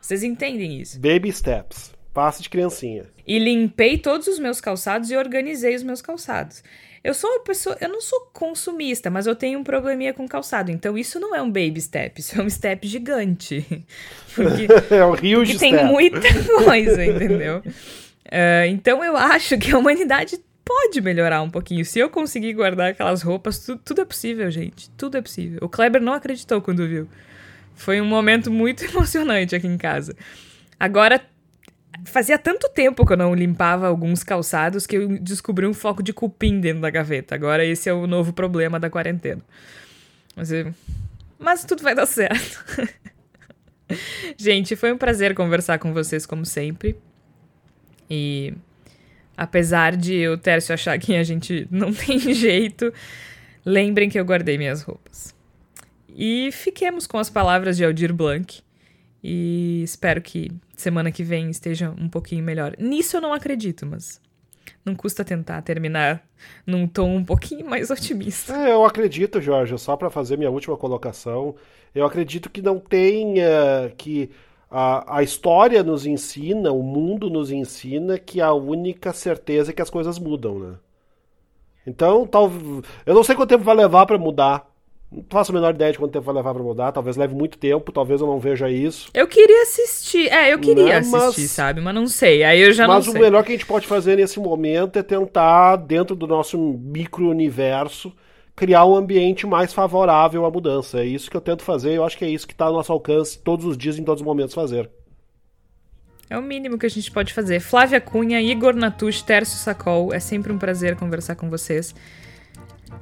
Vocês 0.00 0.22
entendem 0.22 0.80
isso? 0.80 1.00
Baby 1.00 1.32
steps. 1.32 1.92
Passo 2.14 2.42
de 2.42 2.48
criancinha. 2.48 3.04
E 3.26 3.38
limpei 3.38 3.98
todos 3.98 4.26
os 4.26 4.38
meus 4.38 4.60
calçados 4.60 5.10
e 5.10 5.16
organizei 5.16 5.74
os 5.74 5.82
meus 5.82 6.02
calçados. 6.02 6.62
Eu 7.02 7.14
sou 7.14 7.30
uma 7.30 7.40
pessoa, 7.40 7.76
eu 7.80 7.88
não 7.88 8.00
sou 8.00 8.28
consumista, 8.32 9.08
mas 9.08 9.26
eu 9.26 9.36
tenho 9.36 9.58
um 9.58 9.64
probleminha 9.64 10.12
com 10.12 10.26
calçado. 10.26 10.70
Então 10.70 10.98
isso 10.98 11.20
não 11.20 11.34
é 11.34 11.40
um 11.40 11.46
baby 11.46 11.80
step, 11.80 12.20
isso 12.20 12.40
é 12.40 12.42
um 12.42 12.50
step 12.50 12.86
gigante. 12.86 13.86
Porque, 14.34 14.66
é 14.94 15.04
um 15.04 15.12
rio 15.12 15.44
de 15.44 15.58
tem 15.58 15.74
step. 15.74 15.86
muita 15.86 16.20
coisa, 16.64 17.04
entendeu? 17.04 17.58
Uh, 17.58 18.66
então 18.68 19.02
eu 19.02 19.16
acho 19.16 19.56
que 19.56 19.72
a 19.72 19.78
humanidade 19.78 20.38
pode 20.68 21.00
melhorar 21.00 21.40
um 21.40 21.48
pouquinho. 21.48 21.82
Se 21.82 21.98
eu 21.98 22.10
conseguir 22.10 22.52
guardar 22.52 22.90
aquelas 22.90 23.22
roupas, 23.22 23.58
tu, 23.60 23.78
tudo 23.78 24.02
é 24.02 24.04
possível, 24.04 24.50
gente. 24.50 24.90
Tudo 24.90 25.16
é 25.16 25.22
possível. 25.22 25.58
O 25.62 25.68
Kleber 25.68 26.02
não 26.02 26.12
acreditou 26.12 26.60
quando 26.60 26.86
viu. 26.86 27.08
Foi 27.74 28.02
um 28.02 28.04
momento 28.04 28.50
muito 28.50 28.84
emocionante 28.86 29.56
aqui 29.56 29.66
em 29.66 29.78
casa. 29.78 30.14
Agora, 30.78 31.22
fazia 32.04 32.38
tanto 32.38 32.68
tempo 32.68 33.06
que 33.06 33.14
eu 33.14 33.16
não 33.16 33.34
limpava 33.34 33.88
alguns 33.88 34.22
calçados 34.22 34.86
que 34.86 34.98
eu 34.98 35.18
descobri 35.18 35.66
um 35.66 35.72
foco 35.72 36.02
de 36.02 36.12
cupim 36.12 36.60
dentro 36.60 36.82
da 36.82 36.90
gaveta. 36.90 37.34
Agora 37.34 37.64
esse 37.64 37.88
é 37.88 37.92
o 37.94 38.06
novo 38.06 38.34
problema 38.34 38.78
da 38.78 38.90
quarentena. 38.90 39.40
Mas, 40.36 40.52
eu... 40.52 40.74
Mas 41.38 41.64
tudo 41.64 41.82
vai 41.82 41.94
dar 41.94 42.04
certo. 42.06 42.62
Gente, 44.36 44.76
foi 44.76 44.92
um 44.92 44.98
prazer 44.98 45.34
conversar 45.34 45.78
com 45.78 45.94
vocês, 45.94 46.26
como 46.26 46.44
sempre. 46.44 46.94
E 48.10 48.52
apesar 49.38 49.96
de 49.96 50.26
o 50.28 50.36
Tércio 50.36 50.74
achar 50.74 50.98
que 50.98 51.14
a 51.14 51.22
gente 51.22 51.68
não 51.70 51.94
tem 51.94 52.18
jeito, 52.18 52.92
lembrem 53.64 54.10
que 54.10 54.18
eu 54.18 54.24
guardei 54.24 54.58
minhas 54.58 54.82
roupas. 54.82 55.32
E 56.08 56.50
fiquemos 56.50 57.06
com 57.06 57.18
as 57.18 57.30
palavras 57.30 57.76
de 57.76 57.84
Aldir 57.84 58.12
Blanc. 58.12 58.60
E 59.22 59.82
espero 59.84 60.20
que 60.20 60.50
semana 60.76 61.12
que 61.12 61.22
vem 61.22 61.50
esteja 61.50 61.94
um 61.96 62.08
pouquinho 62.08 62.42
melhor. 62.42 62.74
Nisso 62.78 63.16
eu 63.16 63.20
não 63.20 63.32
acredito, 63.32 63.86
mas 63.86 64.20
não 64.84 64.94
custa 64.94 65.24
tentar 65.24 65.62
terminar 65.62 66.26
num 66.66 66.86
tom 66.88 67.16
um 67.16 67.24
pouquinho 67.24 67.68
mais 67.68 67.90
otimista. 67.90 68.52
É, 68.54 68.72
eu 68.72 68.84
acredito, 68.84 69.40
Jorge, 69.40 69.78
só 69.78 69.96
para 69.96 70.10
fazer 70.10 70.36
minha 70.36 70.50
última 70.50 70.76
colocação, 70.76 71.54
eu 71.94 72.04
acredito 72.04 72.50
que 72.50 72.62
não 72.62 72.80
tenha 72.80 73.92
que 73.96 74.30
a, 74.70 75.18
a 75.18 75.22
história 75.22 75.82
nos 75.82 76.06
ensina, 76.06 76.72
o 76.72 76.82
mundo 76.82 77.30
nos 77.30 77.50
ensina 77.50 78.18
que 78.18 78.40
a 78.40 78.52
única 78.52 79.12
certeza 79.12 79.70
é 79.70 79.74
que 79.74 79.82
as 79.82 79.90
coisas 79.90 80.18
mudam, 80.18 80.58
né? 80.58 80.74
Então, 81.86 82.26
tal, 82.26 82.52
eu 83.06 83.14
não 83.14 83.24
sei 83.24 83.34
quanto 83.34 83.48
tempo 83.48 83.64
vai 83.64 83.74
levar 83.74 84.04
para 84.04 84.18
mudar, 84.18 84.68
não 85.10 85.24
faço 85.30 85.50
a 85.50 85.54
menor 85.54 85.74
ideia 85.74 85.90
de 85.90 85.98
quanto 85.98 86.12
tempo 86.12 86.26
vai 86.26 86.34
levar 86.34 86.52
pra 86.52 86.62
mudar. 86.62 86.92
Talvez 86.92 87.16
leve 87.16 87.34
muito 87.34 87.56
tempo, 87.56 87.90
talvez 87.90 88.20
eu 88.20 88.26
não 88.26 88.38
veja 88.38 88.70
isso. 88.70 89.08
Eu 89.14 89.26
queria 89.26 89.62
assistir. 89.62 90.28
É, 90.28 90.52
eu 90.52 90.58
queria 90.58 90.84
né? 90.84 90.96
assistir, 90.96 91.42
mas, 91.42 91.50
sabe? 91.50 91.80
Mas 91.80 91.94
não 91.94 92.06
sei. 92.06 92.44
Aí 92.44 92.60
eu 92.60 92.72
já 92.72 92.86
mas 92.86 92.96
não 92.96 93.02
sei. 93.04 93.12
Mas 93.14 93.20
o 93.20 93.24
melhor 93.24 93.42
que 93.42 93.52
a 93.52 93.54
gente 93.54 93.66
pode 93.66 93.86
fazer 93.86 94.16
nesse 94.16 94.38
momento 94.38 94.98
é 94.98 95.02
tentar, 95.02 95.76
dentro 95.76 96.14
do 96.14 96.26
nosso 96.26 96.58
micro-universo, 96.58 98.12
criar 98.58 98.84
um 98.84 98.96
ambiente 98.96 99.46
mais 99.46 99.72
favorável 99.72 100.44
à 100.44 100.50
mudança. 100.50 100.98
É 100.98 101.04
isso 101.04 101.30
que 101.30 101.36
eu 101.36 101.40
tento 101.40 101.62
fazer. 101.62 101.92
Eu 101.92 102.04
acho 102.04 102.18
que 102.18 102.24
é 102.24 102.28
isso 102.28 102.46
que 102.46 102.52
está 102.52 102.64
ao 102.64 102.72
nosso 102.72 102.92
alcance 102.92 103.38
todos 103.38 103.64
os 103.64 103.78
dias, 103.78 103.96
em 103.98 104.02
todos 104.02 104.20
os 104.20 104.26
momentos, 104.26 104.52
fazer. 104.52 104.90
É 106.28 106.36
o 106.36 106.42
mínimo 106.42 106.76
que 106.76 106.84
a 106.84 106.90
gente 106.90 107.10
pode 107.10 107.32
fazer. 107.32 107.60
Flávia 107.60 108.00
Cunha, 108.00 108.40
Igor 108.42 108.74
Natush, 108.74 109.22
Tércio 109.22 109.56
Sacol. 109.56 110.12
É 110.12 110.18
sempre 110.18 110.52
um 110.52 110.58
prazer 110.58 110.96
conversar 110.96 111.36
com 111.36 111.48
vocês. 111.48 111.94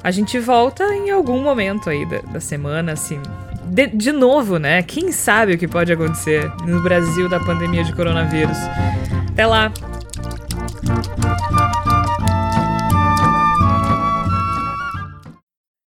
A 0.05 0.11
gente 0.11 0.39
volta 0.39 0.85
em 0.95 1.11
algum 1.11 1.43
momento 1.43 1.89
aí 1.89 2.05
da, 2.05 2.19
da 2.19 2.41
semana, 2.41 2.93
assim. 2.93 3.21
De, 3.65 3.87
de 3.87 4.13
novo, 4.13 4.59
né? 4.59 4.83
Quem 4.83 5.11
sabe 5.11 5.55
o 5.55 5.59
que 5.59 5.67
pode 5.67 5.91
acontecer 5.91 6.53
no 6.67 6.83
Brasil 6.83 7.31
da 7.31 7.41
pandemia 7.41 7.83
de 7.83 7.95
coronavírus. 7.95 8.59
Até 9.33 9.47
lá! 9.47 9.73